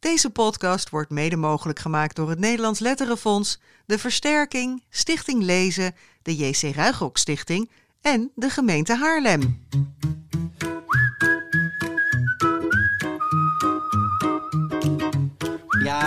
[0.00, 6.36] Deze podcast wordt mede mogelijk gemaakt door het Nederlands Letterenfonds, de Versterking, Stichting Lezen, de
[6.36, 9.66] JC Ruigrok Stichting en de gemeente Haarlem.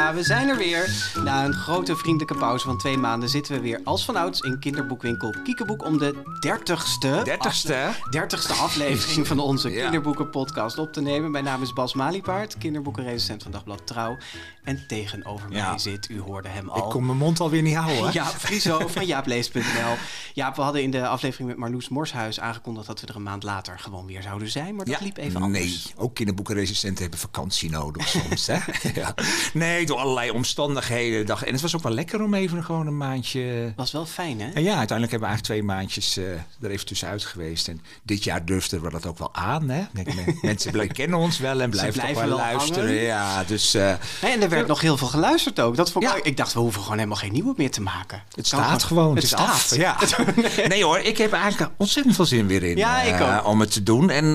[0.02, 1.12] Ja, we zijn er weer.
[1.24, 5.36] Na een grote vriendelijke pauze van twee maanden zitten we weer als vanouds in kinderboekwinkel
[5.44, 7.90] Kiekeboek om de dertigste, Dertigste, hè?
[8.10, 9.82] dertigste aflevering van onze Ja.
[9.82, 11.32] kinderboekenpodcast op te nemen.
[11.32, 14.18] Mijn naam is Bas Maliepaard, kinderboekenrecensent van Dagblad Trouw.
[14.64, 15.70] En tegenover Ja.
[15.70, 16.84] mij zit, u hoorde hem al...
[16.84, 18.06] Ik kon mijn mond alweer niet houden.
[18.06, 18.12] hè?
[18.12, 19.96] Jaap Frieso van jaaplees.nl.
[20.34, 23.44] Jaap, we hadden in de aflevering met Marloes Morshuis aangekondigd dat we er een maand
[23.44, 24.76] later gewoon weer zouden zijn.
[24.76, 25.64] Maar dat liep even anders.
[25.64, 28.48] Nee, ook kinderboekenresistenten hebben vakantie nodig soms.
[28.48, 28.58] hè?
[29.02, 29.14] ja.
[29.54, 31.26] Nee, door allerlei omstandigheden.
[31.26, 31.44] Dag.
[31.44, 33.74] En het was ook wel lekker om even gewoon een maandje...
[33.76, 34.52] Was wel fijn, hè?
[34.52, 36.26] En ja, uiteindelijk hebben we eigenlijk twee maandjes eh,
[36.62, 37.68] er even tussenuit geweest.
[37.68, 39.70] En dit jaar durfden we dat ook wel aan.
[39.70, 39.84] Hè?
[39.94, 40.08] Denk,
[40.42, 42.84] mensen kennen ons wel en blijven blijven wel luisteren.
[42.84, 43.02] hangen.
[43.02, 43.90] Ja, dus eh,
[44.22, 45.76] En er werd nog heel veel geluisterd ook.
[45.76, 46.24] Dat vond ik, Ja.
[46.24, 48.24] ik dacht, we hoeven gewoon helemaal geen nieuwe meer te maken.
[48.36, 49.16] het staat gewoon.
[49.16, 49.50] Het is staat.
[49.50, 49.76] af.
[49.76, 49.98] Ja.
[50.68, 53.48] Nee hoor, ik heb eigenlijk ontzettend veel zin weer in Ja, ik eh, ook.
[53.48, 54.10] om het te doen.
[54.10, 54.26] En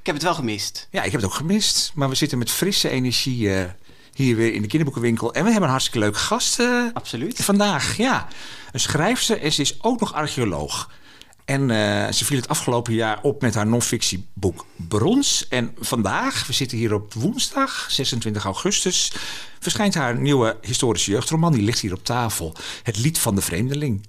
[0.00, 0.88] Ik heb het wel gemist.
[0.90, 1.92] Ja, ik heb het ook gemist.
[1.94, 3.50] Maar we zitten met frisse energie
[4.16, 5.32] hier weer in de kinderboekenwinkel.
[5.32, 7.44] En we hebben een hartstikke leuke gast eh, Absoluut.
[7.44, 7.96] vandaag.
[7.96, 8.28] Ja,
[8.72, 10.90] een schrijfster en ze is ook nog archeoloog.
[11.44, 15.48] En eh, ze viel het afgelopen jaar op met haar non-fictieboek Brons.
[15.48, 19.12] En vandaag, we zitten hier op woensdag, 26 augustus...
[19.60, 21.52] verschijnt haar nieuwe historische jeugdroman.
[21.52, 22.54] Die ligt hier op tafel.
[22.82, 24.06] Het lied van de vreemdeling.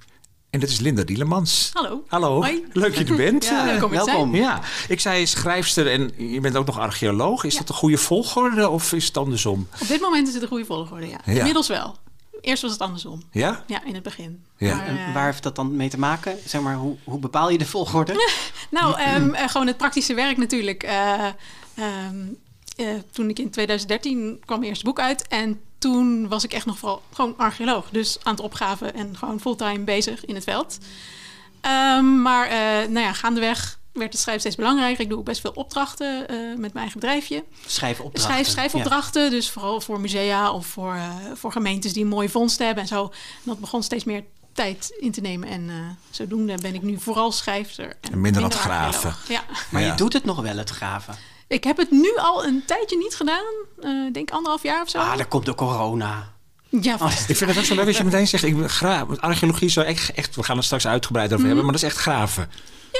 [0.57, 1.69] En dat is Linda Dielemans.
[1.73, 2.03] Hallo.
[2.07, 2.65] Hallo, Hoi.
[2.71, 3.45] leuk dat je er bent.
[3.45, 4.35] Ja, leuk om te welkom.
[4.35, 7.43] ja, ik zei schrijfster en je bent ook nog archeoloog.
[7.43, 9.67] Is dat de goede volgorde of is het andersom?
[9.81, 11.19] Op dit moment is het de goede volgorde, ja.
[11.25, 11.33] Ja.
[11.33, 11.95] Inmiddels wel.
[12.41, 13.21] Eerst was het andersom.
[13.31, 13.63] Ja?
[13.67, 14.43] Ja, in het begin.
[14.57, 14.75] Ja.
[14.75, 16.37] Maar, En eh, waar heeft dat dan mee te maken?
[16.45, 18.13] Zeg maar, hoe, hoe bepaal je de volgorde?
[18.69, 20.83] Nou, ehm, eh, gewoon het praktische werk natuurlijk.
[20.83, 21.25] Eh,
[21.75, 22.25] ehm,
[22.75, 25.27] eh, toen ik in 2013 kwam mijn eerste boek uit.
[25.27, 27.89] En toen was ik echt nog vooral gewoon archeoloog.
[27.91, 30.77] Dus aan het opgaven en gewoon fulltime bezig in het veld.
[31.61, 32.57] Ehm, maar eh,
[32.89, 35.03] nou ja, gaandeweg werd het schrijven steeds belangrijker.
[35.03, 37.43] Ik doe ook best veel opdrachten eh, met mijn eigen bedrijfje.
[37.65, 38.21] Schrijfopdrachten.
[38.31, 42.59] Schrijf, schrijfopdrachten, dus vooral voor musea of voor, eh, voor gemeentes die een mooie vondst
[42.59, 43.03] hebben en zo.
[43.03, 43.11] En
[43.43, 45.49] dat begon steeds meer tijd in te nemen.
[45.49, 45.75] En eh,
[46.09, 47.97] zodoende ben ik nu vooral schrijfster.
[48.01, 49.15] En minder aan het graven.
[49.27, 49.41] Ja.
[49.69, 49.87] Maar Ja.
[49.87, 51.15] je doet het nog wel, het graven.
[51.47, 53.43] Ik heb het nu al een tijdje niet gedaan.
[53.81, 54.97] eh, Ik denk anderhalf jaar of zo.
[54.97, 56.31] Ah, daar komt de corona.
[56.69, 57.29] ja, vast.
[57.29, 59.07] Ik vind het ook zo leuk dat je meteen zegt, ik ben graaf.
[59.07, 61.81] Want Archeologie is zo echt, echt, we gaan het straks uitgebreid over hebben, maar dat
[61.83, 62.49] is echt graven.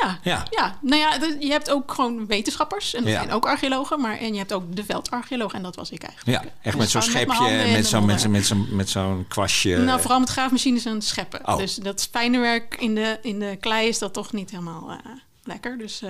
[0.02, 0.19] Ja.
[0.24, 0.46] Ja.
[0.50, 0.78] Ja.
[0.81, 3.22] nou ja, je hebt ook gewoon wetenschappers en, Ja.
[3.22, 6.44] en ook archeologen, maar en je hebt ook de veldarcheoloog en dat was ik eigenlijk.
[6.44, 8.90] Ja, echt Dus met zo'n gewoon mijn schepje, met zo'n met zo'n met zo'n met
[8.90, 9.78] zo'n kwastje.
[9.78, 11.47] Nou, vooral met graafmachines en scheppen.
[11.47, 11.57] Oh.
[11.57, 15.12] Dus dat fijne werk in de, in de klei is dat toch niet helemaal eh,
[15.47, 15.78] lekker.
[15.78, 16.09] Dus eh,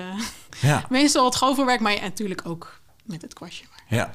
[0.60, 3.66] Ja, meestal het groverwerk, maar ja, natuurlijk ook met het kwastje.
[3.70, 4.14] Maar, ja.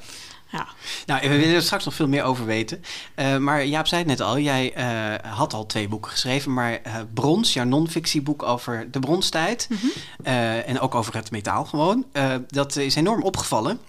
[0.52, 0.66] ja.
[1.06, 2.82] Nou, we willen er straks nog veel meer over weten.
[3.14, 6.52] Eh, maar Jaap zei het net al, jij eh, had al twee boeken geschreven.
[6.52, 9.68] Maar eh, Brons, jouw non-fictieboek over de bronstijd...
[9.70, 9.86] Mhm.
[10.22, 12.06] eh, en ook over het metaal gewoon...
[12.12, 13.80] eh, dat is enorm opgevallen.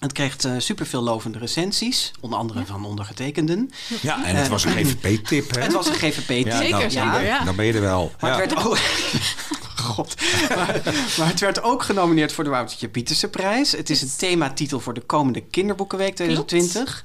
[0.00, 2.12] Het kreeg uh, superveel lovende recensies.
[2.20, 3.70] Onder andere van ondergetekenden.
[4.02, 5.60] ja, en het was een GVP-tip, hè?
[5.66, 6.46] Het was een GVP-tip.
[6.46, 7.44] Ja, Zeker, zeker, ja.
[7.44, 8.12] Dan ben je er wel.
[8.20, 8.40] Maar Ja.
[8.40, 8.78] het werd ook...
[9.76, 10.14] God.
[10.48, 10.80] Maar,
[11.18, 13.72] maar het werd ook genomineerd voor de Woutertje Pieterse prijs.
[13.72, 17.04] Het is een thematitel voor de komende Kinderboekenweek 2020.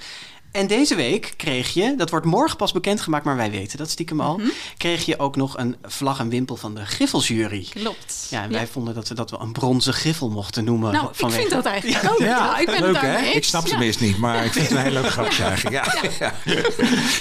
[0.52, 4.22] En deze week kreeg je, dat wordt morgen pas bekendgemaakt, maar wij weten dat stiekem
[4.22, 4.48] al, Mhm.
[4.78, 7.68] kreeg je ook nog een vlag en wimpel van de Griffelsjury.
[7.74, 8.28] Klopt.
[8.30, 10.94] Ja, en wij vonden dat we dat wel een bronzen griffel mochten noemen.
[10.94, 12.20] Nou, ik vind dat eigenlijk ook.
[12.20, 13.26] Ja, Ja, ik ben leuk het hè?
[13.26, 13.78] Ik snap het Ja.
[13.78, 15.86] meest niet, maar ik vind het een heel leuk grapje eigenlijk.
[15.86, 15.94] Ja.
[16.20, 16.34] Ja.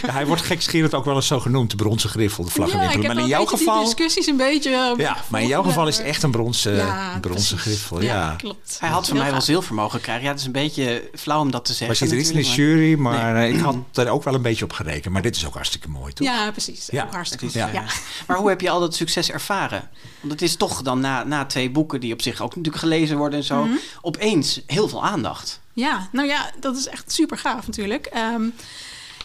[0.07, 2.71] Ja, hij wordt gekscherend ook wel eens zo genoemd, de bronzen griffel, de Ja, ik
[2.71, 3.03] vlaggenwimpel.
[3.09, 3.85] heb Maar in jouw die geval...
[3.85, 4.71] discussies een beetje...
[4.71, 8.03] eh, Ja, maar in jouw geval is het echt een bronzen, Ja, bronzen griffel.
[8.03, 8.35] Ja.
[8.39, 8.77] klopt.
[8.81, 10.25] Hij had van mij wel zilver mogen krijgen.
[10.25, 11.87] Ja, het is een beetje flauw om dat te zeggen.
[11.87, 14.43] Maar zit er iets in de jury, maar eh, ik had er ook wel een
[14.43, 15.13] beetje op gerekend.
[15.13, 16.27] Maar dit is ook hartstikke mooi, toch?
[16.27, 16.89] Ja, precies.
[16.91, 17.05] Ja.
[17.05, 17.69] Ook hartstikke is, ja.
[17.73, 17.85] Ja.
[18.27, 19.89] Maar hoe heb je al dat succes ervaren?
[20.21, 23.17] Want het is toch dan na, na twee boeken die op zich ook natuurlijk gelezen
[23.17, 23.77] worden en zo, Mhm.
[24.01, 25.61] opeens heel veel aandacht.
[25.73, 28.07] Ja, nou ja, dat is echt super gaaf natuurlijk.
[28.07, 28.45] Ehm,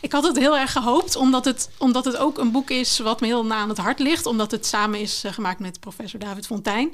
[0.01, 3.21] ik had het heel erg gehoopt, omdat het, omdat het ook een boek is wat
[3.21, 4.25] me heel na aan het hart ligt.
[4.25, 6.89] Omdat het samen is eh, gemaakt met professor David Fontijn.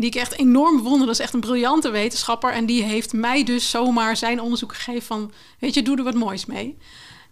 [0.00, 1.06] Die ik echt enorm bewonder.
[1.06, 2.52] Dat is echt een briljante wetenschapper.
[2.52, 5.32] En die heeft mij dus zomaar zijn onderzoek gegeven van...
[5.58, 6.76] weet je, doe er wat moois mee.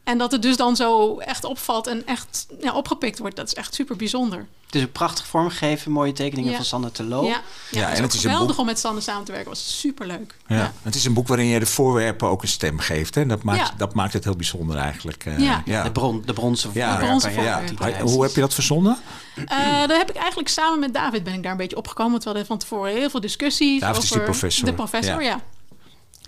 [0.08, 3.36] En dat het dus dan zo echt opvalt en echt ja, opgepikt wordt.
[3.36, 4.46] Dat is echt super bijzonder.
[4.66, 6.56] Het is ook prachtig vormgegeven, mooie tekeningen Ja.
[6.56, 7.24] van Sanne Terlo.
[7.24, 7.40] Ja,
[7.70, 9.48] ja, en en het is een geweldig boek- om met Sander samen te werken.
[9.50, 10.34] was super leuk.
[10.46, 10.72] Ja.
[10.82, 13.14] Het is een boek waarin je de voorwerpen ook een stem geeft.
[13.14, 13.26] Hè?
[13.26, 13.74] Dat, maakt, Ja.
[13.76, 15.24] dat maakt het heel bijzonder eigenlijk.
[15.26, 15.82] eh, Ja.
[15.82, 17.06] De, bron, de bronzen Ja, voorwerpen.
[17.06, 17.76] bronzen ja, voorwerpen.
[17.76, 18.96] die Hij- Hoe heb je dat verzonnen?
[19.34, 22.10] Eh, daar heb ik eigenlijk samen met David ben ik daar een beetje opgekomen.
[22.12, 24.64] Want we hadden van tevoren heel veel discussies David is die professor.
[24.66, 25.40] de professor, ja.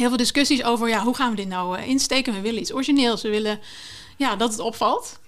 [0.01, 2.35] Heel veel discussies over ja, hoe gaan we dit nou eh, insteken.
[2.35, 3.61] We willen iets origineels, we willen
[4.17, 5.19] ja, dat het opvalt.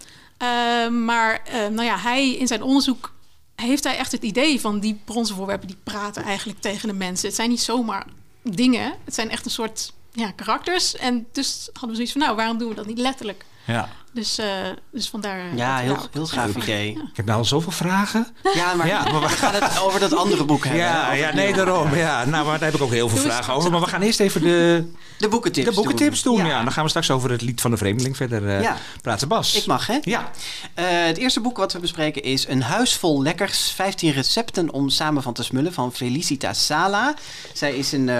[0.42, 3.12] Uh, maar uh, nou ja, hij in zijn onderzoek
[3.54, 7.26] heeft hij echt het idee van die bronzen voorwerpen die praten eigenlijk tegen de mensen.
[7.26, 8.06] Het zijn niet zomaar
[8.42, 10.96] dingen, het zijn echt een soort ja, karakters.
[10.96, 13.44] En dus hadden we zoiets van, nou, waarom doen we dat niet letterlijk?
[13.66, 13.88] Ja.
[14.14, 14.46] Dus, uh,
[14.90, 15.56] dus vandaar.
[15.56, 16.94] Ja, heel, heel gaaf idee.
[16.94, 17.00] Ja.
[17.00, 18.26] Ik heb nou al zoveel vragen.
[18.54, 20.82] Ja, maar, ja, maar we gaan het over dat andere boek hebben.
[20.82, 21.94] Ja, ja nee, daarom.
[21.94, 23.70] Ja, nou, maar daar heb ik ook heel veel vragen over.
[23.70, 26.36] Maar we gaan eerst even de, de boekentips, de boekentips doen.
[26.36, 26.46] doen.
[26.46, 26.62] Ja.
[26.62, 28.76] dan gaan we straks over het lied van de Vreemdeling verder uh, ja.
[29.02, 29.28] praten.
[29.28, 29.54] Bas.
[29.54, 29.98] Ik mag, hè?
[30.02, 30.20] Ja.
[30.20, 33.70] Uh, het eerste boek wat we bespreken is Een huis vol lekkers.
[33.70, 37.14] 15 recepten om samen van te smullen van Felicita Sala.
[37.52, 38.10] Zij is een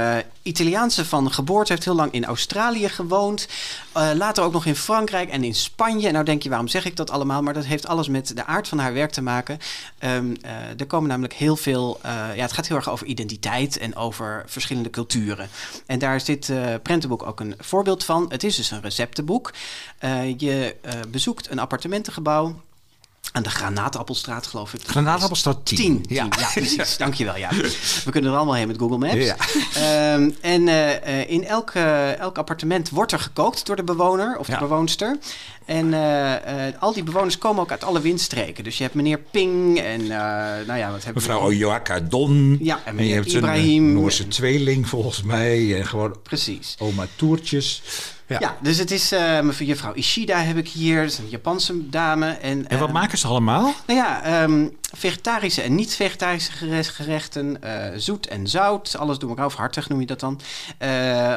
[0.43, 3.49] Italiaanse van geboorte, heeft heel lang in Australië gewoond.
[3.93, 5.81] later ook nog in Frankrijk en in Spanje.
[5.91, 7.43] Nou denk je, waarom zeg ik dat allemaal?
[7.43, 9.59] Maar dat heeft alles met de aard van haar werk te maken.
[9.99, 12.01] Um, uh, er komen namelijk heel veel...
[12.05, 15.49] Uh, ja, het gaat heel erg over identiteit en over verschillende culturen.
[15.87, 18.27] En daar is dit uh, prentenboek ook een voorbeeld van.
[18.29, 19.53] Het is dus een receptenboek.
[20.37, 20.77] je
[21.09, 22.55] bezoekt een appartementengebouw...
[23.35, 24.81] Aan de Granaatappelstraat, geloof ik.
[24.87, 25.77] Granaatappelstraat 10.
[25.77, 26.27] 10, ja.
[26.39, 26.97] ja, precies.
[26.97, 27.37] Dankjewel.
[27.37, 27.49] Ja.
[28.05, 29.15] We kunnen er allemaal heen met Google Maps.
[29.15, 29.37] Ja.
[30.15, 34.47] Um, en uh, in elk, uh, elk appartement wordt er gekookt door de bewoner of
[34.47, 35.19] de bewoonster.
[35.65, 36.33] En uh,
[36.79, 38.65] al die bewoners komen ook uit alle windstreken.
[38.65, 42.59] Dus je hebt meneer Ping en nou ja, wat hebben Mevrouw Oyoaka Don.
[42.61, 43.85] Ja, en, en je hebt Ibrahim.
[43.85, 45.79] een Noorse tweeling volgens mij.
[45.79, 46.77] En gewoon Precies.
[46.79, 47.83] oma Toertjes.
[48.27, 48.37] Ja.
[48.41, 48.57] ja.
[48.61, 51.03] dus het is uh, juffrouw Ishida heb ik hier.
[51.03, 52.27] Dat is een Japanse dame.
[52.27, 53.75] En, en wat uh, maken ze allemaal?
[53.87, 56.53] Nou ja, um, vegetarische en niet-vegetarische
[56.93, 57.59] gerechten.
[57.65, 58.97] Uh, zoet en zout.
[58.97, 59.47] Alles door elkaar.
[59.47, 60.41] Of hartig noem je dat dan.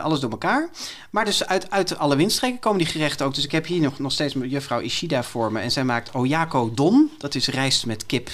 [0.01, 0.69] alles door elkaar.
[1.09, 3.35] Maar dus uit, uit alle windstreken komen die gerechten ook.
[3.35, 5.59] Dus ik heb hier nog, nog steeds juffrouw Ishida voor me.
[5.59, 7.11] En zij maakt oyako don.
[7.17, 8.29] Dat is rijst met kip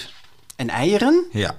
[0.56, 1.25] en eieren.
[1.31, 1.57] Ja.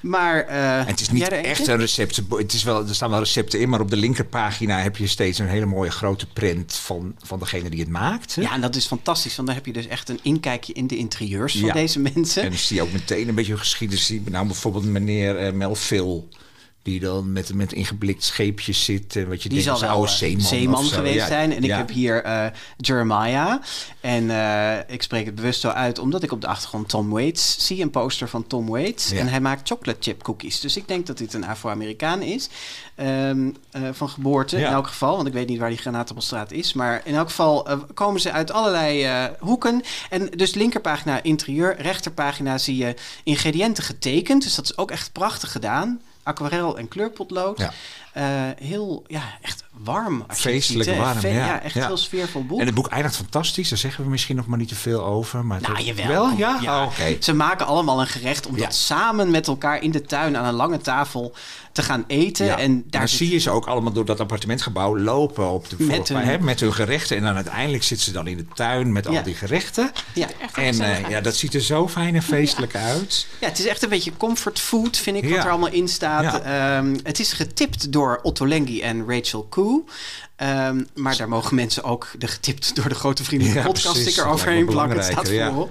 [0.00, 2.20] Maar uh, en het is niet echt een recept.
[2.28, 5.38] Het is wel, er staan wel recepten in, maar op de linkerpagina heb je steeds
[5.38, 8.34] een hele mooie grote print van, van degene die het maakt.
[8.34, 8.42] Hè?
[8.42, 10.96] Ja, en dat is fantastisch, want dan heb je dus echt een inkijkje in de
[10.96, 11.72] interieurs van ja.
[11.72, 12.42] deze mensen.
[12.42, 14.12] En dan zie je ook meteen een beetje geschiedenis.
[14.24, 16.22] Nou, bijvoorbeeld meneer uh, Melville.
[16.82, 19.16] Die dan met, met ingeblikt scheepjes zit.
[19.16, 21.26] En wat je die denkt zal oude zeeman, zeeman geweest ja.
[21.26, 21.52] zijn.
[21.52, 21.72] En ja.
[21.72, 22.46] ik heb hier uh,
[22.76, 23.62] Jeremiah.
[24.00, 27.66] En uh, ik spreek het bewust zo uit, omdat ik op de achtergrond Tom Waits
[27.66, 27.82] zie.
[27.82, 29.10] Een poster van Tom Waits.
[29.10, 29.18] Ja.
[29.18, 30.60] En hij maakt chocolate chip cookies.
[30.60, 32.48] Dus ik denk dat dit een Afro-Amerikaan is.
[32.96, 35.16] Um, uh, van geboorte in elk geval.
[35.16, 36.72] Want ik weet niet waar die Granaatappelstraat is.
[36.72, 39.82] Maar in elk geval komen ze uit allerlei hoeken.
[40.10, 41.80] En dus linkerpagina interieur.
[41.80, 42.94] Rechterpagina zie je
[43.24, 44.42] ingrediënten getekend.
[44.42, 47.58] Dus dat is ook echt prachtig gedaan aquarel en kleurpotlood.
[47.58, 47.72] Ja.
[48.16, 48.24] Uh,
[48.66, 50.24] heel, ja, echt warm.
[50.28, 51.46] Feestelijk ziet, warm, Fe- ja.
[51.46, 51.60] ja.
[51.60, 51.86] echt Ja.
[51.86, 52.60] heel sfeervol boek.
[52.60, 53.68] En het boek eindigt fantastisch.
[53.68, 55.44] Daar zeggen we misschien nog maar niet te veel over.
[55.44, 56.06] Maar nou, jawel.
[56.08, 56.30] Wel?
[56.30, 56.58] Ja?
[56.60, 56.82] Ja.
[56.84, 57.16] Oh, Oké.
[57.20, 58.62] Ze maken allemaal een gerecht om Ja.
[58.64, 61.34] dat samen met elkaar in de tuin aan een lange tafel
[61.72, 62.46] te gaan eten.
[62.46, 62.58] Ja.
[62.58, 65.68] En En daar dan zit- zie je ze ook allemaal door dat appartementgebouw lopen op
[65.68, 67.16] de Met voorplein, hun- hè, met hun gerechten.
[67.16, 69.16] En dan uiteindelijk zitten ze dan in de tuin met Ja.
[69.18, 69.90] al die gerechten.
[70.14, 70.26] Ja.
[70.40, 73.26] Echt En eh, ja, dat ziet er zo fijn en feestelijk uit.
[73.40, 75.30] Ja, het is echt een beetje comfortfood, vind ik, Ja.
[75.36, 76.22] wat er allemaal in staat.
[76.22, 76.76] Ja.
[76.78, 79.82] Ehm, het is getipt door Otto Lengi en Rachel Koe.
[80.40, 84.02] Ehm, maar daar mogen mensen ook de getipt door de grote vrienden Ja, podcast precies.
[84.12, 84.96] sticker Dat overheen plakken.
[84.96, 85.70] Het staat belangrijker, voorop.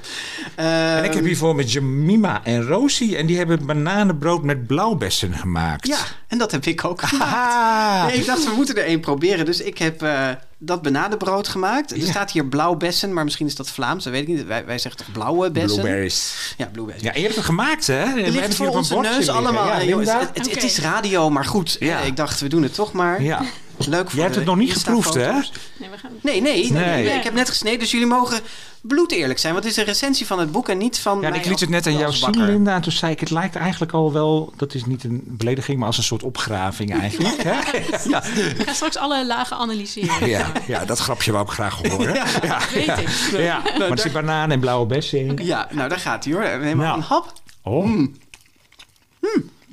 [0.55, 3.17] En ik heb Ehm, hier voor met Jemima en Rosie.
[3.17, 5.87] En die hebben bananenbrood met blauwbessen gemaakt.
[5.87, 8.07] Ja, en dat heb ik ook gemaakt.
[8.07, 9.45] Nee, ik dacht, we moeten er één proberen.
[9.45, 10.27] Dus ik heb eh,
[10.57, 11.91] dat bananenbrood gemaakt.
[11.91, 12.05] Er Ja.
[12.05, 14.03] staat hier blauwbessen, maar misschien is dat Vlaams.
[14.03, 14.45] Dat weet ik niet.
[14.45, 15.81] Wij, wij zeggen toch blauwe bessen?
[15.81, 16.53] Blueberries.
[16.57, 17.03] Ja, blueberries.
[17.03, 17.93] Ja, en je hebt het gemaakt, hè?
[17.93, 19.33] We Het hebben ligt voor onze neus liggen.
[19.35, 19.65] allemaal.
[19.81, 21.77] Ja, het, is radio, maar goed.
[21.79, 21.99] Ja.
[22.01, 23.21] Eh, Ik dacht, we doen het toch maar.
[23.23, 23.41] Ja.
[23.87, 25.31] Leuk voor Jij hebt het nog niet geproefd, hè?
[25.31, 26.11] Nee, we gaan...
[26.21, 27.03] Nee, nee, nee, Nee.
[27.03, 27.17] nee.
[27.17, 28.39] Ik heb net gesneden, dus jullie mogen
[28.81, 29.53] bloed eerlijk zijn.
[29.53, 31.69] Want het is een recensie van het boek en niet van Ja, ik liet het
[31.69, 32.45] net aan jou zien.
[32.45, 32.75] Linda.
[32.75, 34.53] En toen zei ik, het lijkt eigenlijk al wel...
[34.57, 37.43] Dat is niet een belediging, maar als een soort opgraving eigenlijk.
[37.43, 37.51] hè?
[38.09, 38.23] ja.
[38.25, 40.27] Ik ga straks alle lagen analyseren.
[40.29, 42.13] Ja, ja, dat grapje wou ik graag horen.
[42.13, 43.09] Ja, ja, Weet ik.
[43.39, 43.61] ja.
[43.77, 45.39] maar er zit banaan en blauwe bessen in.
[45.45, 46.59] Ja, nou daar gaat hij hoor.
[46.59, 46.97] Neem maar Nou.
[46.97, 47.33] een hap.
[47.63, 47.85] Oh.
[47.85, 48.15] Mm.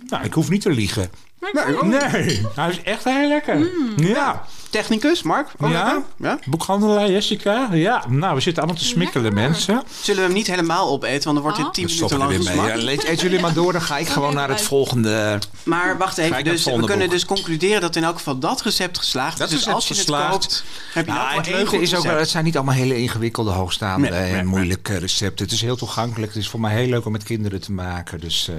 [0.09, 1.11] Nou, ik hoef niet te liegen.
[1.53, 3.69] Nou, Nee, hij is echt heel lekker.
[3.97, 4.45] Ja.
[4.71, 5.49] Technicus, Mark?
[5.61, 6.03] Ja.
[6.19, 6.39] ja.
[6.45, 7.69] Boekhandelaar Jessica.
[7.73, 9.43] Ja, nou, we zitten allemaal te smikkelen, Lekker.
[9.51, 9.83] mensen.
[10.01, 11.73] Zullen we hem niet helemaal opeten, want dan wordt dit Oh.
[11.73, 12.97] 10 We minuten lang weer mee.
[12.97, 15.39] Ja, eten jullie maar door, dan ga ik gewoon naar het volgende.
[15.63, 17.11] Maar wacht even, dus we kunnen boek.
[17.11, 19.53] dus concluderen dat in elk geval dat recept geslaagd Dat is.
[19.55, 20.33] Dus recept als je geslaagd.
[20.33, 22.21] het koopt, heb je Nou, het één leuke goed is ook wel, recept.
[22.21, 24.45] het zijn niet allemaal hele ingewikkelde, hoogstaande Nee, nee, en nee.
[24.45, 25.45] moeilijke recepten.
[25.45, 26.33] Het is heel toegankelijk.
[26.35, 28.21] Het is voor mij heel leuk om met kinderen te maken.
[28.21, 28.55] Dus eh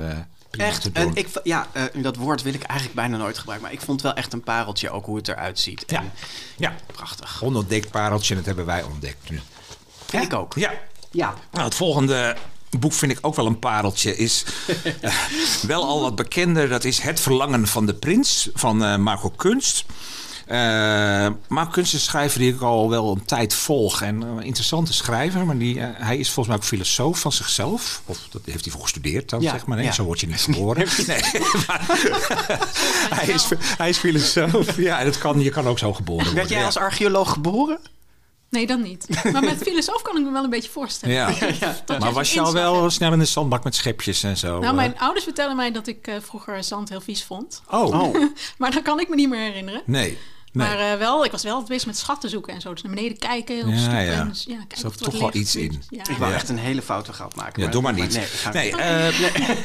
[0.52, 3.68] Echt, en ik, ja, eh, dat woord wil ik eigenlijk bijna nooit gebruiken.
[3.68, 5.84] Maar ik vond wel echt een pareltje ook hoe het eruit ziet.
[5.88, 6.00] Ja.
[6.00, 6.12] En
[6.58, 7.44] Ja, prachtig.
[7.44, 9.42] onontdekt pareltje, dat hebben wij ontdekt nu.
[10.12, 10.54] Ik ook.
[10.56, 10.72] Ja,
[11.12, 11.34] Ja.
[11.52, 12.36] Nou, het volgende
[12.80, 14.18] boek vind ik ook wel een pareltje.
[14.18, 14.46] Is
[15.02, 15.14] eh,
[15.62, 16.70] wel al wat bekender.
[16.70, 19.86] Dat is Het Verlangen van de Prins van eh, Marco Kunst.
[20.48, 24.02] Maar een kunstenschrijver die ik al wel een tijd volg.
[24.02, 25.46] En een interessante schrijver.
[25.46, 28.02] Maar die, hij is volgens mij ook filosoof van zichzelf.
[28.06, 29.78] Of dat heeft hij voor gestudeerd dan, Ja, zeg maar.
[29.78, 29.92] Nee, ja.
[29.92, 30.88] Zo word je niet geboren.
[31.08, 31.22] Nee,
[31.68, 31.86] maar,
[33.20, 34.78] hij, is, hij is filosoof.
[34.78, 36.36] Ja, dat kan, je kan ook zo geboren worden.
[36.36, 36.66] Werd jij ja.
[36.66, 37.80] als archeoloog geboren?
[38.50, 39.08] Nee, dan niet.
[39.32, 41.16] Maar met filosoof kan ik me wel een beetje voorstellen.
[41.16, 41.34] Ja.
[42.00, 42.94] Maar was je al wel hebt.
[42.94, 44.48] snel in de zandbak met schepjes en zo?
[44.48, 44.74] Nou, eh?
[44.74, 47.62] mijn ouders vertellen mij dat ik eh, vroeger zand heel vies vond.
[47.70, 48.16] Oh, Oh,
[48.58, 49.82] Maar dat kan ik me niet meer herinneren.
[49.86, 50.18] nee.
[50.58, 50.68] Nee.
[50.68, 52.74] Maar eh, wel, ik was wel bezig met schatten zoeken en zo.
[52.74, 54.04] Dus naar beneden kijken, op Ja, stoepen.
[54.06, 54.12] ja.
[54.12, 55.84] En, dus, ja, kijken Zat of er toch wat wel iets in.
[55.90, 56.00] Ja.
[56.10, 56.38] ik wou Ja.
[56.38, 57.64] echt een hele foute grap maken.
[57.64, 58.14] Ja, doe maar niet.
[58.14, 59.20] Nee, ik ga Nee, eh,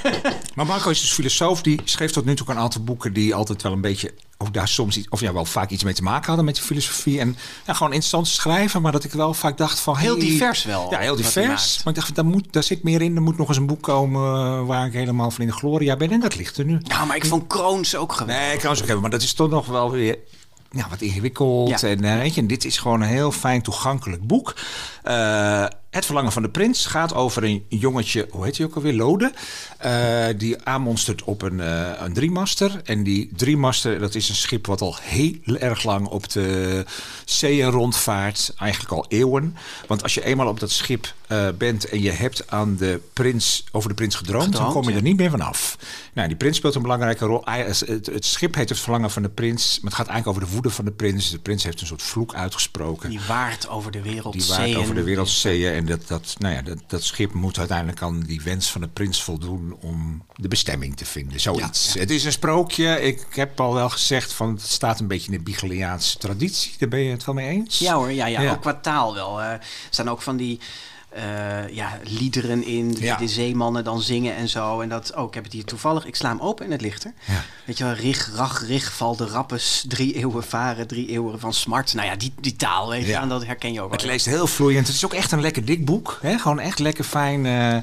[0.54, 1.62] maar Marco is dus filosoof.
[1.62, 4.14] Die schreef tot nu toe ook een aantal boeken die altijd wel een beetje...
[4.38, 6.62] Ook daar soms iets, of ja, wel vaak iets mee te maken hadden met de
[6.62, 7.20] filosofie.
[7.20, 8.82] En ja, gewoon interessant schrijven.
[8.82, 9.96] Maar dat ik wel vaak dacht van...
[9.96, 11.76] Heel hey, divers wel, Ja, heel divers.
[11.84, 13.16] Maar ik dacht, daar, moet, daar zit meer in.
[13.16, 15.96] Er moet nog eens een boek komen eh, waar ik helemaal van in de gloria
[15.96, 16.10] ben.
[16.10, 16.78] En dat ligt er nu.
[16.82, 18.46] Nou, maar ik vond Kroons ook geweldig.
[18.46, 19.00] Nee, ze ook hebben.
[19.00, 20.18] Maar dat is toch nog wel weer
[20.72, 21.80] ja, wat ingewikkeld.
[21.80, 21.88] Ja.
[21.88, 24.56] En, eh, weet je, en dit is gewoon een heel fijn toegankelijk boek.
[25.02, 28.94] Eh, het Verlangen van de Prins gaat over een jongetje, hoe heet hij ook alweer,
[28.94, 29.32] Lode.
[29.78, 32.80] eh, die aanmonstert op een, eh een driemaster.
[32.84, 36.84] En die driemaster, dat is een schip wat al heel erg lang op de
[37.24, 38.52] zeeën rondvaart.
[38.58, 39.56] Eigenlijk al eeuwen.
[39.86, 43.64] Want als je eenmaal op dat schip eh, bent en je hebt aan de prins,
[43.72, 44.96] over de prins gedroomd, dan kom je ja.
[44.96, 45.78] er niet meer vanaf.
[46.12, 47.42] Nou, die prins speelt een belangrijke rol.
[47.44, 49.80] Het, schip heet het Verlangen van de Prins.
[49.80, 51.30] Maar het gaat eigenlijk over de woede van de prins.
[51.30, 53.10] De prins heeft een soort vloek uitgesproken.
[53.10, 54.32] Die waard over de wereld.
[54.32, 55.81] Die waard over de wereldzeeën.
[55.82, 58.88] En dat, dat, nou ja, dat, dat schip moet uiteindelijk aan die wens van de
[58.88, 61.40] prins voldoen om de bestemming te vinden.
[61.40, 61.92] Zoiets.
[61.92, 63.00] Ja, Het is een sprookje.
[63.00, 66.74] Ik heb al wel gezegd van het staat een beetje in de Bigeliaanse traditie.
[66.78, 67.78] Daar ben je het wel mee eens?
[67.78, 69.42] Ja hoor, ja, ja, ook qua taal wel.
[69.42, 70.60] er staan ook van die
[71.14, 73.16] eh, ja, liederen in, die Ja.
[73.16, 74.80] de zeemannen dan zingen en zo.
[74.80, 76.06] En dat, oh, ik heb het hier toevallig.
[76.06, 77.12] Ik sla hem open en het ligt er.
[77.26, 77.42] Ja.
[77.64, 81.52] Weet je wel, rig, rach, rig, val de rappes, drie eeuwen varen, drie eeuwen van
[81.54, 81.94] smart.
[81.94, 83.20] Nou ja, die, die taal, weet je, Ja.
[83.22, 83.98] en dat herken je ook wel.
[83.98, 84.86] Het leest heel vloeiend.
[84.86, 86.18] Het is ook echt een lekker dik boek.
[86.22, 86.38] Hè?
[86.38, 87.46] Gewoon echt lekker fijn.
[87.46, 87.76] eh.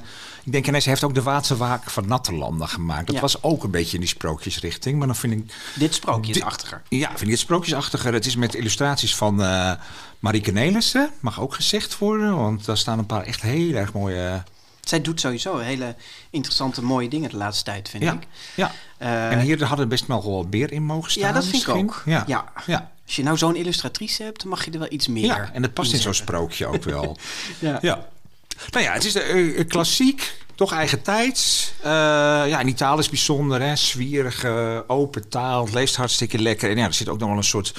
[0.49, 3.05] Ik denk, en hij heeft ook de Waadse Waak van Natterlanden gemaakt.
[3.05, 3.21] Dat Ja.
[3.21, 4.97] was ook een beetje in die sprookjesrichting.
[4.97, 5.53] Maar dan vind ik...
[5.75, 6.75] Dit sprookje is Dit-.
[6.89, 8.13] Ja, vind ik het sprookjesachtiger.
[8.13, 9.71] Het is met illustraties van eh
[10.19, 11.09] Marieke Nelissen.
[11.19, 12.35] Mag ook gezegd worden.
[12.35, 14.43] Want daar staan een paar echt heel erg mooie...
[14.81, 15.95] Zij doet sowieso hele
[16.29, 18.27] interessante, mooie dingen de laatste tijd, vind ja, ik.
[18.55, 18.71] ja.
[18.97, 21.23] Eh, en hier hadden best wel wel meer in mogen staan.
[21.27, 22.01] ja, dat vind ik ook.
[22.05, 22.23] Ja.
[22.27, 22.51] Ja.
[22.65, 22.91] Ja.
[23.05, 25.61] Als je nou zo'n illustratrice hebt, dan mag je er wel iets meer Ja, en
[25.61, 26.33] dat past in zo'n zetten.
[26.35, 27.17] sprookje ook wel.
[27.59, 27.77] Ja.
[27.81, 28.07] Ja.
[28.71, 31.73] Nou ja, het is eh, eh, klassiek, toch eigen tijds.
[31.81, 31.89] Eh,
[32.47, 33.75] ja, en die taal is bijzonder, hè.
[33.75, 35.65] Zwierige, open taal.
[35.65, 36.69] Het leest hartstikke lekker.
[36.69, 37.73] En ja, er zit ook nog wel een soort,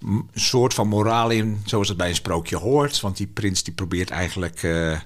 [0.00, 3.00] een soort van moraal in, zoals het bij een sprookje hoort.
[3.00, 5.02] Want die prins die probeert eigenlijk ja,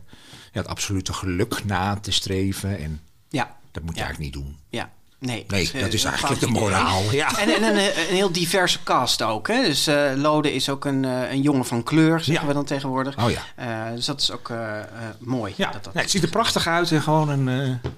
[0.52, 2.78] het absolute geluk na te streven.
[2.78, 3.56] En Ja.
[3.72, 4.06] dat moet je Ja.
[4.06, 4.56] eigenlijk niet doen.
[4.68, 4.90] Ja.
[5.20, 6.60] Nee, Nee, eh, dat is een eigenlijk de idee.
[6.60, 7.02] moraal.
[7.10, 7.38] Ja.
[7.38, 9.48] En, en een, een heel diverse cast ook.
[9.48, 9.62] Hè?
[9.62, 12.46] Dus eh, Lode is ook een, eh, een jongen van kleur, zeggen Ja.
[12.46, 13.18] we dan tegenwoordig.
[13.18, 13.40] Oh ja.
[13.56, 14.84] Eh, dus dat is ook eh, eh,
[15.18, 15.52] mooi.
[15.56, 15.94] Ja, dat, dat...
[15.94, 17.90] nee, het ziet er prachtig uit en gewoon een, eh,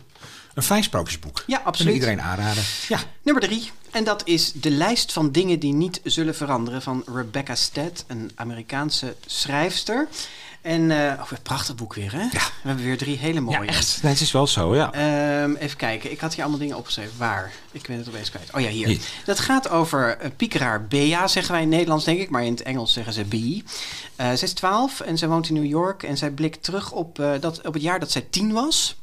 [0.55, 1.43] een fijn sprookjesboek.
[1.47, 1.95] Ja, absoluut.
[1.95, 2.63] iedereen aanraden.
[2.89, 2.99] Ja.
[3.23, 3.71] Nummer drie.
[3.91, 8.31] En dat is De lijst van dingen die niet zullen veranderen van Rebecca Stead, een
[8.35, 10.09] Amerikaanse schrijfster.
[10.63, 12.29] En eh oh, een prachtig boek weer, hè?
[12.31, 13.59] We hebben weer drie hele mooie.
[13.59, 14.03] Ja, echt.
[14.03, 14.93] Nee, het is wel zo, ja.
[14.93, 17.19] Ehm, even kijken, ik had hier allemaal dingen opgeschreven.
[17.19, 17.53] Waar?
[17.73, 18.55] Ik ben het opeens kwijt.
[18.55, 18.87] Oh ja, hier.
[18.87, 19.01] Hier.
[19.25, 22.31] Dat gaat over uh, piekeraar Bea, zeggen wij in het Nederlands, denk ik.
[22.31, 23.65] Maar in het Engels zeggen ze Bee.
[24.17, 26.03] Eh zij is 12 en zij woont in New York.
[26.03, 28.97] En zij blikt terug op, eh, dat, op het jaar dat zij tien was.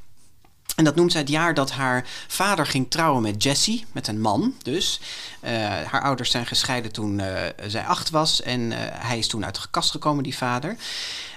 [0.79, 4.21] En dat noemt zij het jaar dat haar vader ging trouwen met Jessie, met een
[4.21, 5.00] man dus.
[5.39, 8.41] Eh, haar ouders zijn gescheiden toen eh, zij acht was.
[8.41, 10.75] En eh, hij is toen uit de kast gekomen, die vader.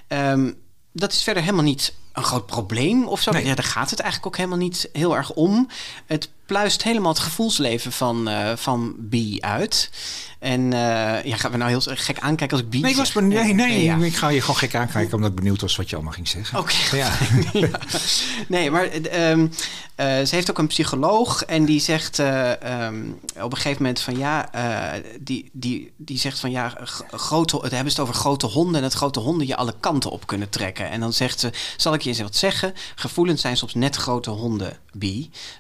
[0.06, 0.52] Ehm,
[0.92, 3.30] dat is verder helemaal niet een groot probleem of zo.
[3.30, 3.44] Nee.
[3.44, 5.68] Ja, daar gaat het eigenlijk ook helemaal niet heel erg om.
[6.06, 9.90] Het pluist helemaal het gevoelsleven van, eh van B uit.
[10.42, 13.42] En eh, ja, gaan we nou heel gek aankijken als ik Nee, ik was benieuwd.
[13.42, 13.96] Nee, nee, ja.
[13.96, 16.58] ik ga je gewoon gek aankijken omdat ik benieuwd was wat je allemaal ging zeggen.
[16.58, 16.96] Oké.
[16.96, 17.11] Ja.
[17.52, 17.68] Ja.
[18.49, 19.46] Nee, maar eh, ehm,
[19.94, 24.00] eh, ze heeft ook een psycholoog en die zegt eh, ehm, op een gegeven moment
[24.00, 24.50] van ja,
[25.20, 26.78] die, die, die zegt van ja,
[27.11, 30.11] grote, het hebben ze het over grote honden en dat grote honden je alle kanten
[30.11, 30.90] op kunnen trekken.
[30.90, 32.72] En dan zegt ze, zal ik je eens wat zeggen?
[32.94, 35.04] Gevoelens zijn soms net grote honden, B.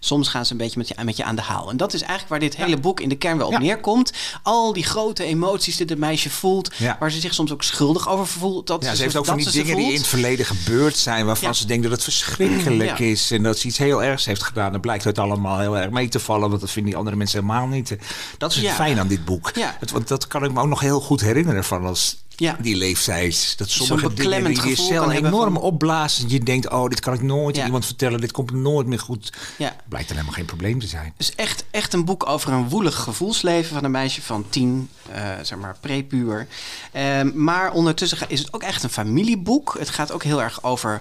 [0.00, 1.70] Soms gaan ze een beetje met je, met je aan de haal.
[1.70, 4.12] En dat is eigenlijk waar dit hele boek in de kern wel op neerkomt.
[4.42, 6.96] Al die grote emoties die het meisje voelt, Ja.
[7.00, 8.66] waar ze zich soms ook schuldig over voelt.
[8.66, 11.26] Dat Ja, ze heeft ook van die dingen die in het verleden gebeurd zijn...
[11.26, 11.54] waarvan Ja.
[11.54, 13.30] ze denkt dat het verschrikkelijk is...
[13.30, 14.72] en dat ze iets heel ergs heeft gedaan.
[14.72, 16.48] Dan blijkt het allemaal heel erg mee te vallen...
[16.48, 17.96] want dat vinden die andere mensen helemaal niet.
[18.38, 19.50] Dat is het fijn aan dit boek.
[19.80, 21.64] Het, want dat kan ik me ook nog heel goed herinneren...
[21.64, 22.56] van als Ja.
[22.60, 23.58] Die leeftijd.
[23.58, 26.28] Dat sommige dingen die je gevoel cel kan hebben enorm van- opblazen.
[26.28, 27.64] Je denkt, oh, dit kan ik nooit Ja.
[27.64, 28.20] iemand vertellen.
[28.20, 29.32] Dit komt nooit meer goed.
[29.58, 29.76] Ja.
[29.88, 31.12] Blijkt dan helemaal geen probleem te zijn.
[31.16, 35.22] Dus echt, echt een boek over een woelig gevoelsleven van een meisje van tien, eh,
[35.42, 36.46] zeg maar prepuber.
[36.92, 39.76] Ehm, maar ondertussen is het ook echt een familieboek.
[39.78, 41.00] Het gaat ook heel erg over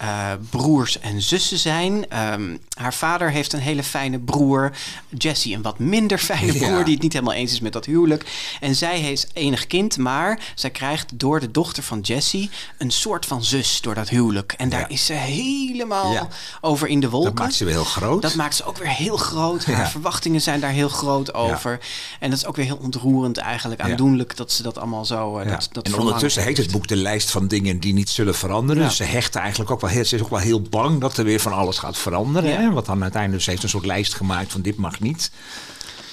[0.00, 2.08] eh, broers en zussen zijn.
[2.10, 4.72] Ehm, haar vader heeft een hele fijne broer.
[5.18, 6.68] Jessie een wat minder fijne Ja.
[6.68, 8.24] broer die het niet helemaal eens is met dat huwelijk.
[8.60, 13.26] En zij is enig kind, maar zij krijgt door de dochter van Jessie een soort
[13.26, 14.52] van zus door dat huwelijk.
[14.56, 14.88] En daar Ja.
[14.88, 16.28] is ze helemaal Ja.
[16.60, 17.30] over in de wolken.
[17.34, 18.22] Dat maakt ze weer heel groot.
[18.22, 19.64] Dat maakt ze ook weer heel groot.
[19.64, 21.78] Haar verwachtingen zijn daar heel groot over.
[22.20, 23.80] En dat is ook weer heel ontroerend eigenlijk.
[23.80, 25.38] Aandoenlijk dat ze dat allemaal zo...
[25.38, 26.68] eh, dat, dat en ondertussen heet heeft.
[26.70, 28.82] het boek De lijst van dingen die niet zullen veranderen.
[28.82, 31.40] Dus ze hecht eigenlijk ook wel ze is ook wel heel bang dat er weer
[31.40, 32.50] van alles gaat veranderen.
[32.50, 32.56] Ja.
[32.60, 32.70] Hè?
[32.72, 35.30] Want dan uiteindelijk ze heeft een soort lijst gemaakt van dit mag niet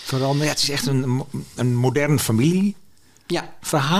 [0.03, 0.43] veranderen.
[0.45, 1.23] Ja, het is echt een,
[1.55, 2.75] een modern familieverhaal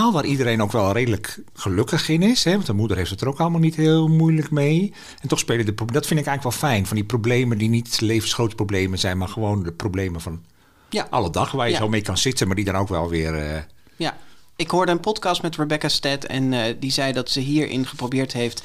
[0.06, 2.44] Ja, waar iedereen ook wel redelijk gelukkig in is.
[2.44, 2.52] Hè?
[2.52, 4.92] Want de moeder heeft het er ook allemaal niet heel moeilijk mee.
[5.20, 6.86] En toch spelen de dat vind ik eigenlijk wel fijn.
[6.86, 10.42] Van die problemen die niet levensgrote problemen zijn, maar gewoon de problemen van
[10.90, 11.78] ja, alle dag waar je Ja.
[11.78, 13.34] zo mee kan zitten, maar die dan ook wel weer.
[13.34, 13.62] eh,
[13.96, 14.16] ja.
[14.58, 18.32] Ik hoorde een podcast met Rebecca Stead en eh, die zei dat ze hierin geprobeerd
[18.32, 18.62] heeft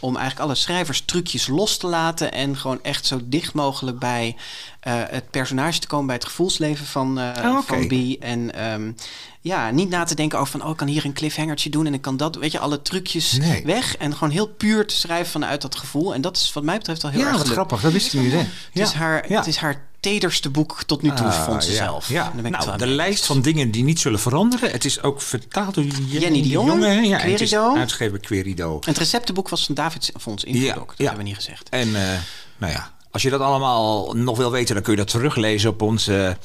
[0.00, 4.36] om eigenlijk alle schrijverstrucjes los te laten en gewoon echt zo dicht mogelijk bij
[4.80, 7.62] eh, het personage te komen, bij het gevoelsleven van, Oh, oké.
[7.62, 8.22] van B.
[8.22, 8.92] En ehm,
[9.40, 11.94] ja, niet na te denken over van, oh, ik kan hier een cliffhangertje doen en
[11.94, 13.64] ik kan dat, weet je, alle trucjes Nee.
[13.64, 16.14] weg en gewoon heel puur te schrijven vanuit dat gevoel.
[16.14, 17.80] En dat is wat mij betreft wel heel ja, erg wat grappig.
[17.80, 18.32] Dat wist ik niet.
[18.32, 18.38] Hè?
[18.38, 19.38] Het, is haar, ja.
[19.38, 21.76] het is haar tederste boek tot nu toe, Ah, vond ze ja.
[21.76, 22.08] zelf.
[22.08, 24.70] Ja, nou, de lijst van dingen die niet zullen veranderen.
[24.70, 27.00] Het is ook vertaald door Jenny, Jenny de Jonge, hè?
[27.00, 27.76] Ja, Querido.
[27.76, 28.78] uitgegeven Querido.
[28.86, 31.68] Het receptenboek was van David Fonds Invloed ook, dat hebben we niet gezegd.
[31.68, 32.18] En eh,
[32.56, 35.82] nou ja, als je dat allemaal nog wil weten, dan kun je dat teruglezen op
[35.82, 36.36] onze,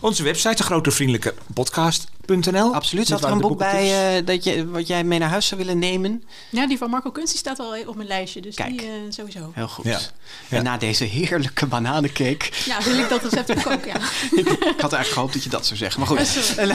[0.00, 2.74] onze website, de grote vriendelijke podcast.nl.
[2.74, 3.06] Absoluut.
[3.06, 5.78] Zat er een boek bij eh, dat je, wat jij mee naar huis zou willen
[5.78, 6.24] nemen?
[6.50, 8.40] Ja, die van Marco Kunst die staat al op mijn lijstje.
[8.40, 8.78] Dus Kijk.
[8.78, 9.50] die eh, sowieso.
[9.54, 9.84] Heel goed.
[9.84, 10.00] Ja.
[10.48, 10.56] Ja.
[10.56, 12.50] En na deze heerlijke bananencake...
[12.64, 13.96] Ja, wil ik dat recept ook ook, ja.
[14.40, 14.46] ik
[14.80, 16.00] had eigenlijk gehoopt dat je dat zou zeggen.
[16.00, 16.26] Maar Oh, goed.
[16.26, 16.74] sorry.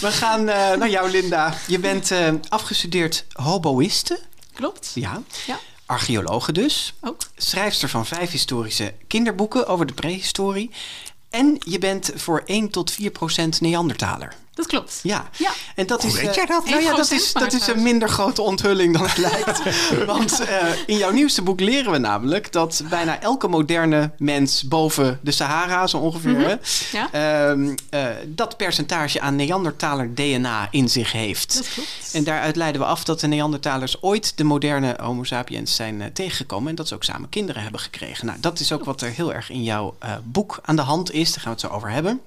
[0.00, 1.54] We gaan eh, naar jou, Linda.
[1.66, 4.20] Je bent eh, afgestudeerd hoboïste.
[4.54, 4.90] Klopt.
[4.94, 5.22] Ja.
[5.46, 6.94] Ja, Archeologe dus.
[7.00, 7.20] ook.
[7.36, 10.70] schrijfster van vijf historische kinderboeken over de prehistorie.
[11.34, 14.34] En je bent voor 1 tot 4 procent Neandertaler.
[14.54, 15.00] Dat klopt.
[15.02, 15.28] Ja.
[15.36, 15.50] Ja.
[15.74, 16.64] En dat Hoe is, weet eh, jij dat?
[16.68, 19.62] Nou ja, dat 1% is, dat is een minder grote onthulling dan het lijkt.
[20.06, 25.18] Want eh, in jouw nieuwste boek leren we namelijk dat bijna elke moderne mens boven
[25.22, 26.58] de Sahara, zo ongeveer,
[26.92, 27.08] Ja.
[27.12, 31.54] ehm, eh, dat percentage aan Neandertaler DNA in zich heeft.
[31.56, 32.10] Dat klopt.
[32.12, 36.08] En daaruit leiden we af dat de Neandertalers ooit de moderne Homo sapiens zijn eh,
[36.12, 36.68] tegengekomen.
[36.68, 38.26] En dat ze ook samen kinderen hebben gekregen.
[38.26, 41.12] Nou, dat is ook wat er heel erg in jouw eh, boek aan de hand
[41.12, 41.32] is.
[41.32, 42.20] Daar gaan we het zo over hebben.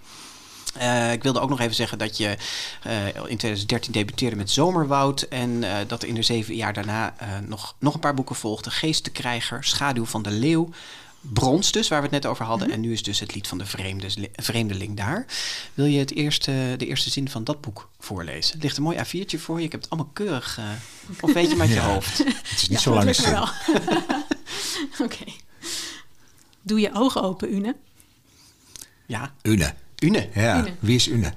[0.80, 2.38] Eh, ik wilde ook nog even zeggen dat je
[2.84, 5.22] eh, in 2013 debuteerde met Zomerwoud.
[5.22, 8.36] En eh, dat er in de zeven jaar daarna eh, nog, nog een paar boeken
[8.36, 8.72] volgden.
[8.72, 10.70] Geestenkrijger, Schaduw van de Leeuw.
[11.22, 12.72] Brons dus, waar we het net over hadden.
[12.72, 15.26] En nu is dus het lied van de vreemde, vreemdeling daar.
[15.74, 18.56] Wil je het eerste, de eerste zin van dat boek voorlezen?
[18.56, 19.66] Er ligt een mooi A4'tje voor je.
[19.66, 20.58] Ik heb het allemaal keurig...
[20.58, 20.66] eh,
[21.22, 21.94] of weet je uit je Ja.
[21.94, 22.18] hoofd?
[22.18, 23.18] Het is niet Ja, zo lang.
[25.04, 25.24] Oké.
[26.62, 27.76] Doe je ogen open, Une.
[29.06, 29.74] Ja, Une.
[30.00, 30.30] Une.
[30.34, 30.76] Ja, Une.
[30.80, 31.34] wie is Une?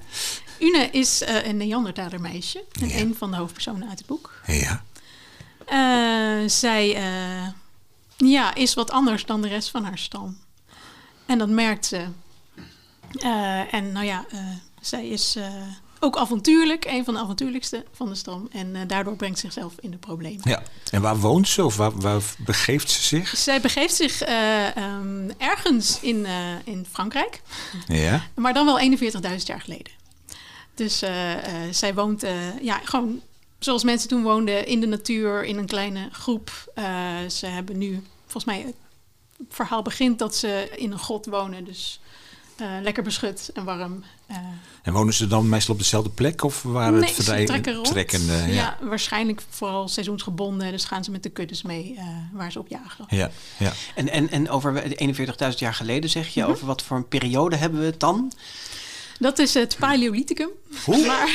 [0.59, 2.63] Une is eh, een Neandertaler meisje.
[2.81, 2.97] En Ja.
[2.97, 4.41] een van de hoofdpersonen uit het boek.
[4.47, 4.83] Ja.
[5.65, 7.47] Eh, zij eh,
[8.17, 10.37] ja, is wat anders dan de rest van haar stam.
[11.25, 12.05] En dat merkt ze.
[13.71, 14.25] En nou ja,
[14.81, 15.37] zij is
[16.03, 16.85] ook avontuurlijk.
[16.85, 18.47] Een van de avontuurlijkste van de stam.
[18.51, 20.41] En eh, daardoor brengt ze zichzelf in de problemen.
[20.43, 20.63] ja.
[20.91, 23.37] En waar woont ze of waar, waar begeeft ze zich?
[23.37, 26.33] Zij begeeft zich eh, ehm, ergens in, eh,
[26.63, 27.41] in Frankrijk.
[27.87, 28.23] Ja.
[28.35, 29.91] Maar dan wel 41.000 jaar geleden.
[30.75, 31.03] Dus
[31.71, 32.25] zij woont
[32.61, 33.21] ja, gewoon
[33.59, 36.73] zoals mensen toen woonden in de natuur, in een kleine groep.
[37.27, 38.75] Ze hebben nu, volgens mij, het
[39.49, 41.63] verhaal begint dat ze in een grot wonen.
[41.63, 41.99] Dus
[42.81, 44.03] lekker beschut en warm.
[44.27, 44.37] Eh,
[44.81, 47.85] En wonen ze dan meestal op dezelfde plek of waren nee, het ze trekken rond.
[47.87, 48.33] trekkende?
[48.33, 48.47] ja.
[48.47, 48.77] Ja.
[48.81, 50.71] waarschijnlijk vooral seizoensgebonden.
[50.71, 53.05] Dus gaan ze met de kuddes mee eh, waar ze op jagen.
[53.09, 53.31] Ja.
[53.57, 53.71] ja.
[53.95, 54.83] En, en, en over
[55.51, 58.31] 41.000 jaar geleden zeg je, over wat voor een periode hebben we het dan?
[59.21, 60.49] Dat is het Paleolithicum.
[60.85, 61.05] Hoe?
[61.11, 61.29] Maar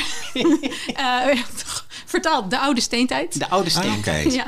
[0.95, 1.37] eh,
[2.05, 3.39] vertaald de oude steentijd.
[3.39, 3.97] De oude Ah, steen.
[3.97, 4.11] oké.
[4.15, 4.45] Ja,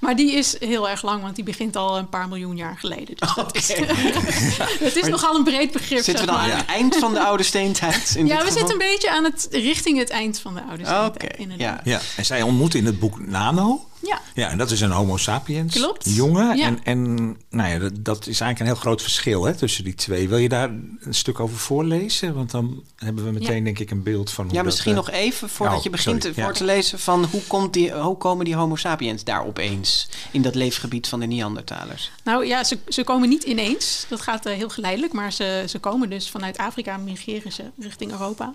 [0.00, 3.16] maar die is heel erg lang, want die begint al een paar miljoen jaar geleden.
[3.16, 3.68] Dus dat is,
[4.86, 6.02] het is nogal een breed begrip.
[6.04, 6.52] Zitten we dan maar.
[6.52, 8.14] aan het eind van de oude steentijd?
[8.16, 8.56] in Ja, we geval?
[8.58, 11.36] zitten een beetje aan het richting het eind van de oude Oké, steentijd.
[11.38, 11.80] inderdaad.
[11.84, 12.00] Ja.
[12.16, 13.84] En zij ontmoet in het boek Nano.
[14.10, 14.20] Ja.
[14.34, 16.14] Ja, en dat is een homo sapiens Klopt.
[16.14, 16.56] jongen.
[16.56, 16.64] Ja.
[16.66, 17.14] En, en
[17.50, 20.28] nou ja, dat, dat is eigenlijk een heel groot verschil hè, tussen die twee.
[20.28, 22.34] Wil je daar een stuk over voorlezen?
[22.34, 23.64] Want dan hebben we meteen Ja.
[23.64, 26.22] denk ik een beeld van hoe Ja, misschien eh, nog even voordat oh, je begint
[26.22, 26.58] sorry, voor ja.
[26.58, 30.54] te lezen van hoe, komt die, hoe komen die homo sapiens daar opeens in dat
[30.54, 32.10] leefgebied van de Neandertalers?
[32.24, 34.06] Nou ja, ze, ze komen niet ineens.
[34.08, 35.12] Dat gaat eh, heel geleidelijk.
[35.12, 38.54] Maar ze, ze komen dus vanuit Afrika, migreren ze richting Europa.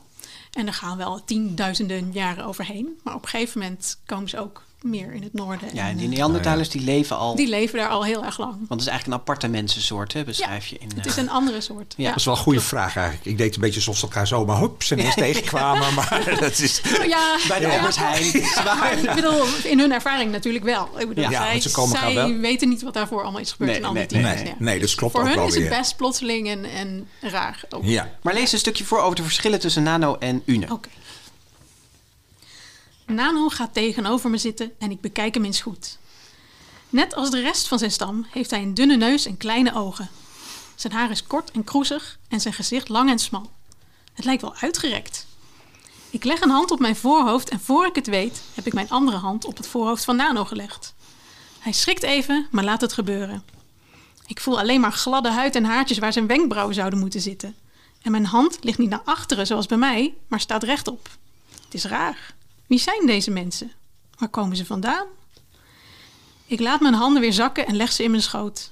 [0.53, 2.99] En er gaan wel tienduizenden jaren overheen.
[3.03, 5.69] Maar op een gegeven moment komen ze ook meer in het noorden.
[5.73, 8.51] Ja, en en, die Neandertalers die leven al, die leven daar al heel erg lang.
[8.51, 10.89] want het is eigenlijk een aparte mensensoort, hè, beschrijf je in.
[10.95, 11.93] Het is eh, een andere soort.
[11.97, 12.07] Ja.
[12.07, 13.25] Dat is wel een goede vraag eigenlijk.
[13.25, 15.93] Ik deed een beetje alsof ze elkaar zomaar hups ineens tegenkwamen.
[15.93, 16.81] Maar dat is...
[17.07, 17.75] Ja, bij de ja.
[17.75, 19.03] Albert Heijn.
[19.03, 20.89] Ik bedoel, in hun ervaring natuurlijk wel.
[20.97, 23.51] Ik bedoel, Ja, zij, want ze komen zij wel- weten niet wat daarvoor allemaal is
[23.51, 24.35] gebeurd Nee, in al die nee.
[24.35, 24.53] Nee, ja.
[24.59, 27.63] nee, dus klopt Voor ook hun is het best plotseling en, en raar.
[27.69, 27.83] Ook.
[27.83, 30.65] Ja, Maar lees een stukje voor over de verschillen tussen nano en une.
[30.71, 30.89] Oké.
[33.05, 35.97] Nano gaat tegenover me zitten en ik bekijk hem eens goed.
[36.89, 40.09] Net als de rest van zijn stam heeft hij een dunne neus en kleine ogen.
[40.75, 43.51] Zijn haar is kort en kroezig en zijn gezicht lang en smal.
[44.13, 45.25] Het lijkt wel uitgerekt.
[46.09, 48.89] Ik leg een hand op mijn voorhoofd en voor ik het weet, heb ik mijn
[48.89, 50.93] andere hand op het voorhoofd van Nano gelegd.
[51.59, 53.43] Hij schrikt even, maar laat het gebeuren.
[54.27, 57.55] Ik voel alleen maar gladde huid en haartjes waar zijn wenkbrauwen zouden moeten zitten.
[58.01, 61.09] En mijn hand ligt niet naar achteren zoals bij mij, maar staat rechtop.
[61.63, 62.34] Het is raar.
[62.67, 63.71] Wie zijn deze mensen?
[64.17, 65.07] Waar komen ze vandaan?
[66.45, 68.71] Ik laat mijn handen weer zakken en leg ze in mijn schoot.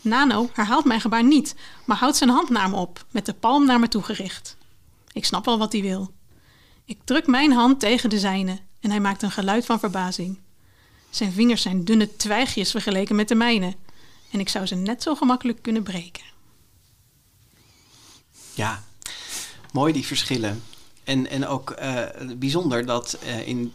[0.00, 3.66] Nano herhaalt mijn gebaar niet, maar houdt zijn hand naar me op, met de palm
[3.66, 4.56] naar me toe gericht.
[5.12, 6.12] Ik snap wel wat hij wil.
[6.84, 10.38] Ik druk mijn hand tegen de zijne en hij maakt een geluid van verbazing.
[11.10, 13.74] Zijn vingers zijn dunne twijgjes vergeleken met de mijne
[14.30, 16.24] en ik zou ze net zo gemakkelijk kunnen breken.
[18.54, 18.84] Ja,
[19.72, 20.62] mooi die verschillen.
[21.10, 22.02] En, en ook eh,
[22.36, 23.72] bijzonder dat eh, in,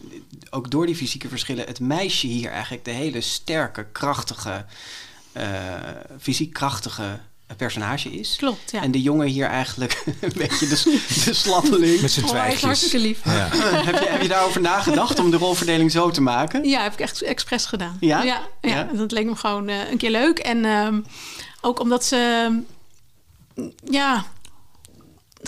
[0.50, 4.66] ook door die fysieke verschillen het meisje hier eigenlijk de hele sterke, krachtige,
[5.32, 5.46] eh,
[6.20, 7.20] fysiek krachtige
[7.58, 8.36] personage is.
[8.38, 8.82] Klopt, ja.
[8.82, 12.02] En de jongen hier eigenlijk een beetje de, de slappeling.
[12.02, 12.62] met zijn Oh, twijgjes.
[12.62, 13.24] hartstikke lief.
[13.24, 13.48] Ja.
[13.90, 16.64] heb, je, heb je daarover nagedacht om de rolverdeling zo te maken?
[16.70, 17.98] Ja, heb ik echt expres gedaan.
[18.00, 18.24] Ja?
[18.24, 18.84] Ja, ja, Ja?
[18.94, 20.40] dat leek me gewoon eh, een keer leuk.
[20.40, 21.02] En ehm,
[21.62, 22.50] ook omdat ze...
[23.90, 24.26] ja,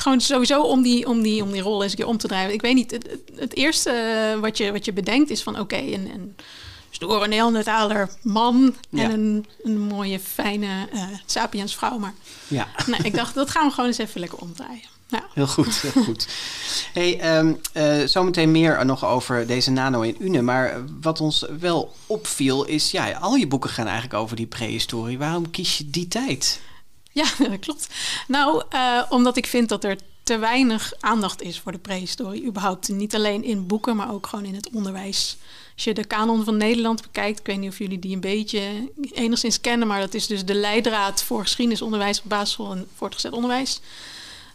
[0.02, 2.54] gewoon sowieso om die, om, die, om die rol eens een keer om te draaien.
[2.54, 2.92] Ik weet niet,
[3.36, 5.60] het, eerste eh, wat je, wat je bedenkt is van...
[5.60, 6.36] oké, een, een
[6.90, 9.04] stoere man Ja.
[9.04, 11.98] en een, een mooie, fijne eh sapiens vrouw.
[11.98, 12.14] Maar
[12.48, 12.68] Ja.
[12.88, 14.96] nee, ik dacht, dat gaan we gewoon eens even lekker omdraaien.
[15.10, 15.24] Ja.
[15.34, 16.28] Heel goed, heel goed.
[16.94, 20.42] Hey, ehm, eh, zometeen meer nog over deze nano in Une.
[20.42, 25.18] Maar wat ons wel opviel is, ja, al je boeken gaan eigenlijk over die prehistorie.
[25.18, 26.60] Waarom kies je die tijd?
[27.18, 27.88] Ja, dat klopt.
[28.28, 32.46] Nou, eh, omdat ik vind dat er te weinig aandacht is voor de prehistorie.
[32.46, 35.38] Überhaupt niet alleen in boeken, maar ook gewoon in het onderwijs.
[35.76, 38.92] Als je de kanon van Nederland bekijkt, ik weet niet of jullie die een beetje
[39.14, 43.82] enigszins kennen, maar dat is dus de leidraad voor geschiedenisonderwijs op basisschool en voortgezet onderwijs.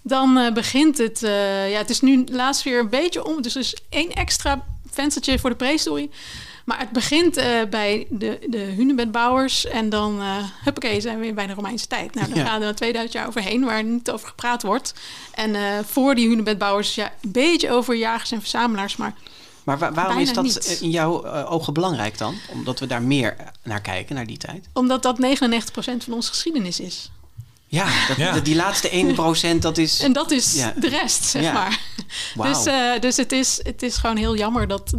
[0.02, 3.54] Dan eh, begint het, eh, ja, het is nu laatst weer een beetje om, dus
[3.54, 6.10] er is één extra venstertje voor de prehistorie.
[6.64, 11.34] Maar het begint eh, bij de, de hunebedbouwers en dan, eh huppakee, zijn we weer
[11.34, 12.14] bij de Romeinse tijd.
[12.14, 12.44] Nou, dan Ja.
[12.44, 14.94] gaan we er 2000 jaar overheen waar niet over gepraat wordt.
[15.34, 19.14] En eh, voor die hunebedbouwers, ja, een beetje over jagers en verzamelaars, maar
[19.64, 20.78] Maar wa- waarom Bijna is dat niet.
[20.80, 22.34] in jouw ogen belangrijk dan?
[22.52, 24.68] Omdat we daar meer naar kijken, naar die tijd?
[24.72, 27.10] omdat dat 99% van onze geschiedenis is.
[27.66, 28.40] Ja, dat, Ja.
[28.40, 28.88] die laatste
[29.56, 30.00] 1% dat is...
[30.00, 30.74] En dat is Ja.
[30.76, 31.52] de rest, zeg Ja.
[31.52, 31.80] maar.
[32.34, 32.52] Wauw.
[32.52, 34.92] Dus, eh, dus het, is, het is gewoon heel jammer dat.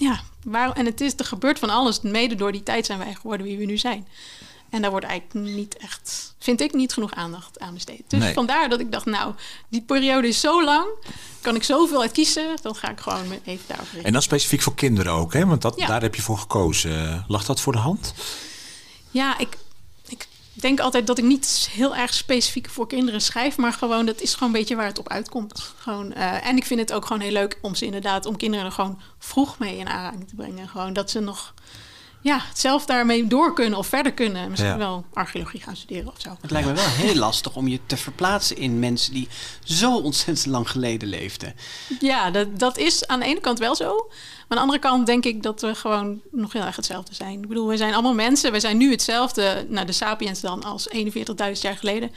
[0.00, 2.00] Ja, waar, en het is, er gebeurt van alles.
[2.00, 4.08] Mede door die tijd zijn wij geworden wie we nu zijn.
[4.70, 8.02] En daar wordt eigenlijk niet echt, vind ik, niet genoeg aandacht aan besteed.
[8.08, 8.32] Dus Nee.
[8.34, 9.34] vandaar dat ik dacht, nou,
[9.68, 10.86] die periode is zo lang.
[11.40, 12.56] Kan ik zoveel uit kiezen?
[12.62, 14.04] Dan ga ik gewoon even daarover richten.
[14.04, 15.46] En dan specifiek voor kinderen ook, hè?
[15.46, 15.86] Want dat, Ja.
[15.86, 17.24] daar heb je voor gekozen.
[17.28, 18.14] Lag dat voor de hand?
[19.10, 19.56] Ja, ik
[20.52, 24.34] denk altijd dat ik niet heel erg specifiek voor kinderen schrijf, maar gewoon dat is
[24.34, 25.72] gewoon een beetje waar het op uitkomt.
[25.78, 28.66] Gewoon, eh, en ik vind het ook gewoon heel leuk om ze inderdaad, om kinderen
[28.66, 30.68] er gewoon vroeg mee in aanraking te brengen.
[30.68, 31.54] Gewoon dat ze nog
[32.22, 34.50] ja, zelf daarmee door kunnen of verder kunnen.
[34.50, 34.78] Misschien Ja.
[34.78, 36.36] wel archeologie gaan studeren of zo.
[36.40, 39.28] Het lijkt me wel heel lastig om je te verplaatsen in mensen die
[39.64, 41.54] zo ontzettend lang geleden leefden.
[42.00, 44.10] Ja, dat, dat is aan de ene kant wel zo.
[44.50, 47.42] Maar aan de andere kant denk ik dat we gewoon nog heel erg hetzelfde zijn.
[47.42, 48.52] Ik bedoel, we zijn allemaal mensen.
[48.52, 51.02] We zijn nu hetzelfde, nou de sapiens dan, als 41.000
[51.60, 52.10] jaar geleden.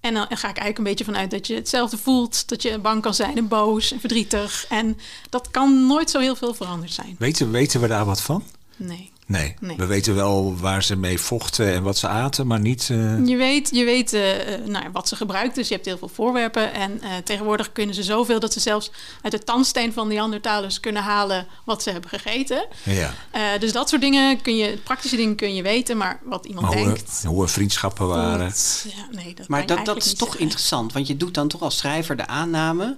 [0.00, 2.48] En dan ga ik eigenlijk een beetje vanuit dat je hetzelfde voelt.
[2.48, 4.66] Dat je bang kan zijn en boos en verdrietig.
[4.68, 4.98] En
[5.30, 7.16] dat kan nooit zo heel veel veranderd zijn.
[7.18, 8.42] Weten, weten we daar wat van?
[8.76, 9.12] Nee.
[9.26, 9.54] Nee.
[9.60, 9.76] Nee.
[9.76, 12.88] we weten wel waar ze mee vochten en wat ze aten, maar niet...
[12.90, 14.22] eh, Je weet, je weet eh,
[14.66, 16.72] nou, ja, wat ze gebruikt, dus je hebt heel veel voorwerpen.
[16.74, 18.90] En eh, tegenwoordig kunnen ze zoveel dat ze zelfs
[19.22, 22.66] uit de tandsteen van Neandertalers kunnen halen wat ze hebben gegeten.
[22.82, 23.14] ja.
[23.30, 26.66] Eh, dus dat soort dingen kun je, praktische dingen kun je weten, maar wat iemand
[26.66, 27.22] Maar hoe, denkt.
[27.26, 28.38] hoe hun vriendschappen waren.
[28.48, 30.40] dat- ja, nee, dat Maar kan dat, dat is toch zeggen.
[30.40, 32.96] interessant, want je doet dan toch als schrijver de aanname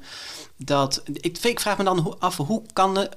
[0.57, 1.03] dat.
[1.13, 3.09] Ik, ik vraag me dan hoe- af hoe kan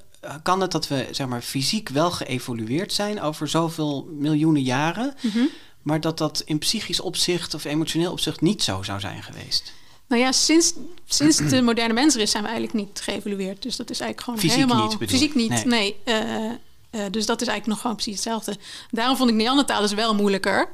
[0.43, 5.45] kan het dat we zeg maar, fysiek wel geëvolueerd zijn over zoveel miljoenen jaren, Mhm.
[5.81, 9.73] maar dat dat in psychisch opzicht of emotioneel opzicht niet zo zou zijn geweest?
[10.07, 10.73] Nou ja, sinds,
[11.05, 13.61] sinds de moderne mens er is, zijn we eigenlijk niet geëvolueerd.
[13.61, 14.95] Dus dat is eigenlijk gewoon Fysiek helemaal...
[14.99, 15.65] niet, Fysiek niet, Nee.
[15.65, 15.95] nee.
[16.03, 18.57] Eh, eh, dus dat is eigenlijk nog gewoon precies hetzelfde.
[18.91, 20.69] Daarom vond ik Neandertalers wel moeilijker.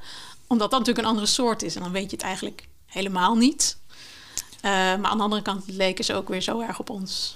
[0.47, 1.75] Omdat dat natuurlijk een andere soort is.
[1.75, 3.77] En dan weet je het eigenlijk helemaal niet.
[4.61, 7.35] Eh, maar aan de andere kant leken ze ook weer zo erg op ons.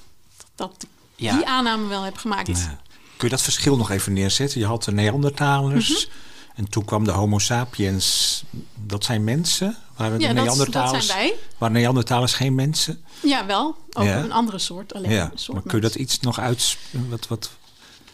[0.55, 1.35] Dat ik Ja.
[1.35, 2.47] die aanname wel heb gemaakt.
[2.47, 2.79] Ja.
[3.17, 4.59] Kun je dat verschil nog even neerzetten?
[4.59, 6.15] Je had de Neandertalers Mhm.
[6.55, 8.43] en toen kwam de Homo sapiens.
[8.85, 9.77] Dat zijn mensen?
[9.95, 11.33] Waren de Ja, dat, dat Neandertalers, zijn wij.
[11.57, 13.03] Waren Neandertalers geen mensen?
[13.23, 13.75] Ja, wel.
[13.93, 14.17] Ook Ja.
[14.17, 14.93] een andere soort.
[14.93, 16.77] Alleen Ja, soort maar kun je dat iets nog uit...
[16.91, 17.49] Wat, wat,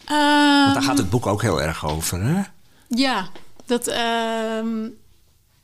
[0.04, 0.16] Ehm,
[0.62, 2.42] want daar gaat het boek ook heel erg over, hè?
[2.88, 3.28] Ja,
[3.66, 3.86] dat...
[3.86, 4.68] ehm,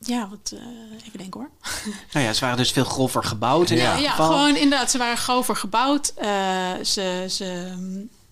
[0.05, 1.49] ja, wat, eh, even denken hoor.
[2.13, 3.95] Nou ja, ze waren dus veel grover gebouwd in Ja.
[3.97, 4.91] Ja, gewoon inderdaad.
[4.91, 6.13] Ze waren grover gebouwd.
[6.15, 7.73] Eh, ze, ze,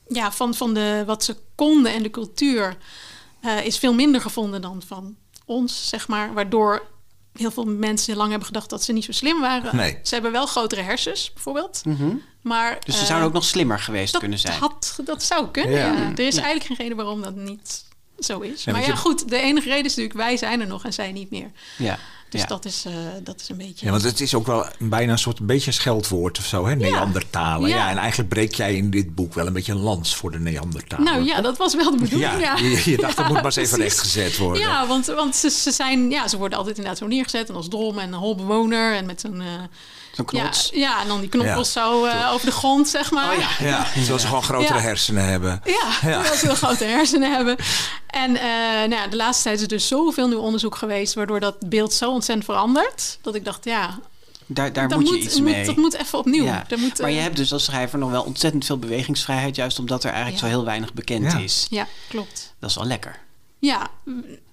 [0.07, 2.77] ja, van, van de, wat ze konden en de cultuur
[3.41, 6.33] eh, is veel minder gevonden dan van ons, zeg maar.
[6.33, 6.87] Waardoor
[7.33, 9.75] heel veel mensen lang hebben gedacht dat ze niet zo slim waren.
[9.75, 9.99] Nee.
[10.03, 11.81] Ze hebben wel grotere hersens, bijvoorbeeld.
[11.85, 12.15] Mhm.
[12.41, 14.59] Maar, Dus ze zouden ook nog slimmer geweest dat, kunnen zijn.
[14.59, 15.93] Had, dat zou kunnen, Ja.
[15.93, 16.11] ja.
[16.11, 16.41] Er is Ja.
[16.43, 17.85] eigenlijk geen reden waarom dat niet
[18.25, 18.63] zo is.
[18.63, 20.17] Ja, maar ja, goed, de enige reden is natuurlijk...
[20.17, 21.51] wij zijn er nog en zij niet meer.
[21.77, 21.99] Ja.
[22.29, 22.47] Dus ja.
[22.47, 23.85] dat, is, eh, dat is een beetje...
[23.85, 26.67] Ja, want het is ook wel bijna een soort een beetje een scheldwoord of zo,
[26.67, 26.75] hè?
[26.75, 27.69] Neandertalen.
[27.69, 27.75] Ja.
[27.75, 27.89] Ja.
[27.89, 31.05] en eigenlijk breek jij in dit boek wel een beetje een lans voor de Neandertalen.
[31.05, 32.39] Nou ja, dat was wel de bedoeling.
[32.41, 34.61] Ja, je, je dacht, dat moet maar eens even rechtgezet worden.
[34.61, 37.49] Ja, want, want ze, ze, zijn, ja, ze worden altijd inderdaad zo neergezet.
[37.49, 38.95] En als drom en een holbewoner.
[38.95, 39.41] En met zo'n...
[39.41, 39.47] eh,
[40.11, 40.69] Zo'n ja, knots.
[40.73, 43.33] ja, en dan die knoppels zo eh, over de grond, zeg maar.
[43.33, 43.67] Oh ja.
[43.67, 44.79] Ja, terwijl ze gewoon grotere Ja.
[44.79, 45.61] hersenen hebben.
[45.65, 47.55] Ja, terwijl ze wel grote hersenen hebben.
[48.07, 48.43] En eh,
[48.77, 51.13] nou ja, de laatste tijd is er dus zoveel nieuw onderzoek geweest...
[51.13, 53.17] waardoor dat beeld zo ontzettend verandert...
[53.21, 53.99] dat ik dacht, ja,
[54.45, 55.65] Daar, daar dat moet je moet, iets moet- mee.
[55.65, 56.43] dat moet even opnieuw.
[56.43, 59.55] Ja, Daar moet, maar eh, je hebt dus als schrijver nog wel ontzettend veel bewegingsvrijheid,
[59.55, 60.47] juist omdat er eigenlijk Ja.
[60.49, 61.37] zo heel weinig bekend Ja.
[61.37, 61.67] is.
[61.69, 62.53] Ja, klopt.
[62.59, 63.19] Dat is wel lekker.
[63.59, 63.87] Ja,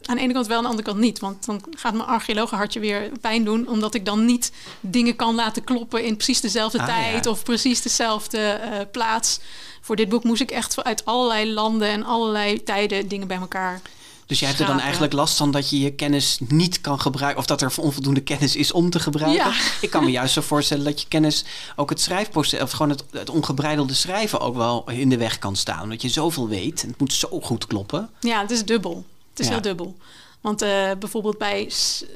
[0.07, 1.19] aan de ene kant wel, aan de andere kant niet.
[1.19, 3.69] Want dan gaat mijn archeologenhartje weer pijn doen...
[3.69, 7.25] omdat ik dan niet dingen kan laten kloppen in precies dezelfde Ah, tijd...
[7.25, 7.31] ja.
[7.31, 9.41] of precies dezelfde eh, plaats.
[9.81, 13.81] Voor dit boek moest ik echt uit allerlei landen en allerlei tijden dingen bij elkaar...
[14.27, 17.41] Dus jij hebt er dan eigenlijk last van dat je je kennis niet kan gebruiken,
[17.41, 19.45] of dat er onvoldoende kennis is om te gebruiken.
[19.45, 19.53] Ja.
[19.81, 21.45] Ik kan me juist zo voorstellen dat je kennis
[21.77, 25.57] ook het schrijfproces, of gewoon het, het ongebreidelde schrijven ook wel in de weg kan
[25.57, 25.83] staan.
[25.83, 28.11] Omdat je zoveel weet en het moet zo goed kloppen.
[28.21, 29.05] Ja, het is dubbel.
[29.37, 29.53] Het is Ja.
[29.53, 29.97] heel dubbel.
[30.41, 31.71] Want eh, bijvoorbeeld bij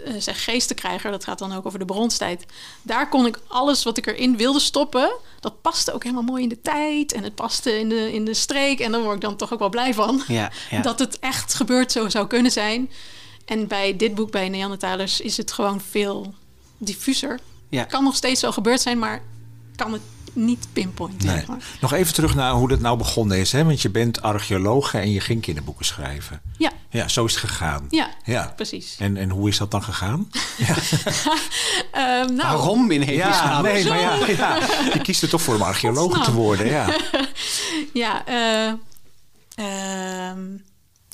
[0.05, 2.45] eh, zeg geestenkrijger, dat gaat dan ook over de bronstijd.
[2.83, 5.13] Daar kon ik alles wat ik erin wilde stoppen.
[5.41, 7.13] Dat paste ook helemaal mooi in de tijd.
[7.13, 8.81] En het paste in de, in de streek.
[8.81, 10.23] En daar word ik dan toch ook wel blij van.
[10.29, 10.81] Ja, ja.
[10.91, 12.91] Dat het echt gebeurd zo zou kunnen zijn.
[13.45, 16.35] En bij dit boek, bij Neandertalers, is het gewoon veel
[16.79, 17.41] diffuser.
[17.69, 17.85] ja.
[17.85, 19.23] Kan nog steeds wel gebeurd zijn, maar
[19.77, 21.27] kan het niet pinpointen.
[21.27, 21.45] Nee.
[21.81, 23.53] Nog even terug naar hoe dat nou begonnen is.
[23.53, 23.65] Hè?
[23.65, 26.41] Want je bent archeoloog en je ging kinderboeken schrijven.
[26.59, 27.87] Ja, Ja, zo is het gegaan.
[27.91, 28.53] ja, Ja.
[28.57, 28.97] precies.
[28.99, 30.31] En, en hoe is dat dan gegaan?
[31.93, 33.63] Ehm, nou, Waarom in hemelsnaam?
[33.63, 34.59] nee, maar ja, ja,
[34.93, 36.67] je kiest er toch voor om archeoloog te worden.
[36.67, 36.87] Ja.
[37.93, 38.73] Ja, eh,
[39.55, 40.41] ehm,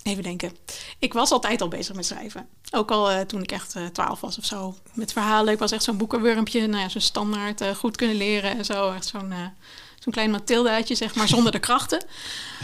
[0.06, 0.56] even denken.
[0.98, 2.48] Ik was altijd al bezig met schrijven.
[2.70, 4.76] Ook al eh, toen ik echt eh, twaalf was of zo.
[4.92, 5.52] Met verhalen.
[5.52, 6.66] Ik was echt zo'n boekenwurmpje.
[6.66, 8.92] Nou ja, zo'n standaard eh, goed kunnen leren en zo.
[8.92, 9.34] Echt zo'n
[9.98, 12.04] zo'n klein Mathildaatje, zeg maar, zonder de krachten.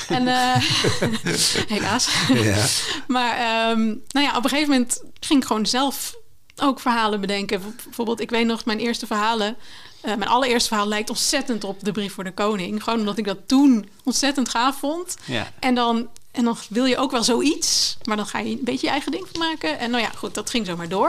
[0.08, 0.26] En
[1.74, 2.08] helaas.
[2.28, 2.64] Ja.
[3.06, 6.14] Maar ehm, nou ja, op een gegeven moment ging ik gewoon zelf
[6.56, 7.74] ook verhalen bedenken.
[7.84, 9.56] Bijvoorbeeld, ik weet nog mijn eerste verhalen.
[10.02, 12.82] mijn allereerste verhaal lijkt ontzettend op de brief voor de koning.
[12.82, 15.16] Gewoon omdat ik dat toen ontzettend gaaf vond.
[15.24, 15.52] Ja.
[15.58, 18.86] En dan, en dan wil je ook wel zoiets, maar dan ga je een beetje
[18.86, 19.78] je eigen ding van maken.
[19.78, 21.08] En nou ja, goed, dat ging zomaar door.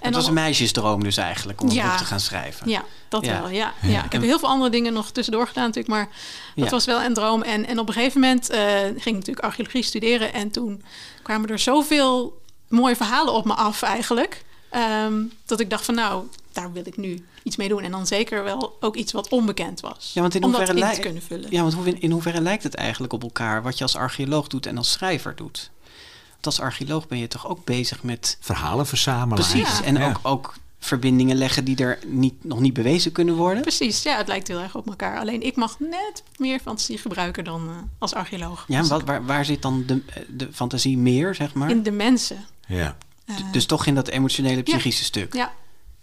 [0.00, 1.88] En Het was een meisjesdroom dus eigenlijk om een Ja.
[1.88, 2.68] boek te gaan schrijven.
[2.68, 3.40] ja, dat Ja.
[3.40, 3.48] wel.
[3.50, 4.04] Ja, ja.
[4.04, 6.08] ik heb heel veel andere dingen nog tussendoor gedaan natuurlijk, maar
[6.54, 6.70] dat Ja.
[6.70, 7.42] was wel een droom.
[7.42, 10.82] En, en op een gegeven moment eh, ging ik natuurlijk archeologie studeren en toen
[11.22, 16.24] kwamen er zoveel mooie verhalen op me af eigenlijk, ehm, dat ik dacht van nou,
[16.56, 17.82] daar wil ik nu iets mee doen.
[17.82, 20.10] En dan zeker wel ook iets wat onbekend was.
[20.14, 21.50] Ja, want in om dat hoeverre in te kunnen vullen.
[21.50, 24.66] Ja, want hoe, in hoeverre lijkt het eigenlijk op elkaar wat je als archeoloog doet
[24.66, 25.70] en als schrijver doet?
[26.30, 29.44] Want als archeoloog ben je toch ook bezig met Verhalen verzamelen.
[29.44, 29.78] Precies.
[29.78, 29.84] Ja.
[29.84, 30.08] En Ja.
[30.08, 33.62] ook, ook verbindingen leggen die er niet, nog niet bewezen kunnen worden.
[33.62, 35.18] Precies, ja, het lijkt heel erg op elkaar.
[35.18, 38.64] Alleen ik mag net meer fantasie gebruiken dan eh, als archeoloog.
[38.68, 41.70] Ja, wat, waar, waar zit dan de, de fantasie meer, zeg maar?
[41.70, 42.44] In de mensen.
[42.66, 42.96] Ja.
[43.52, 45.34] Dus toch in dat emotionele, psychische stuk.
[45.34, 45.52] ja,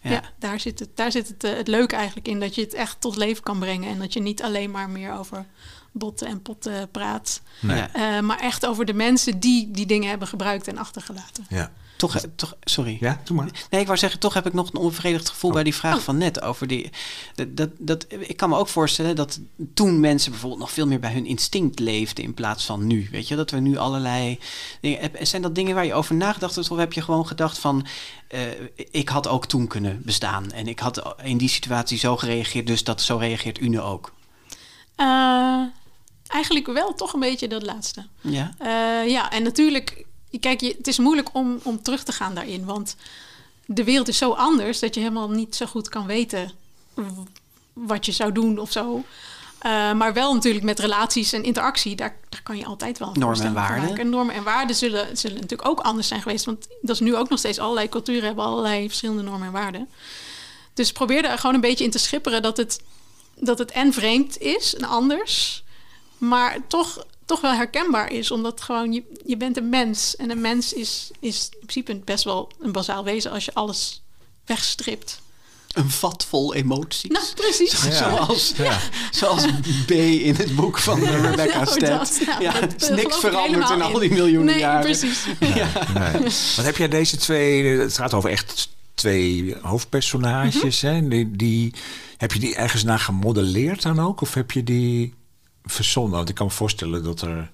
[0.03, 0.11] Ja.
[0.11, 0.21] ja.
[0.39, 2.39] daar zit, het, daar zit het, eh, het leuke eigenlijk in.
[2.39, 3.89] Dat je het echt tot leven kan brengen.
[3.89, 5.45] En dat je niet alleen maar meer over
[5.91, 7.41] botten en potten praat.
[7.59, 7.81] Nee.
[7.81, 11.45] Eh, maar echt over de mensen die die dingen hebben gebruikt en achtergelaten.
[11.49, 11.71] Ja.
[11.97, 12.97] Toch, toch, sorry.
[12.99, 13.49] ja, doe maar.
[13.69, 16.01] Nee, ik wou zeggen, toch heb ik nog een onbevredigd gevoel bij die vraag Oh.
[16.01, 16.89] van net over die.
[17.35, 19.39] Dat, dat, dat, ik kan me ook voorstellen dat
[19.73, 23.07] toen mensen bijvoorbeeld nog veel meer bij hun instinct leefden in plaats van nu.
[23.11, 24.39] Weet je, dat we nu allerlei
[24.81, 25.11] dingen.
[25.21, 26.71] Zijn dat dingen waar je over nagedacht hebt?
[26.71, 27.85] Of heb je gewoon gedacht van.
[28.27, 28.41] eh,
[28.91, 30.51] ik had ook toen kunnen bestaan.
[30.51, 34.13] En ik had in die situatie zo gereageerd, dus dat zo reageert u nu ook.
[34.95, 35.61] Eh,
[36.27, 38.05] eigenlijk wel toch een beetje dat laatste.
[38.21, 38.53] Ja.
[38.57, 40.05] Eh, ja, en natuurlijk,
[40.39, 42.65] kijk, je, het is moeilijk om, om terug te gaan daarin.
[42.65, 42.95] Want
[43.65, 46.51] de wereld is zo anders dat je helemaal niet zo goed kan weten
[47.73, 49.03] wat je zou doen of zo.
[49.59, 53.45] Eh, maar wel natuurlijk met relaties en interactie, daar, daar kan je altijd wel Normen
[53.45, 54.09] en waarden.
[54.09, 56.45] normen en waarden zullen, zullen natuurlijk ook anders zijn geweest.
[56.45, 59.89] Want dat is nu ook nog steeds allerlei culturen hebben allerlei verschillende normen en waarden.
[60.73, 62.81] Dus probeer er gewoon een beetje in te schipperen dat het,
[63.35, 65.63] dat het en vreemd is en anders,
[66.17, 68.31] maar toch, toch wel herkenbaar is.
[68.31, 72.23] Omdat gewoon je, je bent een mens en een mens is, is in principe best
[72.23, 74.01] wel een bazaal wezen als je alles
[74.45, 75.21] wegstript.
[75.73, 77.09] Een vat vol emoties.
[77.11, 77.83] Nou, precies.
[77.83, 77.91] Ja.
[77.91, 78.79] Zoals, Ja.
[79.11, 79.45] zoals
[79.85, 81.79] B in het boek van Rebecca dat.
[82.25, 84.81] Nou, ja, dat is niks ik veranderd in al die miljoenen nee, jaren.
[84.81, 85.25] precies.
[85.39, 86.23] Nee.
[86.55, 87.65] Wat heb jij deze twee...
[87.65, 90.81] Het gaat over echt twee hoofdpersonages.
[90.81, 91.07] hè?
[91.07, 91.73] Die, die,
[92.17, 94.21] heb je die ergens naar gemodelleerd dan ook?
[94.21, 95.13] Of heb je die
[95.63, 96.11] verzonnen?
[96.17, 97.47] Want ik kan me voorstellen dat er nou,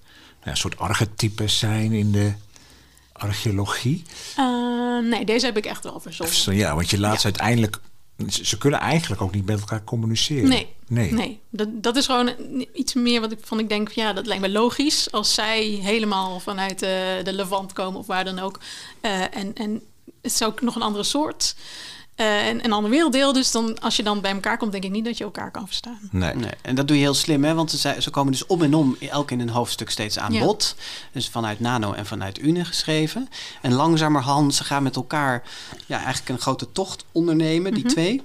[0.43, 2.33] een soort archetypes zijn in de
[3.13, 4.03] archeologie.
[4.35, 6.35] Eh, nee, deze heb ik echt wel verzonnen.
[6.35, 7.17] Zo, Ja, want je laat Ja.
[7.19, 7.79] ze uiteindelijk...
[8.27, 10.49] Ze kunnen eigenlijk ook niet met elkaar communiceren.
[10.49, 11.11] Nee, Nee.
[11.13, 11.39] nee.
[11.49, 12.31] Dat, dat is gewoon
[12.73, 15.11] iets meer wat ik van ik denk, ja, dat lijkt me logisch.
[15.11, 18.59] Als zij helemaal vanuit de, de Levant komen of waar dan ook.
[19.01, 19.73] eh, en, en
[20.21, 21.55] het is ook nog een andere soort.
[22.19, 23.33] Eh, en een ander werelddeel.
[23.33, 25.65] Dus dan, als je dan bij elkaar komt, denk ik niet dat je elkaar kan
[25.65, 25.99] verstaan.
[26.11, 26.35] Nee.
[26.35, 27.53] Nee, en dat doe je heel slim, hè?
[27.53, 30.33] want ze, zijn- ze komen dus om en om, elk in een hoofdstuk steeds aan
[30.33, 30.43] Ja.
[30.43, 30.75] bod.
[31.11, 33.29] Dus vanuit Nano en vanuit Une geschreven.
[33.61, 35.43] En langzamerhand, ze gaan met elkaar
[35.85, 38.21] ja, eigenlijk een grote tocht ondernemen, die twee.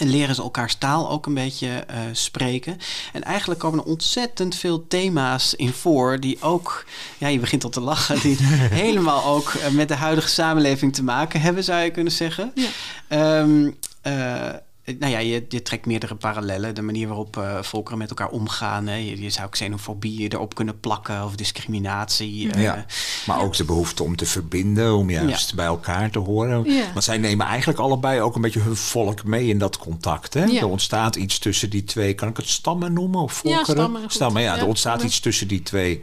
[0.00, 2.78] En leren ze elkaars taal ook een beetje eh, spreken.
[3.12, 6.84] En eigenlijk komen er ontzettend veel thema's in voor die ook,
[7.18, 8.36] ja, je begint al te lachen, die
[8.84, 12.52] helemaal ook eh, met de huidige samenleving te maken hebben, zou je kunnen zeggen.
[12.54, 12.68] Ja.
[13.08, 13.70] Ehm,
[14.02, 14.48] eh,
[14.84, 16.74] nou ja, je, je trekt meerdere parallellen.
[16.74, 18.86] De manier waarop eh, volkeren met elkaar omgaan.
[18.86, 18.94] Hè.
[18.94, 22.50] Je, je zou xenofobie erop kunnen plakken of discriminatie.
[22.52, 22.62] eh.
[22.62, 22.86] Ja,
[23.26, 26.64] maar ook de behoefte om te verbinden, om juist bij elkaar te horen.
[26.64, 26.92] Ja.
[26.92, 30.34] Want zij nemen eigenlijk allebei ook een beetje hun volk mee in dat contact.
[30.34, 30.44] Hè?
[30.44, 30.60] Ja.
[30.60, 33.20] Er ontstaat iets tussen die twee, kan ik het stammen noemen?
[33.20, 33.64] Of volkeren?
[33.66, 34.12] stammen, goed.
[34.12, 36.02] Stammen, ja, Ja, er ontstaat iets tussen die twee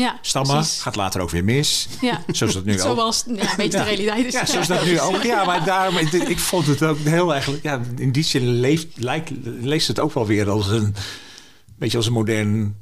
[0.00, 0.56] Ja, stammen.
[0.56, 0.80] precies.
[0.80, 1.88] Gaat later ook weer mis.
[2.00, 2.22] Ja.
[2.26, 2.96] Zoals dat nu ook.
[2.96, 4.32] Zoals ja, een beetje de realiteit is.
[4.32, 5.22] Ja, zoals dat nu ook.
[5.22, 8.86] Ja, maar daarom, ik, ik vond het ook heel eigenlijk, ja, in die zin leeft,
[8.94, 10.94] lijkt, leest het ook wel weer als een,
[11.78, 12.76] beetje als een modern,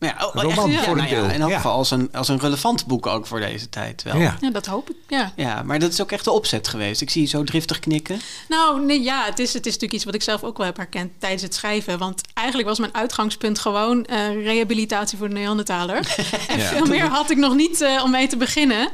[0.00, 1.56] Maar ja, oh, Roman echt, voor nou ja, in elk Ja.
[1.56, 4.16] geval als een, als een relevant boek ook voor deze tijd wel.
[4.16, 4.36] ja.
[4.40, 4.96] Ja, dat hoop ik.
[5.08, 5.32] Ja.
[5.36, 7.00] Ja, maar dat is ook echt de opzet geweest.
[7.00, 8.20] Ik zie je zo driftig knikken.
[8.48, 10.76] Nou, nee, ja, het is, het is natuurlijk iets wat ik zelf ook wel heb
[10.76, 11.98] herkend tijdens het schrijven.
[11.98, 16.14] Want eigenlijk was mijn uitgangspunt gewoon eh, rehabilitatie voor de Neandertaler.
[16.48, 16.64] en Ja.
[16.68, 18.88] veel meer had ik nog niet eh, om mee te beginnen.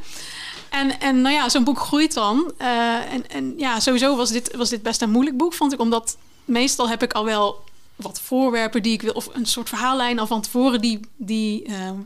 [0.70, 2.52] En, en nou ja, zo'n boek groeit dan.
[2.58, 2.68] Eh,
[3.12, 5.80] en, en ja, sowieso was dit, was dit best een moeilijk boek, vond ik.
[5.80, 7.64] Omdat meestal heb ik al wel
[7.96, 9.12] wat voorwerpen die ik wil...
[9.12, 11.00] of een soort verhaallijn al van tevoren die...
[11.16, 11.98] die ehm,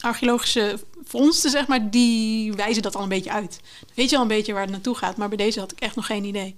[0.00, 3.60] archeologische vondsten, zeg maar, die wijzen dat al een beetje uit.
[3.80, 5.80] Dan weet je al een beetje waar het naartoe gaat, maar bij deze had ik
[5.80, 6.56] echt nog geen idee.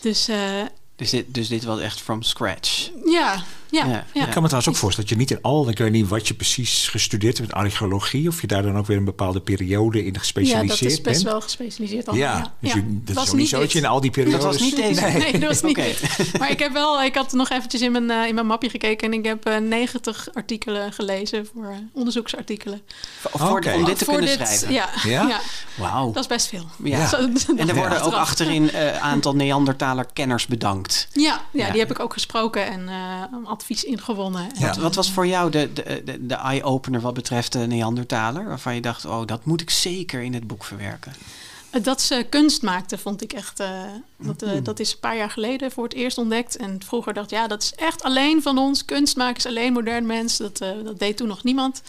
[0.00, 0.62] Dus eh,
[0.96, 2.90] Dus dit, dus dit was echt from scratch.
[3.04, 4.24] ja, ja, Ja, ja.
[4.26, 6.28] Ik kan me trouwens ook voorstellen dat je niet in al, ik weet niet wat
[6.28, 9.98] je precies gestudeerd hebt in archeologie, of je daar dan ook weer een bepaalde periode
[9.98, 11.22] in Ja, dat gespecialiseerd is best bent.
[11.22, 12.14] wel gespecialiseerd al.
[12.14, 14.42] Ja, dus je, dat Was is niet zo dat je in al die periodes...
[14.42, 15.00] Dat was niet deze.
[15.00, 15.78] Nee, dat was niet.
[16.38, 19.12] Maar ik heb wel, ik had nog eventjes in mijn, eh, in mijn mapje gekeken
[19.12, 22.80] en ik heb eh 90 artikelen gelezen voor eh, onderzoeksartikelen.
[23.20, 23.62] Voor.
[23.74, 24.72] Om dit te voor kunnen dit, schrijven.
[24.72, 25.28] Ja, Ja?
[25.28, 25.40] ja?
[25.74, 26.12] Wauw.
[26.12, 26.64] dat is best veel.
[26.84, 27.10] Ja.
[27.56, 31.08] En er worden ook achterin een aantal Neandertaler kenners bedankt.
[31.12, 31.70] Ja, ja, Ja.
[31.70, 32.94] die heb ik ook gesproken en eh,
[33.60, 34.50] advies ingewonnen.
[34.58, 34.66] Ja.
[34.66, 38.44] Wat, wat was voor jou de, de, de, de eye-opener wat betreft de Neandertaler?
[38.48, 41.12] Waarvan je dacht, oh, dat moet ik zeker in het boek verwerken.
[41.82, 43.60] Dat ze kunst maakte, vond ik echt.
[43.60, 43.68] eh,
[44.16, 44.48] dat, Mm.
[44.48, 46.56] eh, dat is een paar jaar geleden voor het eerst ontdekt.
[46.56, 48.84] En vroeger dacht ja, dat is echt alleen van ons.
[48.84, 50.36] Kunst maken is alleen modern mens.
[50.36, 51.82] Dat, eh, dat deed toen nog niemand.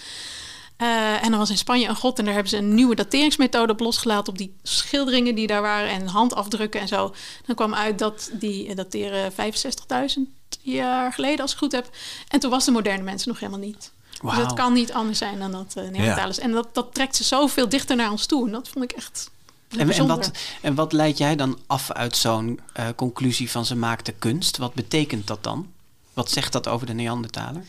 [0.77, 3.71] Eh, en er was in Spanje een grot en daar hebben ze een nieuwe dateringsmethode
[3.71, 7.13] op losgelaten op die schilderingen die daar waren en handafdrukken en zo.
[7.46, 11.89] Dan kwam uit dat die eh, dateren 65.000 jaar geleden, als ik goed heb.
[12.27, 13.91] En toen was de moderne mensen nog helemaal niet.
[14.10, 14.45] Dus Wauw.
[14.45, 16.39] het kan niet anders zijn dan dat uh, Neandertalers.
[16.39, 18.45] En dat, dat trekt ze zoveel dichter naar ons toe.
[18.45, 19.31] En dat vond ik echt
[19.77, 20.31] En, en, wat,
[20.62, 24.57] en wat leid jij dan af uit zo'n eh, conclusie van ze maakte kunst?
[24.57, 25.67] Wat betekent dat dan?
[26.13, 27.63] Wat zegt dat over de Neandertaler?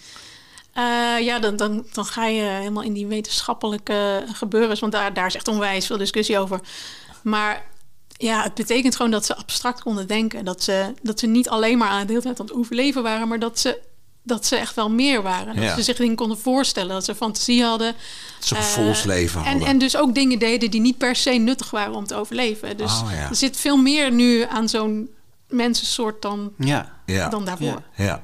[0.73, 4.81] Eh, ja, dan, dan, dan ga je helemaal in die wetenschappelijke gebeurens.
[4.81, 6.61] Want daar, daar is echt onwijs veel discussie over.
[7.23, 7.67] Maar
[8.23, 10.45] ja, het betekent gewoon dat ze abstract konden denken.
[10.45, 13.29] Dat ze, dat ze niet alleen maar aan de hele tijd aan het overleven waren,
[13.29, 13.79] maar dat ze,
[14.23, 15.55] dat ze echt wel meer waren.
[15.55, 15.75] Dat Ja.
[15.75, 17.95] ze zich dingen konden voorstellen, dat ze fantasie hadden.
[18.39, 19.69] Dat ze een Eh, gevoelsleven En, hadden.
[19.69, 22.77] en dus ook dingen deden die niet per se nuttig waren om te overleven.
[22.77, 23.29] Dus Oh, ja.
[23.29, 25.11] er zit veel meer nu aan zo'n
[25.49, 26.93] mensensoort dan, Ja.
[27.07, 27.29] ja.
[27.29, 27.83] dan daarvoor.
[27.97, 28.23] ja.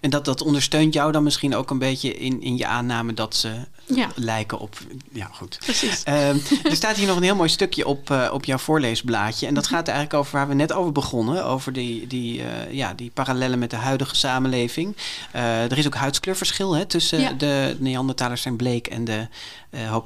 [0.00, 3.36] En dat, dat ondersteunt jou dan misschien ook een beetje in, in je aanname dat
[3.36, 4.08] ze Ja.
[4.14, 4.76] lijken op.
[5.12, 5.58] Ja, goed.
[5.64, 6.02] Precies.
[6.02, 9.46] Ehm, er staat hier nog een heel mooi stukje op, eh, op jouw voorleesblaadje.
[9.46, 9.74] En dat Mhm.
[9.74, 11.44] gaat eigenlijk over waar we net over begonnen.
[11.44, 14.96] Over die, die, eh, ja, die parallellen met de huidige samenleving.
[15.32, 17.32] Eh, er is ook huidskleurverschil hè, tussen Ja.
[17.32, 19.26] de Neandertalers zijn bleek en de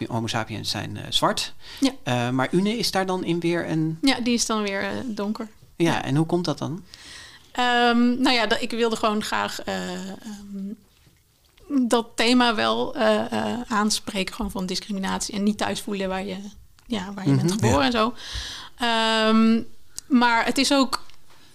[0.08, 1.52] Homo sapiens zijn zwart.
[2.04, 2.30] Ja.
[2.30, 3.98] Maar Une is daar dan in weer een.
[4.02, 5.48] Ja, die is dan weer donker.
[5.76, 6.82] Ja, en hoe komt dat dan?
[7.52, 10.72] Ehm, nou ja, ik wilde gewoon graag eh, ehm,
[11.88, 16.36] dat thema wel eh, eh, aanspreken, gewoon van discriminatie en niet thuis voelen waar je,
[16.86, 17.52] ja, waar je bent Mhm.
[17.52, 17.84] geboren Ja.
[17.84, 18.14] en zo.
[18.78, 19.62] Ehm,
[20.18, 21.02] maar het is ook,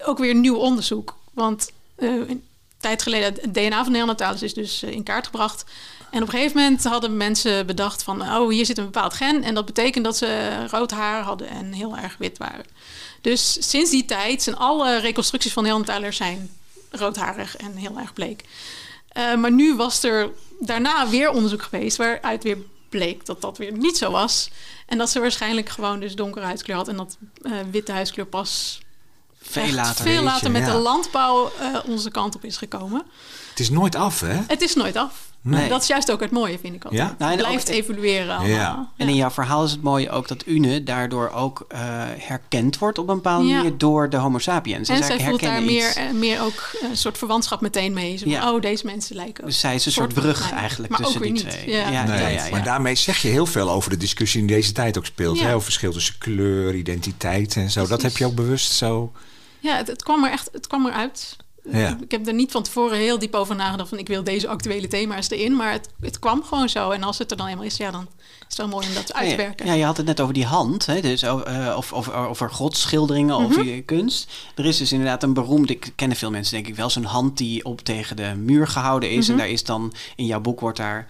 [0.06, 1.16] ook weer nieuw onderzoek.
[1.34, 2.44] Want een
[2.78, 5.66] tijd geleden, het DNA van Neandertalers is dus in kaart gebracht.
[6.12, 8.22] En op een gegeven moment hadden mensen bedacht van...
[8.22, 11.72] oh, hier zit een bepaald gen en dat betekent dat ze rood haar hadden en
[11.74, 12.66] heel erg wit waren.
[13.28, 16.50] Dus sinds die tijd zijn alle reconstructies van Neandertalers zijn
[16.92, 18.44] roodharig en heel erg bleek.
[19.08, 22.58] Eh, maar nu was er daarna weer onderzoek geweest waaruit weer
[22.90, 24.50] bleek dat dat weer niet zo was.
[24.86, 28.82] En dat ze waarschijnlijk gewoon dus donkere huidskleur had en dat eh, witte huidskleur pas
[29.42, 30.06] Veel later.
[30.06, 30.72] veel later met ja.
[30.72, 33.06] de landbouw eh, onze kant op is gekomen.
[33.50, 34.42] Het is nooit af, hè?
[34.48, 35.27] Het is nooit af.
[35.50, 35.70] Nee.
[35.70, 37.02] Dat is juist ook het mooie, vind ik altijd.
[37.02, 37.16] Ja?
[37.20, 38.56] Nou, blijft ook- evolueren allemaal.
[38.58, 38.90] Ja.
[38.98, 41.80] En in jouw verhaal is het mooie ook dat Une daardoor ook eh,
[42.18, 43.56] herkend wordt op een bepaalde Ja.
[43.56, 44.90] manier door de Homo sapiens.
[44.90, 48.18] En Dus zij voelt daar meer, eh, meer ook een soort verwantschap meteen mee.
[48.18, 48.52] Zo Ja.
[48.54, 49.50] Oh, deze mensen lijken ook.
[49.50, 50.60] Dus zij is een soort brug mij.
[50.60, 51.50] eigenlijk Maar tussen ook die niet.
[51.50, 51.70] twee.
[51.70, 51.90] Ja.
[51.90, 52.50] Ja, Nee, ja, ja, ja.
[52.52, 55.38] maar daarmee zeg je heel veel over de discussie in deze tijd ook speelt.
[55.40, 55.44] Ja.
[55.46, 55.50] Hè?
[55.52, 57.88] Over verschil tussen kleur, identiteit en zo.
[57.88, 59.12] Dat heb je ook bewust zo.
[59.60, 61.36] Ja, het, het kwam er echt het kwam eruit.
[61.72, 61.98] Ja.
[62.02, 64.88] Ik heb er niet van tevoren heel diep over nagedacht van ik wil deze actuele
[64.88, 65.56] thema's erin.
[65.56, 66.90] Maar het, het kwam gewoon zo.
[66.92, 69.14] En als het er dan eenmaal is, ja, dan is het wel mooi om dat
[69.14, 69.66] uit te werken.
[69.66, 71.02] Ja, je had het net over die hand, hè?
[71.02, 73.68] Dus, eh, of, of over grotschilderingen of Mhm.
[73.68, 74.32] je kunst.
[74.56, 77.38] Er is dus inderdaad een beroemde, ik kennen veel mensen denk ik wel, zo'n hand
[77.38, 79.24] die op tegen de muur gehouden is.
[79.24, 79.32] Mhm.
[79.32, 81.08] En daar is dan, in jouw boek wordt daar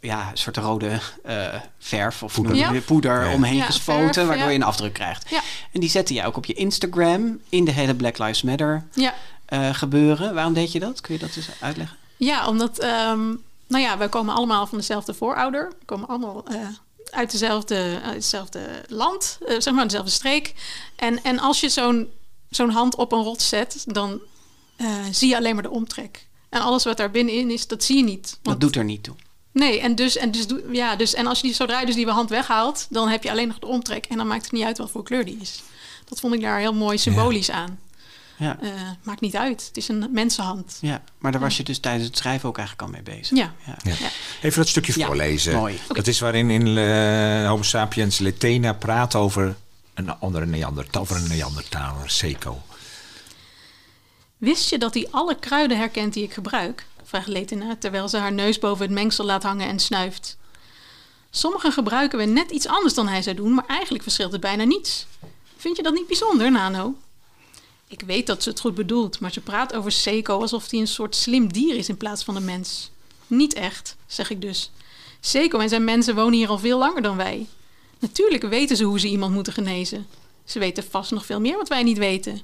[0.00, 1.46] ja, een soort rode eh,
[1.78, 2.80] verf of Poeder.
[2.82, 3.32] poeder Ja.
[3.32, 4.50] omheen Ja, gespoten, verf, waardoor ja.
[4.52, 5.30] je een afdruk krijgt.
[5.30, 5.40] Ja.
[5.72, 8.84] En die zette jij ook op je Instagram in de hele Black Lives Matter
[9.50, 10.34] Eh, gebeuren.
[10.34, 11.00] Waarom deed je dat?
[11.00, 11.96] Kun je dat eens uitleggen?
[12.16, 13.26] ja omdat, ehm,
[13.66, 15.68] nou ja, wij komen allemaal van dezelfde voorouder.
[15.78, 16.56] We komen allemaal eh,
[17.10, 20.54] uit, dezelfde, uit hetzelfde land, eh, zeg maar dezelfde streek.
[20.96, 22.08] En, en als je zo'n
[22.50, 24.20] zo'n hand op een rots zet, dan
[24.76, 26.26] eh, zie je alleen maar de omtrek.
[26.48, 28.38] En alles wat daar binnenin is, dat zie je niet.
[28.42, 29.14] Dat doet er niet toe.
[29.52, 31.94] Nee, en dus, en dus, doe- ja, dus en als je die, zodra je dus
[31.94, 34.06] die hand weghaalt, dan heb je alleen nog de omtrek.
[34.06, 35.62] En dan maakt het niet uit wat voor kleur die is.
[36.04, 37.78] Dat vond ik daar heel mooi symbolisch aan.
[38.40, 38.58] Ja.
[38.60, 38.70] Eh,
[39.02, 39.66] maakt niet uit.
[39.66, 40.78] Het is een mensenhand.
[40.80, 43.36] ja, maar daar was je dus tijdens het schrijven ook eigenlijk al mee bezig.
[43.38, 43.52] Ja.
[43.66, 43.76] ja.
[43.82, 44.08] Ja.
[44.42, 45.54] Even dat stukje Ja, voorlezen.
[45.54, 45.80] mooi.
[45.88, 49.56] Dat is waarin in eh, Homo sapiens Letena praat over
[49.94, 52.62] een andere Neandertaler, over een Neandertaler, Seco.
[54.36, 56.86] Wist je dat hij alle kruiden herkent die ik gebruik?
[57.04, 60.36] vraagt Letina terwijl ze haar neus boven het mengsel laat hangen en snuift.
[61.30, 64.64] Sommige gebruiken we net iets anders dan hij zou doen, maar eigenlijk verschilt het bijna
[64.64, 65.06] niets.
[65.56, 66.94] Vind je dat niet bijzonder, Nano?
[67.90, 70.86] Ik weet dat ze het goed bedoelt, maar ze praat over Seiko alsof hij een
[70.86, 72.90] soort slim dier is in plaats van een mens.
[73.26, 74.70] Niet echt, zeg ik dus.
[75.20, 77.46] Seiko en zijn mensen wonen hier al veel langer dan wij.
[77.98, 80.06] Natuurlijk weten ze hoe ze iemand moeten genezen.
[80.44, 82.40] Ze weten vast nog veel meer wat wij niet weten.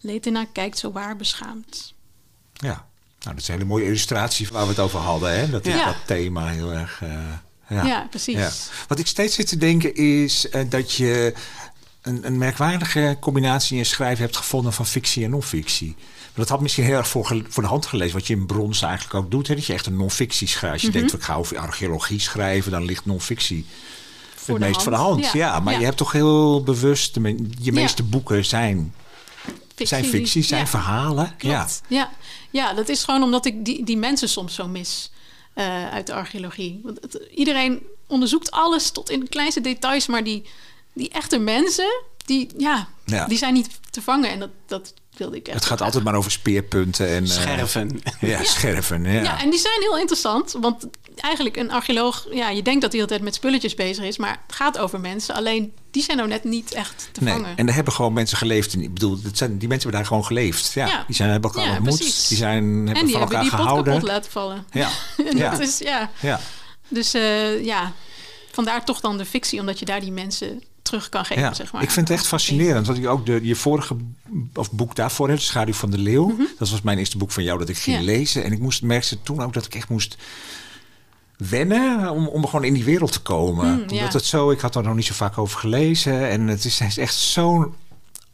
[0.00, 1.94] Letina kijkt zo waar beschaamd.
[2.52, 2.68] Ja,
[3.20, 5.38] nou, dat is een hele mooie illustratie waar we het over hadden.
[5.38, 5.50] Hè?
[5.50, 5.84] Dat is Ja.
[5.84, 7.02] dat thema heel erg.
[7.02, 7.32] eh,
[7.68, 7.84] ja.
[7.86, 8.34] Ja, precies.
[8.34, 8.50] Ja.
[8.88, 11.34] Wat ik steeds zit te denken is eh, dat je
[12.02, 15.94] een, een merkwaardige combinatie in je schrijven hebt gevonden van fictie en non-fictie.
[15.96, 19.14] Maar dat had misschien heel erg voor, de hand gelezen, wat je in brons eigenlijk
[19.14, 19.46] ook doet.
[19.48, 19.54] Hè?
[19.54, 20.72] Dat je echt een non-fictie schrijft.
[20.72, 20.96] Als je Mhm.
[20.98, 23.66] denkt, ik ga over archeologie schrijven, dan ligt non-fictie
[24.34, 24.82] Voor het de meest hand.
[24.82, 25.24] voor de hand.
[25.24, 25.78] Ja, Ja, maar ja.
[25.78, 27.72] je hebt toch heel bewust, je Ja.
[27.72, 28.94] meeste boeken zijn,
[29.76, 31.34] zijn fictie, zijn verhalen.
[31.38, 31.56] Ja.
[31.58, 31.82] Klopt.
[31.88, 32.10] Ja.
[32.50, 32.72] Ja.
[32.74, 35.10] dat is gewoon omdat ik die, die mensen soms zo mis.
[35.54, 36.80] eh, uit de archeologie.
[36.82, 40.42] Want het- iedereen onderzoekt alles tot in de kleinste details, maar die,
[40.94, 43.26] die echte mensen, die, ja, Ja.
[43.26, 44.30] die zijn niet te vangen.
[44.30, 45.56] En dat, dat wilde ik echt.
[45.56, 47.24] Het gaat altijd maar over speerpunten en...
[47.24, 48.00] eh, Scherven.
[48.20, 49.04] ja, scherven.
[49.04, 49.22] Ja.
[49.22, 49.40] Ja.
[49.42, 50.56] en die zijn heel interessant.
[50.60, 50.86] Want
[51.16, 54.54] eigenlijk een archeoloog, ja, je denkt dat hij altijd met spulletjes bezig is, maar het
[54.56, 55.34] gaat over mensen.
[55.34, 57.56] Alleen die zijn nou net niet echt te Nee, vangen.
[57.56, 58.74] en er hebben gewoon mensen geleefd.
[58.74, 60.72] Ik bedoel, het zijn, die mensen hebben daar gewoon geleefd.
[60.72, 61.04] Ja, Ja.
[61.06, 61.96] Die zijn, hebben elkaar Ja, ontmoet.
[61.98, 62.28] precies.
[62.28, 63.92] Die zijn, hebben en die van hebben elkaar die pot gehouden.
[63.92, 64.66] kapot laten vallen.
[64.70, 64.90] Ja,
[65.30, 65.50] En ja.
[65.50, 66.10] dat is, ja.
[66.20, 66.40] ja.
[66.88, 67.92] Dus eh, ja,
[68.52, 71.72] vandaar toch dan de fictie, omdat je daar die mensen terug kan geven, Ja, zeg
[71.72, 71.82] maar.
[71.82, 72.86] ik vind het echt fascinerend.
[72.86, 73.96] Want ik ook de, je vorige
[74.54, 76.36] of boek daarvoor, De Schaduw van de Leeuw.
[76.58, 78.06] Dat was mijn eerste boek van jou dat ik ging Mhm.
[78.06, 78.12] Ja.
[78.12, 78.44] lezen.
[78.44, 80.16] En ik moest, merkte toen ook dat ik echt moest
[81.36, 83.66] wennen om, om gewoon in die wereld te komen.
[83.72, 83.96] Mm, ja.
[83.96, 86.28] Omdat het zo, ik had er nog niet zo vaak over gelezen.
[86.28, 87.74] En het is, het is echt zo'n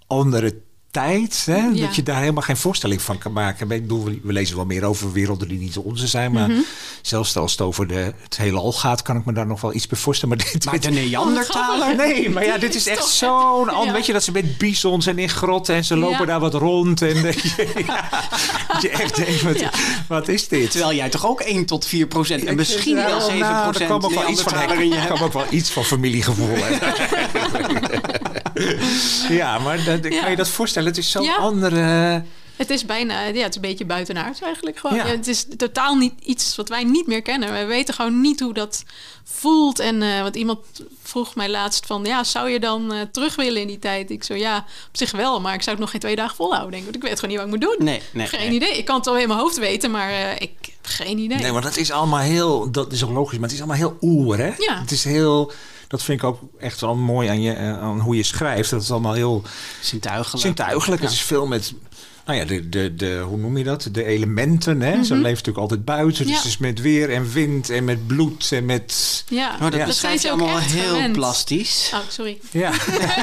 [0.07, 1.43] andere tijd.
[1.47, 1.87] Hè, Ja.
[1.87, 3.71] Dat je daar helemaal geen voorstelling van kan maken.
[3.71, 6.33] Ik bedoel, we- lezen wel meer over werelden die niet onze zijn.
[6.33, 6.59] Maar Mhm.
[7.03, 9.75] zelfs als het over de, het hele al gaat, kan ik me daar nog wel
[9.75, 10.37] iets bij voorstellen.
[10.37, 11.97] Maar dit, Maar dit- de Neandertaler?
[11.97, 13.87] Nee, maar ja, dit is echt zo'n ander.
[13.87, 13.93] Ja.
[13.93, 16.25] Weet je dat ze met bisons en in grotten en ze lopen Ja.
[16.25, 17.03] daar wat rond.
[17.03, 17.17] En
[17.87, 18.11] ja,
[18.83, 19.71] dat je echt denkt, wat, Ja.
[20.09, 20.71] wat is dit?
[20.71, 23.89] Terwijl jij toch ook 1 tot 4 procent en misschien wel 7 nou, er procent
[23.89, 25.07] kwam ook wel iets van, er hebt.
[25.07, 26.49] kwam ook wel iets van familiegevoel.
[26.57, 26.77] hè.
[29.35, 30.29] ja, maar dat, kan Ja.
[30.29, 30.89] je dat voorstellen?
[30.89, 31.35] Het is zo'n Ja.
[31.37, 32.23] andere...
[32.59, 34.97] Het is bijna, ja, het is een beetje buitenaards eigenlijk gewoon.
[34.97, 35.07] Ja.
[35.07, 37.53] Ja, het is totaal niet iets wat wij niet meer kennen.
[37.53, 38.85] We weten gewoon niet hoe dat
[39.25, 39.79] voelt.
[39.79, 40.59] En eh want iemand
[41.03, 44.11] vroeg mij laatst van, ja, zou je dan eh, terug willen in die tijd?
[44.11, 46.71] Ik zo, ja, op zich wel, maar ik zou het nog geen twee dagen volhouden,
[46.71, 46.91] denk ik.
[46.91, 47.87] Want ik weet gewoon niet wat ik moet doen.
[47.87, 48.27] Nee, nee.
[48.27, 48.55] geen nee.
[48.55, 48.79] idee.
[48.79, 51.39] Ik kan het wel in mijn hoofd weten, maar eh, ik heb geen idee.
[51.39, 52.71] Nee, maar dat is allemaal heel...
[52.71, 54.53] Dat is ook logisch, maar het is allemaal heel oer, hè?
[54.59, 54.81] Ja.
[54.81, 55.53] Het is heel...
[55.89, 58.71] Dat vind ik ook echt wel mooi aan, je, aan hoe je schrijft.
[58.71, 59.43] Dat is allemaal heel...
[59.81, 60.43] Zintuigelijk.
[60.43, 61.03] zintuigelijk.
[61.03, 61.73] Het is veel met,
[62.29, 63.89] nou ja, de, de, de, hoe noem je dat?
[63.93, 64.81] De elementen.
[64.81, 65.05] Hè?
[65.05, 66.17] Ze leven natuurlijk altijd buiten.
[66.17, 66.31] Dus Mhm.
[66.31, 66.37] Ja.
[66.37, 69.25] het is met weer en wind en met bloed en met...
[69.29, 69.87] Ja, Maar dat Ja.
[69.87, 71.13] je zijn ze ook allemaal echt heel gewend.
[71.13, 71.91] plastisch.
[71.95, 72.39] Oh, sorry.
[72.51, 72.73] Ja.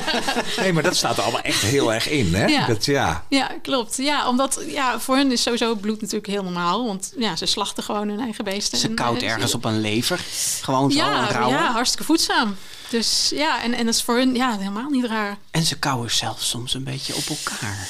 [0.60, 2.34] nee, maar dat staat er allemaal echt heel erg in.
[2.36, 2.46] Hè?
[2.46, 2.66] Ja.
[2.68, 3.26] Dat, ja.
[3.30, 3.98] Ja, klopt.
[3.98, 6.86] Ja, omdat ja, voor hen is sowieso bloed natuurlijk heel normaal.
[6.86, 8.78] Want ja, ze slachten gewoon hun eigen beesten.
[8.78, 10.20] Ze En, koud eh, ergens op een lever.
[10.62, 11.50] Gewoon zo Ja, rauw.
[11.50, 12.56] ja, hartstikke voedzaam.
[12.90, 15.38] Dus ja, en, en dat is voor hun ja, helemaal niet raar.
[15.52, 17.88] En ze kauwen zelfs soms een beetje op elkaar.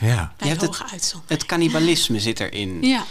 [0.00, 0.32] Ja.
[0.36, 1.38] Bij hebt hoge het- uitzondering.
[1.40, 2.82] Het cannibalisme zit erin.
[2.82, 3.04] Ja.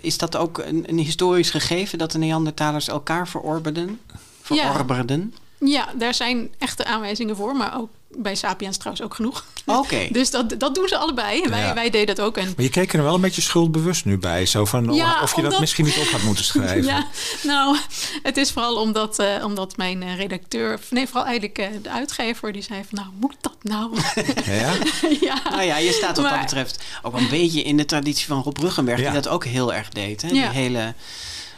[0.00, 4.00] Is dat ook een, een historisch gegeven dat de Neandertalers elkaar verorberden?
[4.42, 5.34] Verorberden?
[5.60, 7.56] ja, daar zijn echte aanwijzingen voor.
[7.56, 9.44] Maar ook bij Sapiens trouwens ook genoeg.
[9.66, 10.08] Oké.
[10.18, 11.48] Dus dat, dat doen ze allebei.
[11.48, 11.74] Wij, Ja.
[11.74, 12.36] wij deden dat ook.
[12.36, 14.46] En Maar je keek er wel een beetje schuldbewust nu bij.
[14.46, 16.84] Zo van, Ja, of je dat misschien niet op had moeten schrijven.
[16.92, 17.06] Ja,
[17.42, 17.76] nou,
[18.22, 22.52] het is vooral omdat, eh, omdat mijn eh, redacteur, nee, vooral eigenlijk eh, de uitgever,
[22.52, 23.96] die zei van, nou, moet dat nou?
[24.44, 24.72] Ja?
[25.20, 25.42] ja.
[25.50, 28.56] Nou ja, je staat wat dat betreft ook een beetje in de traditie van Rob
[28.58, 29.04] Ruggenberg, Ja.
[29.04, 30.22] die dat ook heel erg deed.
[30.22, 30.28] Hè?
[30.28, 30.34] Ja.
[30.34, 30.94] Die hele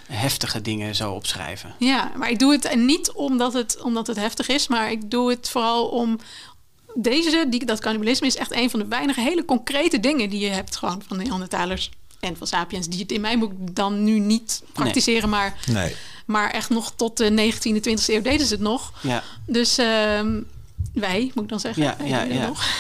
[0.07, 1.75] heftige dingen zo opschrijven.
[1.79, 5.11] Ja, maar ik doe het en niet omdat het, omdat het heftig is, maar ik
[5.11, 6.19] doe het vooral om
[6.95, 10.51] deze, die, dat cannibalisme is echt een van de weinige hele concrete dingen die je
[10.51, 11.91] hebt gewoon van de Neandertalers
[12.21, 15.95] en van Sapiens, die het in mijn boek dan nu niet praktiseren, maar, Nee.
[16.27, 18.93] maar echt nog tot de 19e, 20e eeuw deden ze het nog.
[19.03, 19.23] Ja.
[19.47, 20.41] Dus ehm,
[20.93, 21.83] wij, moet ik dan zeggen.
[21.83, 22.47] Ja, wij ja, ja.
[22.47, 22.65] nog.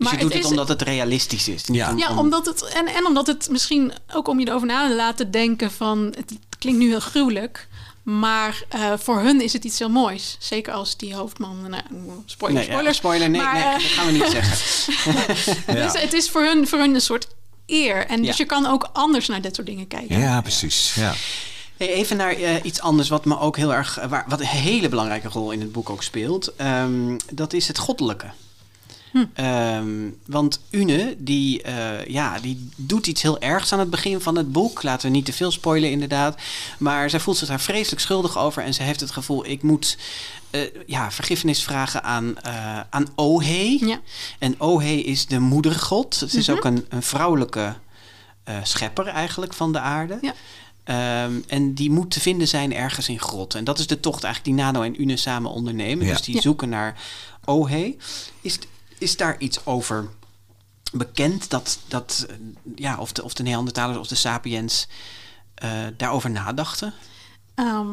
[0.00, 1.62] Dus maar je doet het, is- omdat het realistisch is.
[1.66, 1.90] Ja.
[1.90, 4.88] om- Ja, om- omdat het, en, en omdat het misschien ook om je erover na
[4.88, 6.14] te laten denken van...
[6.16, 7.68] Het klinkt nu heel gruwelijk,
[8.02, 10.36] maar eh, voor hun is het iets heel moois.
[10.38, 11.56] Zeker als die hoofdman...
[11.68, 11.82] Nou,
[12.26, 12.94] spoiler, Nee, ja, spoiler.
[12.94, 14.56] spoiler, nee, Maar, nee, eh, dat gaan we niet zeggen.
[15.74, 15.84] Ja.
[15.92, 17.26] Dus het is voor hun, voor hun een soort
[17.66, 18.06] eer.
[18.06, 18.26] En Ja.
[18.26, 20.18] dus je kan ook anders naar dit soort dingen kijken.
[20.18, 20.94] Ja, precies.
[20.94, 21.14] Ja.
[21.76, 24.88] Hey, even naar eh, iets anders wat me ook heel erg, waar, wat een hele
[24.88, 26.56] belangrijke rol in het boek ook speelt.
[26.56, 28.26] Ehm, dat is het goddelijke.
[29.10, 29.24] Hm.
[29.34, 29.88] Ehm,
[30.26, 34.52] want Une, die, eh, ja, die doet iets heel ergs aan het begin van het
[34.52, 34.82] boek.
[34.82, 36.40] Laten we niet te veel spoilen, inderdaad.
[36.78, 38.62] Maar zij voelt zich daar vreselijk schuldig over.
[38.62, 39.98] En ze heeft het gevoel, ik moet
[40.50, 43.86] eh, ja, vergiffenis vragen aan, eh aan Ohe.
[43.86, 44.00] Ja.
[44.38, 46.20] En Ohe is de moedergod.
[46.20, 46.56] Het is Mhm.
[46.56, 47.74] ook een, een vrouwelijke
[48.44, 50.18] eh, schepper eigenlijk van de aarde.
[50.20, 50.34] Ja.
[50.84, 53.54] Ehm, en die moet te vinden zijn ergens in grot.
[53.54, 56.06] En dat is de tocht eigenlijk die Nano en Une samen ondernemen.
[56.06, 56.12] Ja.
[56.12, 56.40] Dus die Ja.
[56.40, 56.96] zoeken naar
[57.44, 57.94] Ohe.
[58.40, 58.58] Is,
[59.00, 60.08] is daar iets over
[60.92, 61.50] bekend?
[61.50, 62.26] Dat, dat,
[62.74, 64.86] ja, of, de, of de Neandertalers of de Sapiens
[65.54, 66.94] eh, daarover nadachten?
[67.54, 67.88] Ehm,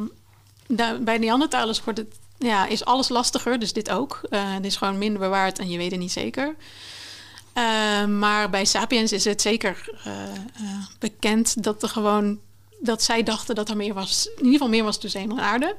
[0.67, 4.19] daar- bij Neandertalers wordt het, ja, is alles lastiger, dus dit ook.
[4.29, 6.55] Eh, het is gewoon minder bewaard en je weet het niet zeker.
[7.53, 10.13] Ehm, maar bij Sapiens is het zeker eh,
[10.99, 12.39] bekend dat er gewoon
[12.79, 15.43] dat zij dachten dat er meer was, in ieder geval meer was tussen hemel en
[15.43, 15.75] aarde.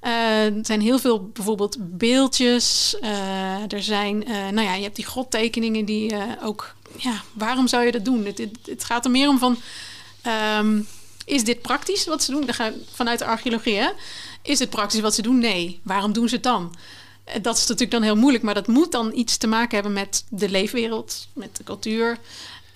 [0.00, 2.96] Eh, er zijn heel veel bijvoorbeeld beeldjes.
[3.00, 7.84] eh, er zijn, eh, nou ja, je hebt die grottekeningen die ook, ja, waarom zou
[7.84, 8.24] je dat doen?
[8.24, 9.58] Het, het, gaat er meer om van,
[10.28, 10.80] Ehm,
[11.24, 12.44] is dit praktisch wat ze doen?
[12.46, 13.88] Dan ga, vanuit de archeologie, hè?
[14.42, 15.38] Is het praktisch wat ze doen?
[15.38, 15.80] Nee.
[15.82, 16.74] Waarom doen ze het dan?
[17.42, 20.24] Dat is natuurlijk dan heel moeilijk, maar dat moet dan iets te maken hebben met
[20.28, 22.18] de leefwereld, met de cultuur.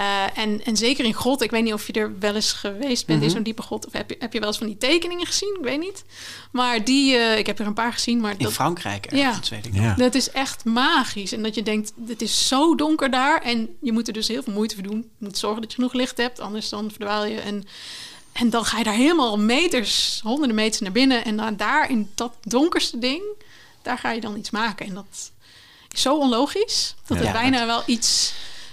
[0.03, 3.07] Eh, en, en zeker in grot, ik weet niet of je er wel eens geweest
[3.07, 3.86] bent in zo'n diepe grot.
[3.86, 5.57] Of heb je, heb je wel eens van die tekeningen gezien?
[5.59, 6.05] Ik weet niet.
[6.50, 8.20] Maar die, eh, ik heb er een paar gezien.
[8.20, 9.28] Maar In dat, Frankrijk Ja.
[9.28, 9.74] ergens, weet ik.
[9.74, 9.94] Ja.
[9.94, 11.32] dat is echt magisch.
[11.32, 13.42] En dat je denkt, het is zo donker daar.
[13.42, 14.96] En je moet er dus heel veel moeite voor doen.
[15.18, 17.40] Je moet zorgen dat je genoeg licht hebt, anders dan verdwaal je.
[17.40, 17.64] En,
[18.32, 21.24] en dan ga je daar helemaal meters, honderden meters naar binnen.
[21.24, 23.22] En dan daar in dat donkerste ding,
[23.82, 24.86] daar ga je dan iets maken.
[24.86, 25.30] En dat
[25.92, 26.94] is zo onlogisch.
[27.07, 28.32] Dat Ja, het bijna wel iets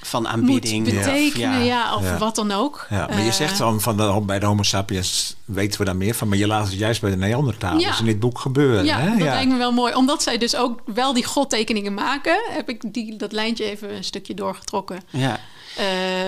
[0.10, 0.88] Van moet aanbidding.
[0.88, 1.64] of- betekenen.
[1.64, 2.18] Ja, of Ja.
[2.18, 2.86] wat dan ook.
[2.90, 5.96] Ja, maar je Eh, zegt dan van de, bij de Homo sapiens weten we daar
[5.96, 8.00] meer van, maar je laat het juist bij de Neandertalers Ja.
[8.00, 8.86] in dit boek gebeuren.
[8.86, 9.10] Ja, hè?
[9.10, 9.94] dat lijkt me wel mooi.
[9.96, 14.04] Omdat zij dus ook wel die godtekeningen maken, heb ik die, dat lijntje even een
[14.04, 15.02] stukje doorgetrokken.
[15.10, 15.40] Ja.
[15.78, 15.86] Eh,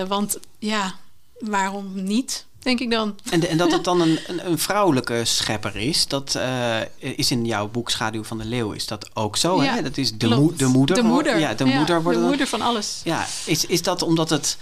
[0.08, 0.94] want ja,
[1.38, 3.14] waarom niet, denk ik dan.
[3.30, 7.44] En, en dat het dan een, een, een vrouwelijke schepper is, dat eh, is in
[7.44, 9.62] jouw boek Schaduw van de Leeuw is dat ook zo.
[9.62, 9.82] Ja, hè?
[9.82, 10.28] Dat is de, de
[10.66, 10.96] moeder.
[10.96, 11.38] De moeder.
[11.38, 12.02] Ja, de moeder.
[12.02, 13.00] wordt de dan- moeder van alles.
[13.04, 14.56] Ja, is, is dat omdat het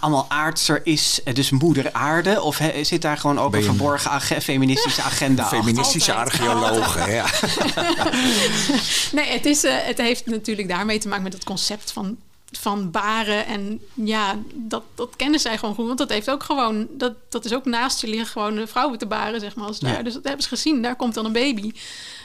[0.00, 2.42] allemaal aardser is, eh, dus moeder aarde?
[2.42, 5.58] Of he- zit daar gewoon ook een verborgen age- feministische agenda achter?
[5.58, 7.24] Feministische archeologen, ja.
[9.12, 12.16] Nee, het, is, eh, het heeft natuurlijk daarmee te maken met het concept van,
[12.58, 13.46] van baren.
[13.46, 15.86] En ja, dat, dat kennen zij gewoon goed.
[15.86, 18.98] Want dat heeft ook gewoon, dat, dat is ook naast je liggen gewoon de vrouwen
[18.98, 19.66] te baren, zeg maar.
[19.66, 20.02] Als Ja.
[20.02, 20.82] Dus dat hebben ze gezien.
[20.82, 21.72] Daar komt dan een baby.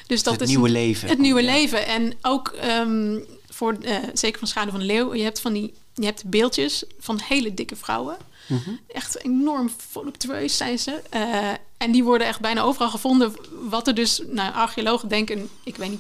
[0.08, 1.10] Dus dat het is nieuwe een- leven.
[1.10, 1.52] Het nieuwe Ja.
[1.52, 1.86] leven.
[1.88, 3.18] En ook ehm,
[3.50, 6.84] voor, eh, zeker van Schade van de Leeuw, je hebt van die, je hebt beeldjes
[7.00, 8.18] van hele dikke vrouwen.
[8.48, 8.70] Mhm.
[8.88, 11.02] Echt enorm voluptueus zijn ze.
[11.10, 13.34] Eh, en die worden echt bijna overal gevonden.
[13.70, 16.00] Wat er dus, nou, archeologen denken, ik weet niet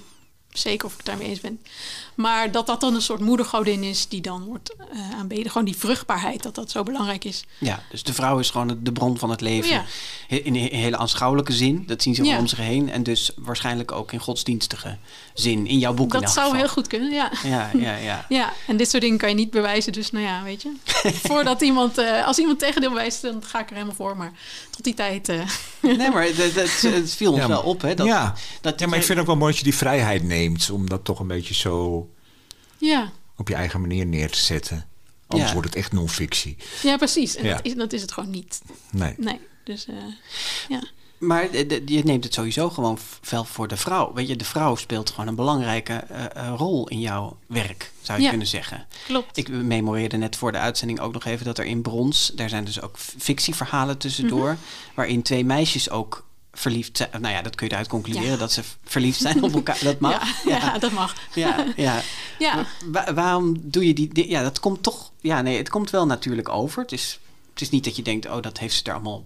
[0.54, 1.60] zeker of ik het daarmee eens ben.
[2.16, 5.52] Maar dat dat dan een soort moedergodin is die dan wordt eh, aanbeden.
[5.52, 7.44] Gewoon die vruchtbaarheid, dat dat zo belangrijk is.
[7.58, 9.70] Ja, dus de vrouw is gewoon de bron van het leven.
[9.72, 9.84] Ja.
[10.28, 11.84] In een hele aanschouwelijke zin.
[11.88, 12.38] Dat zien ze Ja.
[12.38, 12.90] om zich heen.
[12.92, 14.98] En dus waarschijnlijk ook in godsdienstige
[15.34, 15.68] zin.
[15.68, 16.54] In jouw boek Dat zou geval.
[16.54, 17.32] heel goed kunnen, ja.
[17.44, 18.26] Ja, ja, ja.
[18.40, 19.92] Ja, en dit soort dingen kan je niet bewijzen.
[19.94, 20.72] Dus nou ja, weet je.
[21.28, 24.18] Voordat iemand, eh, als iemand tegendeel bewijst, dan ga ik er helemaal voor.
[24.18, 24.32] Maar
[24.70, 25.30] tot die tijd.
[25.30, 25.40] eh,
[25.82, 27.82] Nee, maar het, het, het viel ons Ja, wel op.
[27.82, 28.34] Hè, dat, ja.
[28.62, 30.38] dat ja, maar ik vind ook wel mooi dat je die vrijheid neemt
[30.72, 32.10] om dat toch een beetje zo
[32.78, 33.12] ja.
[33.38, 34.86] op je eigen manier neer te zetten.
[35.28, 35.56] Anders Ja.
[35.56, 36.58] wordt het echt non-fictie.
[36.84, 37.36] ja, precies.
[37.36, 37.56] En Ja.
[37.56, 38.62] Dat, is, dat is het gewoon niet.
[38.92, 39.14] Nee.
[39.18, 39.96] Nee, dus eh,
[40.70, 40.84] ja.
[41.18, 44.14] Maar je neemt het sowieso gewoon f- wel voor de vrouw.
[44.14, 48.18] Weet je, de vrouw speelt gewoon een belangrijke eh, eh, rol in jouw werk, zou
[48.18, 48.30] je Ja.
[48.30, 48.86] kunnen zeggen.
[49.06, 49.38] Klopt.
[49.38, 52.64] Ik memoreerde net voor de uitzending ook nog even dat er in Brons, daar zijn
[52.66, 54.60] dus ook fictieverhalen tussendoor, Mhm.
[54.96, 56.28] waarin twee meisjes ook
[56.60, 57.10] verliefd zijn.
[57.20, 58.38] Nou ja, dat kun je eruit concluderen, Ja.
[58.38, 59.80] dat ze verliefd zijn op elkaar.
[59.84, 60.44] Dat mag.
[60.46, 60.78] Ja, ja.
[60.78, 61.16] dat mag.
[61.36, 62.02] ja, ja.
[62.40, 62.56] Ja.
[62.56, 62.66] Maar
[63.06, 65.12] wa- waarom doe je die, die- Ja, dat komt toch.
[65.22, 66.82] Ja, nee, het komt wel natuurlijk over.
[66.82, 67.20] Het is,
[67.54, 69.24] het is niet dat je denkt, oh, dat heeft ze er allemaal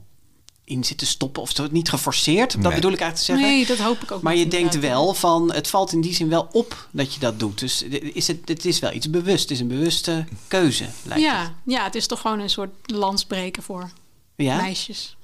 [0.65, 1.67] in zitten stoppen of zo.
[1.71, 2.51] Niet geforceerd.
[2.63, 3.45] Dat bedoel ik eigenlijk te zeggen.
[3.45, 6.29] Nee, dat hoop ik ook Maar je denkt wel van, het valt in die zin
[6.29, 7.59] wel op dat je dat doet.
[7.59, 7.81] Dus
[8.13, 9.41] is het, het is wel iets bewust.
[9.41, 11.31] Het is een bewuste keuze, lijkt het.
[11.33, 13.89] Ja, ja, het is toch gewoon een soort landsbreken voor
[14.35, 14.55] Ja?
[14.55, 15.17] meisjes.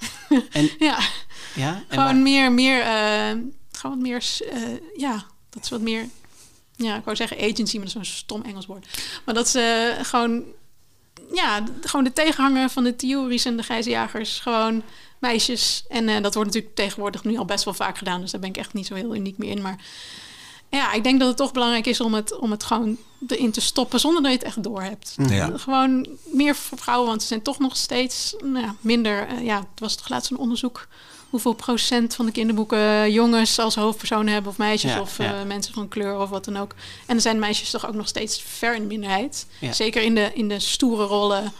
[0.51, 0.99] En, Ja,
[1.55, 1.75] ja?
[1.75, 3.37] En gewoon waar- meer, meer, eh,
[3.71, 4.61] gewoon wat meer, eh,
[4.97, 6.05] ja, dat is wat meer,
[6.75, 8.87] ja, ik wou zeggen agency, maar dat is zo'n stom Engels woord.
[9.25, 10.43] Maar dat ze gewoon,
[11.33, 14.83] ja, gewoon de tegenhanger van de theories en de grijzejagers, gewoon
[15.19, 15.83] meisjes.
[15.87, 18.49] En eh, dat wordt natuurlijk tegenwoordig nu al best wel vaak gedaan, dus daar ben
[18.49, 19.61] ik echt niet zo heel uniek meer in.
[19.61, 19.77] Maar
[20.69, 22.97] ja, ik denk dat het toch belangrijk is om het, om het gewoon
[23.27, 25.15] erin te stoppen zonder dat je het echt door hebt.
[25.29, 25.51] Ja.
[25.55, 29.27] Gewoon meer voor vrouwen, want ze zijn toch nog steeds nou ja, minder.
[29.27, 30.87] eh, ja, het was toch laatst een onderzoek.
[31.29, 35.73] Hoeveel procent van de kinderboeken jongens als hoofdpersonen hebben, of meisjes, Ja, of eh, mensen
[35.73, 36.75] van kleur of wat dan ook.
[37.05, 39.45] En er zijn meisjes toch ook nog steeds ver in de minderheid.
[39.71, 41.51] Zeker in de, in de stoere rollen.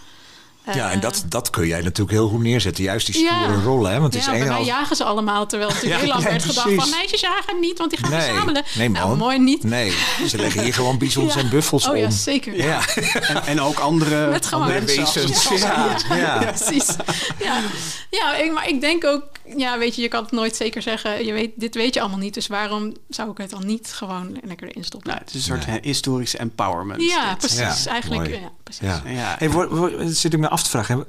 [0.74, 2.84] Ja, en dat, dat kun jij natuurlijk heel goed neerzetten.
[2.84, 3.44] Juist die Ja.
[3.44, 3.92] stoere rollen.
[3.92, 4.00] Hè?
[4.00, 4.66] Want het ja, is één als...
[4.68, 7.60] jagen ze allemaal, terwijl het natuurlijk Ja, heel lang ja, werd gedacht van meisjes jagen
[7.60, 8.64] niet, want die gaan Nee, verzamelen.
[8.78, 9.02] nee man.
[9.02, 9.64] Nou, mooi niet.
[9.64, 9.94] Nee,
[10.28, 11.40] ze leggen hier gewoon bizons Ja.
[11.40, 11.98] en buffels Oh om.
[11.98, 12.56] ja, zeker.
[12.56, 15.48] Ja, en, en ook andere, Met gewoon andere wezens.
[15.50, 16.38] Ja, ja.
[16.38, 16.96] Precies.
[17.40, 17.60] Ja,
[18.10, 19.24] ja ik, maar ik denk ook,
[19.58, 21.26] ja, weet je, je kan het nooit zeker zeggen.
[21.26, 24.38] Je weet, dit weet je allemaal niet, dus waarom zou ik het dan niet gewoon
[24.44, 25.10] lekker erin stoppen?
[25.10, 25.80] Nou, het is een soort Nee.
[25.82, 27.02] historische empowerment.
[27.02, 27.38] ja, dit.
[27.38, 27.84] precies.
[27.84, 28.42] Ja, Eigenlijk, mooi.
[28.42, 29.02] ja, precies.
[29.04, 29.12] Ja.
[29.12, 29.36] Ja.
[29.38, 31.06] Hey, word, zit ik me af te vragen.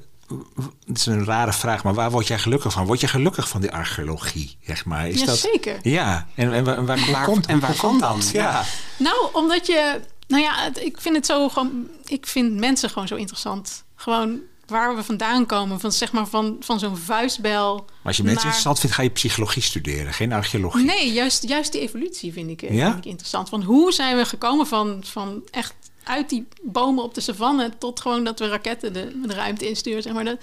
[0.87, 2.87] Het is een rare vraag, maar waar word jij gelukkig van?
[2.87, 5.09] Word je gelukkig van die archeologie, zeg maar?
[5.09, 5.39] Is Ja, dat...
[5.39, 5.79] zeker.
[5.83, 8.17] Ja, en, en, waar, waar, Waar- komt, en waarvan komt dan?
[8.21, 8.31] dat?
[8.31, 8.63] Ja.
[8.97, 13.09] Nou, omdat je, nou ja, het- ik vind het zo gewoon, ik vind mensen gewoon
[13.09, 13.85] zo interessant.
[13.97, 17.75] Gewoon waar we vandaan komen, van zeg maar van, van zo'n vuistbel.
[17.75, 20.85] Maar als je mensen naar- interessant vindt, ga je psychologie studeren, geen archeologie.
[20.85, 22.87] Nee, juist, juist die evolutie vind ik, eh, Ja?
[22.87, 23.49] vind ik interessant.
[23.49, 25.75] Van hoe zijn we gekomen van, van echt
[26.11, 30.03] uit die bomen op de savanne tot gewoon dat we raketten de, ruimte insturen.
[30.03, 30.25] Zeg maar.
[30.25, 30.39] dat,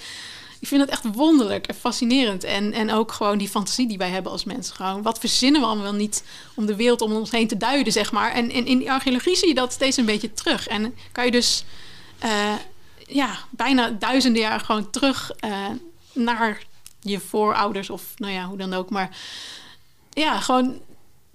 [0.59, 2.43] ik vind het echt wonderlijk en fascinerend.
[2.43, 4.76] En, en ook gewoon die fantasie die wij hebben als mensen.
[4.76, 6.24] Gewoon, wat verzinnen we allemaal niet
[6.55, 8.32] om de wereld om ons heen te duiden, zeg maar.
[8.32, 10.68] En, en in die archeologie zie je dat steeds een beetje terug.
[10.68, 11.63] En kan je dus
[12.20, 12.53] eh,
[13.07, 15.65] ja, bijna duizenden jaar gewoon terug eh,
[16.13, 16.63] naar
[17.01, 18.89] je voorouders of nou ja, hoe dan ook.
[18.89, 19.18] Maar
[20.13, 20.80] ja, gewoon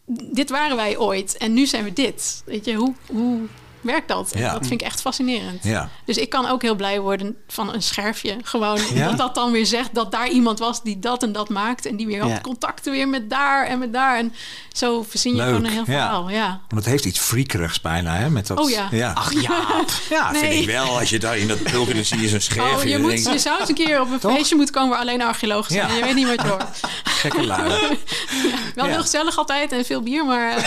[0.07, 2.43] dit waren wij ooit en nu zijn we dit.
[2.47, 3.41] Weet je, hoe, hoe
[3.83, 4.33] werkt dat?
[4.37, 4.53] Ja.
[4.53, 5.65] Dat vind ik echt fascinerend.
[5.65, 5.89] Ja.
[6.05, 8.37] Dus ik kan ook heel blij worden van een scherfje.
[8.43, 9.09] Gewoon Ja?
[9.09, 11.87] dat dat dan weer zegt dat daar iemand was die dat en dat maakt.
[11.87, 12.29] En die weer Ja.
[12.29, 14.19] had contacten weer met daar en met daar.
[14.19, 14.35] En
[14.73, 15.85] zo verzin je Leuk, gewoon een heel ja.
[15.87, 16.31] verhaal.
[16.31, 16.49] Ja.
[16.69, 18.31] Want het heeft iets freakerigs bijna, hè?
[18.31, 18.89] Met dat, Oh ja.
[18.91, 19.65] Ja, Ach ja.
[20.11, 20.41] ja Nee.
[20.41, 20.99] vind ik wel.
[20.99, 22.77] Als je daar in dat pulken dan zie je zo'n scherfje.
[22.77, 24.35] Oh, je, dan moet, denk je zou eens een keer op een Toch?
[24.37, 25.89] feestje moeten komen waar alleen archeologen zijn.
[25.89, 25.95] Ja.
[25.97, 26.81] Je weet niet wat je hoort.
[27.23, 27.69] gekke lui.
[28.75, 28.91] Wel Ja.
[28.91, 30.51] heel gezellig altijd en veel bier, maar...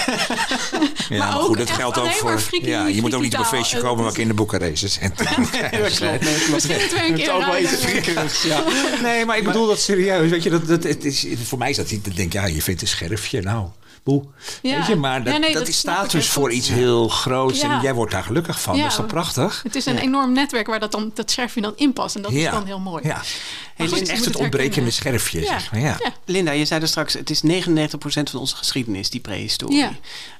[1.09, 2.65] Ja, Maar ook goed, dat geldt ook alleen maar voor...
[2.65, 4.19] ja, je moet ook niet op een feestje komen Het waar dat.
[5.99, 6.49] Nee, klopt.
[6.51, 8.63] Misschien we een keer ook wel iets ja.
[9.01, 10.29] Nee, maar ik bedoel dat serieus.
[10.29, 12.07] Weet je, dat, dat, het is, voor mij is dat niet.
[12.07, 13.41] Ik denk, ja, je vindt een scherfje.
[13.41, 13.67] Nou,
[14.03, 14.23] boe.
[14.61, 14.77] Ja.
[14.77, 16.53] Weet je, maar dat, Ja, nee, dat, dat ik staat dus voor goed.
[16.53, 17.61] iets heel groots.
[17.61, 17.75] Ja.
[17.75, 18.75] En jij wordt daar gelukkig van.
[18.75, 18.81] Ja.
[18.81, 19.59] Dat is toch prachtig?
[19.63, 22.15] Het is een enorm netwerk waar dat, dan, dat scherfje dan in past.
[22.15, 23.07] En dat is dan heel mooi.
[23.07, 23.21] Ja.
[23.75, 25.59] Het goed, is echt het ontbrekende scherfje, Ja.
[25.59, 25.81] zeg maar.
[25.81, 25.95] Ja.
[25.99, 26.13] Ja.
[26.25, 29.87] Linda, je zei er straks, het is 99% van onze geschiedenis, die prehistorie.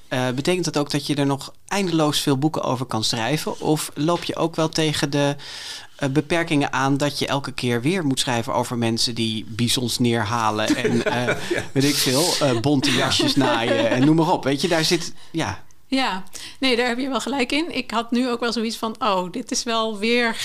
[0.07, 3.59] Eh, betekent dat ook dat je er nog eindeloos veel boeken over kan schrijven?
[3.61, 5.35] Of loop je ook wel tegen de
[5.95, 10.75] eh, beperkingen aan dat je elke keer weer moet schrijven over mensen die bisons neerhalen
[10.75, 11.35] en eh,
[11.71, 14.43] weet ik veel, eh, bonte jasjes naaien en noem maar op.
[14.43, 16.23] Weet je, daar zit, ja, Ja,
[16.59, 17.75] nee, daar heb je wel gelijk in.
[17.75, 20.37] Ik had nu ook wel zoiets van, oh, dit is wel weer,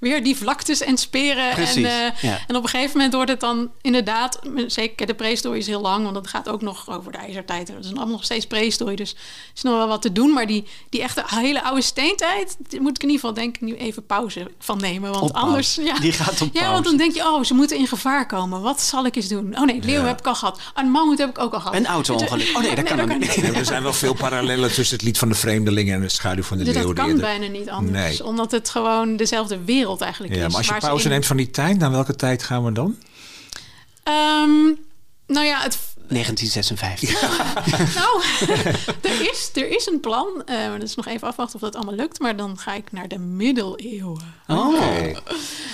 [0.00, 1.54] weer die vlaktes en speren.
[1.54, 2.38] Precies, En, eh, ja.
[2.46, 6.04] en op een gegeven moment wordt het dan inderdaad, zeker de prehistorie is heel lang,
[6.04, 7.66] want het gaat ook nog over de ijzertijd.
[7.66, 9.16] Dat is allemaal nog steeds prehistorie, dus er
[9.54, 10.32] is nog wel wat te doen.
[10.32, 13.74] Maar die, die echte hele oude steentijd, moet ik in ieder geval denk ik nu
[13.76, 15.10] even pauze van nemen.
[15.10, 15.46] Want Op pauze.
[15.48, 16.72] anders, ja, Die gaat op Ja, pauze.
[16.72, 18.60] want dan denk je, oh, ze moeten in gevaar komen.
[18.60, 19.58] Wat zal ik eens doen?
[19.58, 20.06] Oh nee, leeuw Ja.
[20.06, 20.60] heb ik al gehad.
[20.74, 21.74] Een mammoet heb ik ook al gehad.
[21.76, 22.50] een auto-ongeluk.
[22.56, 23.34] Oh nee, dat kan niet.
[23.34, 26.42] Ja, er zijn wel veel parallellen tussen het lied van de vreemdelingen en de schaduw
[26.42, 26.92] van de Dus leeuw.
[26.92, 27.98] dat kan bijna niet anders.
[28.18, 28.24] Nee.
[28.24, 30.48] Omdat het gewoon dezelfde wereld eigenlijk Ja, is.
[30.48, 32.96] maar als je pauze in- neemt van die tijd, naar welke tijd gaan we dan?
[34.02, 34.64] Ehm,
[35.26, 37.20] nou ja, het, 1956.
[38.00, 38.22] nou,
[39.12, 40.42] er, is, er is een plan.
[40.46, 42.18] eh, maar dat is nog even afwachten of dat allemaal lukt.
[42.20, 44.34] Maar dan ga ik naar de middeleeuwen.
[44.46, 44.82] Oh.
[44.82, 45.16] En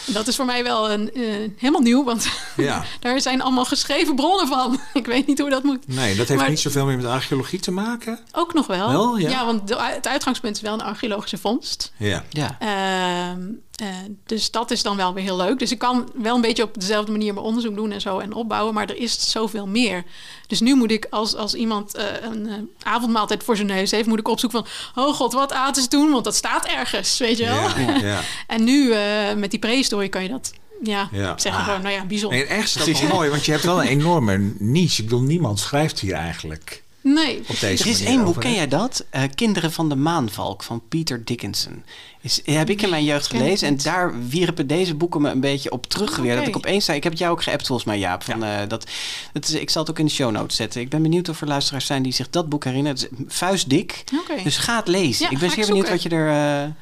[0.07, 1.23] dat is voor mij wel een, eh,
[1.57, 2.05] helemaal nieuw.
[2.05, 2.85] Want Ja.
[3.01, 4.81] daar zijn allemaal geschreven bronnen van.
[4.95, 5.87] ik weet niet hoe dat moet.
[5.89, 8.19] Nee, dat heeft Maar- niet zoveel meer met archeologie te maken.
[8.33, 8.89] Ook nog wel.
[8.89, 9.45] Wel, ja.
[9.45, 11.93] want de- het uitgangspunt is wel een archeologische vondst.
[11.97, 12.25] Ja.
[12.31, 12.57] ja.
[12.59, 13.41] Ehm,
[13.77, 13.89] eh,
[14.27, 15.59] dus dat is dan wel weer heel leuk.
[15.59, 18.33] Dus ik kan wel een beetje op dezelfde manier mijn onderzoek doen en zo en
[18.33, 20.05] opbouwen, maar er is zoveel meer.
[20.47, 24.09] Dus nu moet ik, als, als iemand eh, een eh, avondmaaltijd voor zijn neus heeft,
[24.09, 26.11] moet ik opzoeken van, oh god, wat aten ze toen?
[26.11, 27.55] Want dat staat ergens, weet je wel.
[27.87, 28.21] Ja, ja.
[28.47, 30.53] En nu eh, met die prehistorie kan je dat,
[30.83, 31.39] ja, Ja.
[31.39, 31.67] zeggen Ah.
[31.67, 32.39] gewoon, nou ja, bijzonder.
[32.39, 35.03] Nee, echt is dat wel mooi, want je hebt wel een enorme niche.
[35.03, 36.83] Ik bedoel, niemand schrijft hier eigenlijk
[37.15, 37.39] Nee.
[37.47, 39.05] op deze Er is één boek, ken jij dat?
[39.11, 41.85] Eh, Kinderen van de Maanvalk van Peter Dickinson.
[42.21, 45.71] Is, heb ik in mijn jeugd gelezen en daar wierpen deze boeken me een beetje
[45.71, 46.37] op terug weer.
[46.37, 48.23] Dat ik opeens zei, ik heb het jou ook geappt volgens mij Jaap.
[48.23, 48.87] Van, eh, dat,
[49.33, 50.81] dat is, ik zal het ook in de show notes zetten.
[50.81, 52.99] Ik ben benieuwd of er luisteraars zijn die zich dat boek herinneren.
[52.99, 54.43] Het is vuistdik, Oké.
[54.43, 55.25] dus ga het lezen.
[55.25, 56.73] Ja, ik ben zeer ik benieuwd wat je er eh, eh,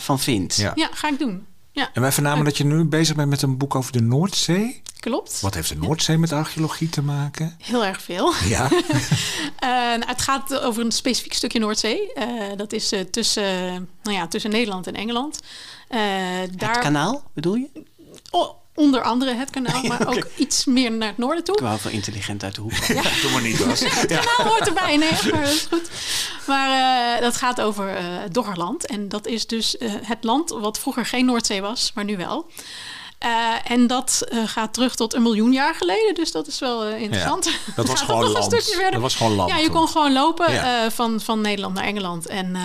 [0.00, 0.56] van vindt.
[0.56, 0.72] Ja.
[0.74, 1.46] Ja, ga ik doen.
[1.72, 4.82] Ja, En wij vernamen dat je nu bezig bent met een boek over de Noordzee.
[5.00, 5.40] Klopt.
[5.40, 7.56] Wat heeft de Noordzee met archeologie te maken?
[7.62, 8.32] Heel erg veel.
[8.48, 8.68] Ja,
[9.58, 12.12] Eh, het gaat over een specifiek stukje Noordzee.
[12.12, 12.26] Eh,
[12.56, 15.40] dat is eh, tussen, nou ja, tussen Nederland en Engeland.
[15.88, 15.98] Eh,
[16.56, 17.68] daar, Het kanaal, bedoel je?
[18.30, 21.54] o- onder andere het kanaal, maar ook iets meer naar het noorden toe.
[21.54, 22.72] Ik wou wel intelligent uit de hoek.
[22.72, 23.80] toen maar niet was.
[23.80, 25.90] Het kanaal hoort erbij, nee, maar dat is goed.
[26.46, 28.86] Maar eh, dat gaat over eh Doggerland.
[28.86, 32.50] En dat is dus eh, het land wat vroeger geen Noordzee was, maar nu wel.
[33.18, 36.14] Eh, en dat eh, gaat terug tot een miljoen jaar geleden.
[36.14, 37.50] Dus dat is wel eh, interessant.
[37.76, 38.50] Dat was gewoon land.
[38.90, 39.74] Dat was gewoon land Ja, je toen.
[39.74, 40.90] kon gewoon lopen Ja.
[40.90, 42.26] van, van Nederland naar Engeland.
[42.26, 42.56] En,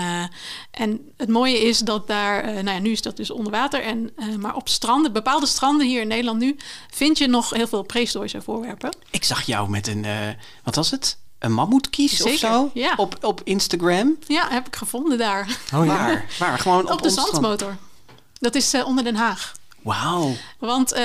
[0.72, 3.82] en het mooie is dat daar, nou ja, nu is dat dus onder water.
[3.84, 6.56] En, maar op stranden, bepaalde stranden hier in Nederland nu,
[6.92, 8.96] vind je nog heel veel prehistorische voorwerpen.
[9.10, 10.06] Ik zag jou met een,
[10.64, 11.18] wat was het?
[11.40, 12.70] Een mammoetkies of Zeker, zo?
[12.74, 12.94] ja.
[12.98, 14.18] Op, op Instagram?
[14.28, 15.58] Ja, heb ik gevonden daar.
[15.74, 15.98] Oh ja?
[15.98, 16.26] Waar?
[16.40, 16.60] Waar?
[16.60, 17.76] Gewoon op, op de zandmotor.
[18.40, 19.52] Dat is onder Den Haag.
[19.84, 20.32] Wauw.
[20.60, 21.00] Want eh,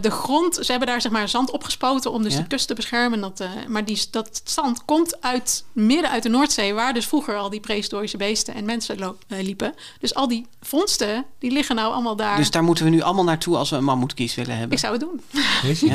[0.00, 2.40] de grond, ze hebben daar zeg maar zand opgespoten om dus Ja.
[2.40, 3.20] de kust te beschermen.
[3.20, 7.36] Dat, eh, maar die, dat zand komt uit midden uit de Noordzee, waar dus vroeger
[7.36, 9.74] al die prehistorische beesten en mensen eh, liepen.
[10.00, 12.36] Dus al die vondsten, die liggen nou allemaal daar.
[12.36, 14.72] Dus daar moeten we nu allemaal naartoe als we een mammoetkies willen hebben.
[14.72, 15.20] Ik zou het doen.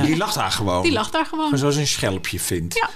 [0.05, 0.82] Die lag daar gewoon.
[0.82, 1.43] Die lag daar gewoon.
[1.43, 2.76] Gewoon zoals een schelpje vindt.
[2.76, 2.89] Ja.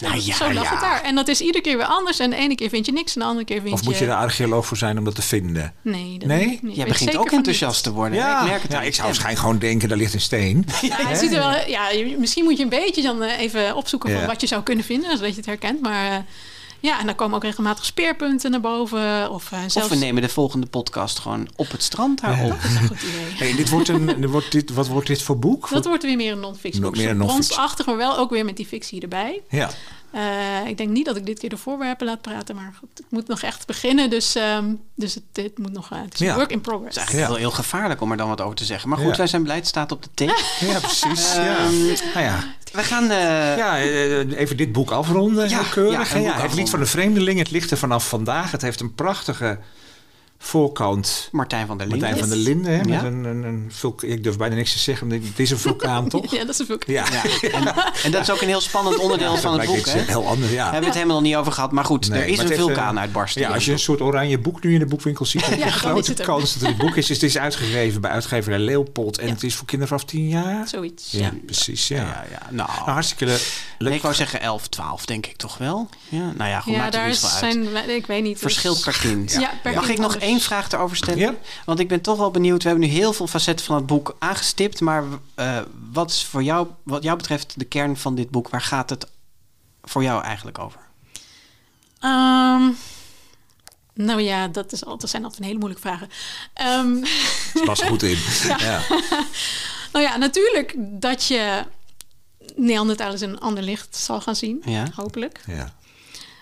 [0.00, 0.70] Nou ja, Zo lag ja.
[0.70, 1.02] het daar.
[1.02, 2.18] En dat is iedere keer weer anders.
[2.18, 3.86] En de ene keer vind je niks en de andere keer vind Of je...
[3.88, 5.74] moet je er archeoloog voor zijn om dat te vinden?
[5.82, 6.18] Nee.
[6.18, 6.60] Dat Nee?
[6.62, 8.22] Ik Jij begint ook enthousiast te worden.
[8.22, 8.40] hè?
[8.42, 10.56] Ik merk het ja, ik zou waarschijnlijk gewoon denken, daar ligt een steen.
[10.56, 10.80] niet.
[10.98, 11.88] Ja, het ziet er wel, ja,
[12.18, 14.26] misschien moet je een beetje dan eh, even opzoeken van Ja.
[14.26, 15.80] wat je zou kunnen vinden, zodat je het herkent.
[15.80, 16.18] Maar eh,
[16.84, 19.30] ja, en dan komen ook regelmatig speerpunten naar boven.
[19.30, 19.76] Of, eh, zelfs...
[19.76, 22.48] Of we nemen de volgende podcast gewoon op het strand daar op.
[22.50, 23.34] Dat is een goed idee.
[23.48, 25.68] Hey, dit wordt een, er wordt dit, wat wordt dit voor boek?
[25.68, 26.82] Dat wordt weer meer een non-fiction.
[26.84, 27.16] Nog meer.
[27.16, 29.42] Bronsachtig, maar wel ook weer met die fictie erbij.
[29.48, 29.70] Ja.
[30.10, 33.06] Eh, ik denk niet dat ik dit keer de voorwerpen laat praten, maar goed, het
[33.08, 34.10] moet nog echt beginnen.
[34.10, 34.64] Dus, ehm,
[34.94, 36.34] dus het, dit moet nog, eh, het is een Ja.
[36.34, 36.96] work in Het is progress.
[36.96, 37.32] eigenlijk Ja.
[37.32, 38.88] wel heel gevaarlijk om er dan wat over te zeggen.
[38.88, 39.16] Maar goed, Ja.
[39.16, 39.56] wij zijn blij.
[39.56, 40.42] Het staat op de tape.
[40.60, 41.34] ja, precies.
[41.34, 41.56] ja.
[41.56, 41.76] Ehm,
[42.14, 42.44] Nou ja.
[42.74, 43.10] We gaan...
[43.10, 45.48] eh, Ja, eh, even dit boek afronden.
[45.48, 45.92] Ja, heel keurig.
[45.92, 46.14] ja, een hè?
[46.14, 46.58] boek ja, het afronden.
[46.58, 47.38] lied van de vreemdeling.
[47.38, 48.50] Het ligt er vanaf vandaag.
[48.50, 49.58] Het heeft een prachtige
[50.46, 51.28] voorkant.
[51.32, 52.08] Martijn van der Linden.
[52.08, 52.72] Martijn van der Linden.
[52.72, 53.02] Hè, met Ja.
[53.04, 55.06] een, een, een vulk- ik durf bijna niks te zeggen.
[55.06, 56.30] maar Het is een vulkaan, toch?
[56.30, 56.84] Ja, dat is een boek.
[56.86, 57.04] Ja.
[57.12, 57.74] Ja, en,
[58.04, 59.86] en dat is ook een heel spannend onderdeel van het boek.
[59.86, 59.98] Hè?
[60.00, 60.56] eh, heel anders, ja.
[60.56, 61.72] Daar hebben we het helemaal nog niet over gehad.
[61.72, 63.46] Maar goed, Nee, er is een vulkaan eh, uitbarsting.
[63.46, 65.64] Ja, als je een soort oranje boek nu in de boekwinkel ziet, heb je Ja,
[65.64, 67.06] een dan grote is het kans dat het een boek is.
[67.06, 69.32] Dus het is uitgegeven bij uitgeverij Leopold en Ja.
[69.32, 70.68] het is voor kinderen vanaf 10 jaar.
[70.68, 71.10] Zoiets.
[71.10, 71.32] Ja, Ja.
[71.44, 71.88] precies.
[71.88, 71.96] Ja.
[71.96, 72.38] Ja, ja.
[72.50, 73.88] Nou, Nou, hartstikke le- leuk.
[73.88, 75.88] nee, ik wou zeggen 11, 12 denk ik toch wel.
[76.08, 77.54] Ja, nou ja, goed, Ja, maakt daar niet zoveel uit.
[77.74, 78.38] zijn, ik weet niet.
[78.38, 79.32] Verschilt per kind.
[79.40, 80.24] Ja, per Mag ik nog anders.
[80.34, 81.18] Één vraag erover stellen?
[81.18, 81.34] Ja.
[81.64, 82.62] Want ik ben toch wel benieuwd.
[82.62, 84.80] We hebben nu heel veel facetten van het boek aangestipt.
[84.80, 85.04] Maar
[85.34, 85.58] eh,
[85.92, 88.48] wat is voor jou, wat jou betreft, de kern van dit boek?
[88.48, 89.06] Waar gaat het
[89.82, 90.80] voor jou eigenlijk over?
[91.98, 92.70] Ehm,
[93.94, 96.08] nou ja, dat, is altijd, dat zijn altijd een hele moeilijke vragen.
[96.54, 96.94] Ehm,
[97.52, 98.18] Het was goed in.
[98.58, 98.80] ja.
[99.92, 101.64] nou ja, natuurlijk dat je
[102.56, 104.62] Neandertalers in een ander licht zal gaan zien.
[104.64, 104.86] Ja.
[104.94, 105.40] Hopelijk.
[105.46, 105.74] Ja.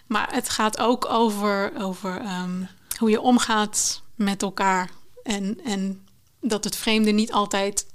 [0.06, 2.62] Maar het gaat ook over, over ehm,
[3.02, 4.90] hoe je omgaat met elkaar.
[5.22, 6.00] En, en
[6.40, 7.86] dat het vreemde niet altijd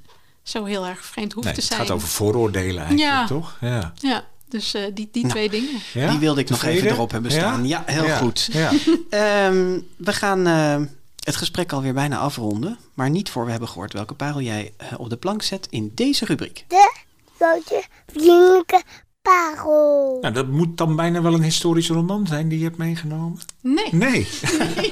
[0.44, 1.80] zo heel erg vreemd hoeft Nee, te het zijn.
[1.82, 3.28] gaat over vooroordelen eigenlijk, Ja.
[3.28, 3.58] toch?
[3.62, 3.94] Ja.
[3.96, 5.80] Ja, dus eh, die, die Nou, twee dingen.
[5.94, 6.10] Ja?
[6.10, 7.68] Die wilde ik nog even erop hebben staan.
[7.68, 8.18] Ja, heel Ja.
[8.18, 8.50] goed.
[8.52, 8.72] Ja.
[9.10, 10.88] Ehm, we gaan eh,
[11.24, 12.78] het gesprek alweer bijna afronden.
[12.94, 15.92] Maar niet voor we hebben gehoord welke parel jij eh, op de plank zet in
[15.96, 16.66] deze rubriek.
[16.68, 16.94] De
[17.38, 18.82] grote vriendelijke
[19.28, 20.18] parel.
[20.22, 23.40] Nou, dat moet dan bijna wel een historische roman zijn die je hebt meegenomen.
[23.62, 24.10] Nee, Nee.
[24.12, 24.92] nee.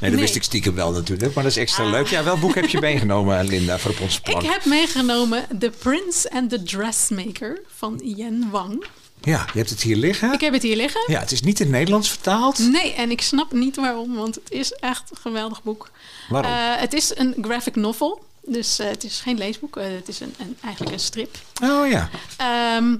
[0.00, 2.06] Nee, dat wist ik stiekem wel natuurlijk, maar dat is extra leuk.
[2.06, 4.42] Ja, welk boek heb je meegenomen, Linda, voor op onze plank?
[4.42, 8.84] Ik heb meegenomen The Prince and the Dressmaker van Yen Wang.
[9.20, 10.32] Ja, je hebt het hier liggen.
[10.32, 11.00] Ik heb het hier liggen.
[11.06, 12.58] Ja, het is niet in het Nederlands vertaald.
[12.58, 15.90] Nee, en ik snap niet waarom, want het is echt een geweldig boek.
[16.28, 16.50] Waarom?
[16.52, 19.76] Eh, het is een graphic novel, dus eh, het is geen leesboek.
[19.76, 21.36] eh, het is een, een, eigenlijk een strip.
[21.62, 22.10] Oh ja.
[22.36, 22.96] Ehm,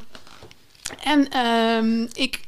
[1.03, 2.41] en ehm, ik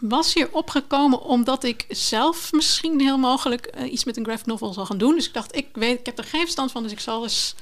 [0.00, 4.72] was hier opgekomen omdat ik zelf misschien heel mogelijk eh, iets met een graphic novel
[4.72, 5.14] zal gaan doen.
[5.14, 7.54] Dus ik dacht, ik, weet, ik heb er geen verstand van, dus ik zal eens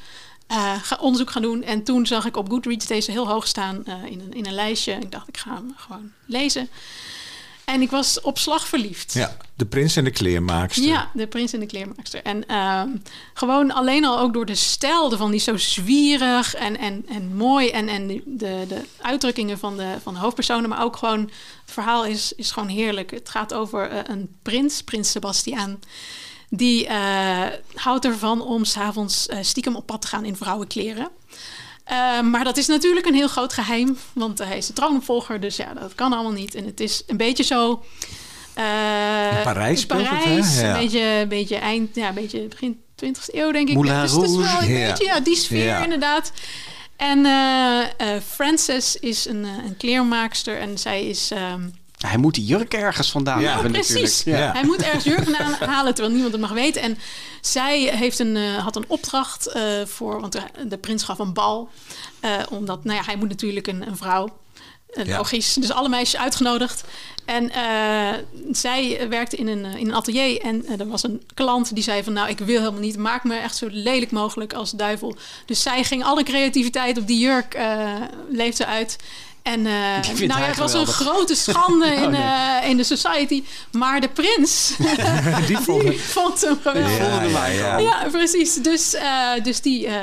[0.83, 1.63] ga onderzoek gaan doen.
[1.63, 4.93] En toen zag ik op Goodreads deze heel hoog staan in, een, in een lijstje.
[4.93, 6.69] Ik dacht, ik ga hem gewoon lezen.
[7.73, 9.15] En ik was op slag verliefd.
[9.15, 10.85] ja, de prins en de kleermaakster.
[10.85, 12.23] Ja, de prins en de kleermaakster.
[12.23, 12.89] En ehm,
[13.35, 17.71] gewoon alleen al ook door de stijl ervan, die zo zwierig en, en, en mooi.
[17.71, 18.23] En, en de,
[18.69, 22.69] de uitdrukkingen van de, van de hoofdpersonen, maar ook gewoon het verhaal is, is gewoon
[22.69, 23.11] heerlijk.
[23.11, 25.81] Het gaat over eh, een prins, prins Sebastiaan.
[26.49, 31.11] Die eh, houdt ervan om s'avonds uh, stiekem op pad te gaan in vrouwenkleren.
[31.91, 35.57] Uh, maar dat is natuurlijk een heel groot geheim, want hij is de troonopvolger, dus
[35.57, 36.55] ja, dat kan allemaal niet.
[36.55, 37.71] En het is een beetje zo.
[38.59, 40.67] Uh, Parijs speelt Parijs, het, hè?
[40.67, 40.75] Ja.
[40.75, 43.75] Een, beetje, een beetje eind, ja, een beetje begin 20e eeuw, denk ik.
[43.75, 44.89] Moulin dus het is wel een Ja.
[44.89, 46.33] beetje ja, die sfeer, inderdaad.
[46.97, 47.85] En uh,
[48.27, 51.31] Frances is een, een kleermaakster en zij is.
[51.31, 54.25] Um, hij moet die jurk ergens vandaan Ja, hebben precies.
[54.25, 54.47] natuurlijk.
[54.47, 54.53] Ja.
[54.53, 56.83] Hij moet ergens jurk vandaan halen terwijl niemand het mag weten.
[56.83, 56.99] En
[57.41, 61.69] zij heeft een, uh, had een opdracht uh, voor, want de, prins gaf een bal.
[62.25, 64.41] Uh, omdat, nou ja, hij moet natuurlijk een, een vrouw.
[65.05, 65.17] Ja.
[65.17, 65.55] Logisch.
[65.55, 66.85] Dus alle meisjes uitgenodigd.
[67.25, 68.11] En uh,
[68.51, 70.41] zij werkte in een, in een atelier.
[70.41, 72.13] En uh, er was een klant die zei van...
[72.13, 72.97] nou, ik wil helemaal niet.
[72.97, 75.17] Maak me echt zo lelijk mogelijk als duivel.
[75.47, 77.95] Dus zij ging alle creativiteit op die jurk uh,
[78.29, 78.97] leefde uit.
[79.43, 80.99] En uh, nou ja, het was geweldig.
[81.01, 82.21] een grote schande in, Oh, nee.
[82.63, 83.43] uh, in de society.
[83.73, 84.73] Maar de prins,
[85.47, 87.83] Die vond die vond hem geweldig.
[87.83, 88.55] Ja, precies.
[88.55, 89.95] Dus, uh, dus die, uh,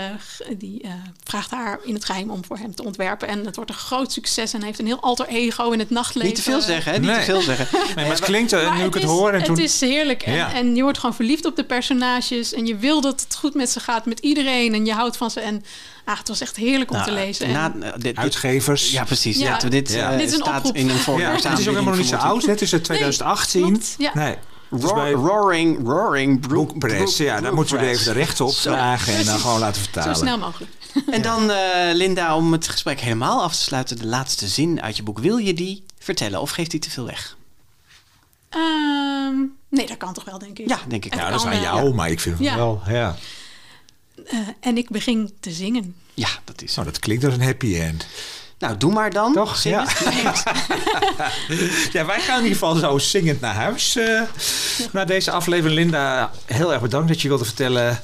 [0.58, 0.92] die uh,
[1.24, 3.28] vraagt haar in het geheim om voor hem te ontwerpen.
[3.28, 4.52] En het wordt een groot succes.
[4.54, 6.28] En hij heeft een heel alter ego in het nachtleven.
[6.30, 6.98] Niet te veel zeggen, hè?
[7.00, 7.18] Niet Nee.
[7.20, 7.68] te veel zeggen.
[7.96, 9.58] Nee, maar het klinkt, Maar nu ik het is, hoor en het toen...
[9.60, 10.22] is heerlijk.
[10.24, 10.54] En, Ja.
[10.54, 12.54] en je wordt gewoon verliefd op de personages.
[12.54, 14.74] En je wil dat het goed met ze gaat, met iedereen.
[14.74, 15.40] En je houdt van ze.
[15.40, 15.64] En
[16.06, 17.45] ah, het was echt heerlijk om Nou, te lezen.
[17.45, 18.91] En- na- dit- dit- Uitgevers.
[18.91, 19.38] ja, precies.
[19.38, 19.58] Ja.
[19.62, 19.70] Ja.
[19.70, 20.12] dit, Ja.
[20.18, 20.76] Dit is een staat oproep.
[20.76, 21.30] in een voorjaar.
[21.41, 22.41] Ja, het is ook helemaal nog niet zo oud.
[22.41, 22.50] hè?
[22.52, 23.62] Het is uit 2018.
[23.62, 24.12] klopt, ja.
[24.14, 24.36] Nee.
[24.93, 27.18] Bij roaring, roaring, brook, Boekpress.
[27.18, 28.72] Ja, daar moeten we even de rechten op Zo.
[28.72, 30.16] vragen en dan gewoon laten Zo vertalen.
[30.16, 30.72] snel mogelijk.
[31.12, 34.97] En dan, eh, Linda, om het gesprek helemaal af te sluiten, de laatste zin uit
[34.97, 35.20] je boek.
[35.20, 37.38] Wil je die vertellen of geeft die te veel weg?
[38.50, 39.36] Ehm,
[39.70, 40.70] nee, dat kan toch wel, denk ik.
[40.70, 41.16] Ja, denk ik.
[41.16, 42.56] Ja, dat is aan eh, jou, maar ik vind het Ja.
[42.56, 42.82] wel...
[42.88, 43.16] Ja.
[44.28, 45.95] Eh, en ik beging te zingen.
[46.13, 46.76] Ja, dat is.
[46.76, 48.05] Nou, dat klinkt als een happy end.
[48.59, 49.34] Nou, doe maar dan.
[49.34, 49.57] Toch?
[49.57, 49.86] Zing Ja.
[49.88, 50.43] het.
[51.93, 53.95] Ja, wij gaan in ieder geval zo zingend naar huis.
[53.95, 54.22] eh
[54.91, 57.99] na deze aflevering, Linda, heel erg bedankt dat je wilde vertellen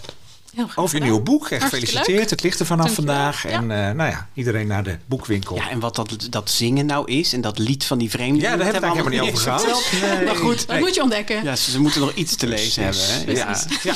[0.76, 1.49] over je nieuwe boek.
[1.49, 2.20] En Hartstikke gefeliciteerd.
[2.20, 2.30] leuk.
[2.30, 3.16] Het ligt er vanaf Dankjewel.
[3.16, 3.43] vandaag.
[3.43, 3.49] Ja.
[3.49, 5.55] En eh, nou ja, iedereen naar de boekwinkel.
[5.55, 8.39] Ja, en wat dat, dat zingen nou is en dat lied van die vreemde.
[8.41, 9.66] Ja, daar hebben we helemaal niet over gehad.
[10.01, 10.26] Nee.
[10.26, 11.43] Maar goed, Dat moet je ontdekken.
[11.43, 13.01] ja, ze, ze moeten nog iets te lezen hebben.
[13.03, 13.32] Hè?
[13.32, 13.38] Ja.
[13.38, 13.57] Ja.
[13.84, 13.93] Ja.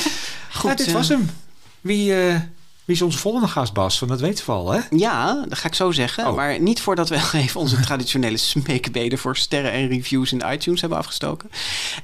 [0.53, 1.29] Goed, Ja, dit was hem.
[1.81, 2.35] Wie, eh,
[2.85, 3.99] wie is onze volgende gast, Bas?
[3.99, 4.79] Want dat weten we al, hè?
[4.89, 6.27] Ja, dat ga ik zo zeggen.
[6.27, 6.35] Oh.
[6.35, 10.97] Maar niet voordat we even onze traditionele smeekbeden voor sterren en reviews in iTunes hebben
[10.99, 11.49] afgestoken.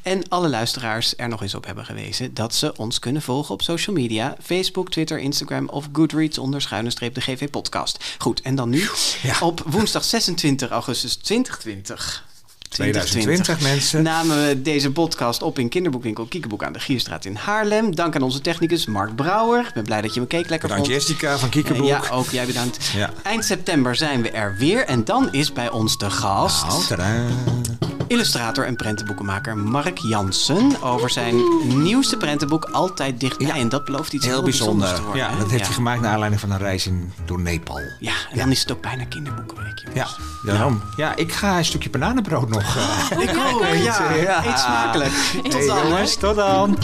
[0.01, 3.61] En alle luisteraars er nog eens op hebben gewezen dat ze ons kunnen volgen op
[3.61, 4.35] social media.
[4.43, 8.15] Facebook, Twitter, Instagram of Goodreads onder schuine streep de GV podcast.
[8.17, 8.89] Goed, en dan nu
[9.21, 9.39] Ja.
[9.39, 12.25] op woensdag 26 augustus 2020.
[12.75, 14.03] 2020 mensen.
[14.03, 17.95] Namen we deze podcast op in kinderboekwinkel Kiekeboek aan de Gierstraat in Haarlem.
[17.95, 19.65] Dank aan onze technicus Mark Brouwer.
[19.67, 21.05] Ik ben blij dat je me keek lekker Bedankt vond.
[21.05, 21.87] Jessica van Kiekeboek.
[21.87, 22.85] Ja, ook jij bedankt.
[22.95, 23.09] Ja.
[23.23, 24.85] Eind september zijn we er weer.
[24.85, 27.25] En dan is bij ons de gast Nou, tadaa.
[28.07, 30.81] Illustrator en prentenboekenmaker Mark Jansen.
[30.81, 31.35] Over zijn
[31.67, 33.47] nieuwste prentenboek Altijd Dichtbij.
[33.47, 33.55] Ja.
[33.55, 35.13] En dat belooft iets heel, Heel bijzonders bijzonder.
[35.13, 35.35] te worden.
[35.37, 35.65] Ja, dat heeft ja.
[35.65, 37.79] hij gemaakt naar aanleiding van een reis in, door Nepal.
[37.99, 39.79] Ja, en dan is het ook bijna kinderboekenweek.
[39.79, 40.17] Ja, jongens.
[40.43, 40.81] daarom.
[40.95, 42.75] Ja, ik ga een stukje bananenbrood nog.
[42.77, 43.65] eh, Ik ook.
[43.83, 44.45] Ja, Ja.
[44.45, 45.11] eet smakelijk.
[45.43, 45.87] Tot dan.
[45.87, 46.77] jongens, tot dan.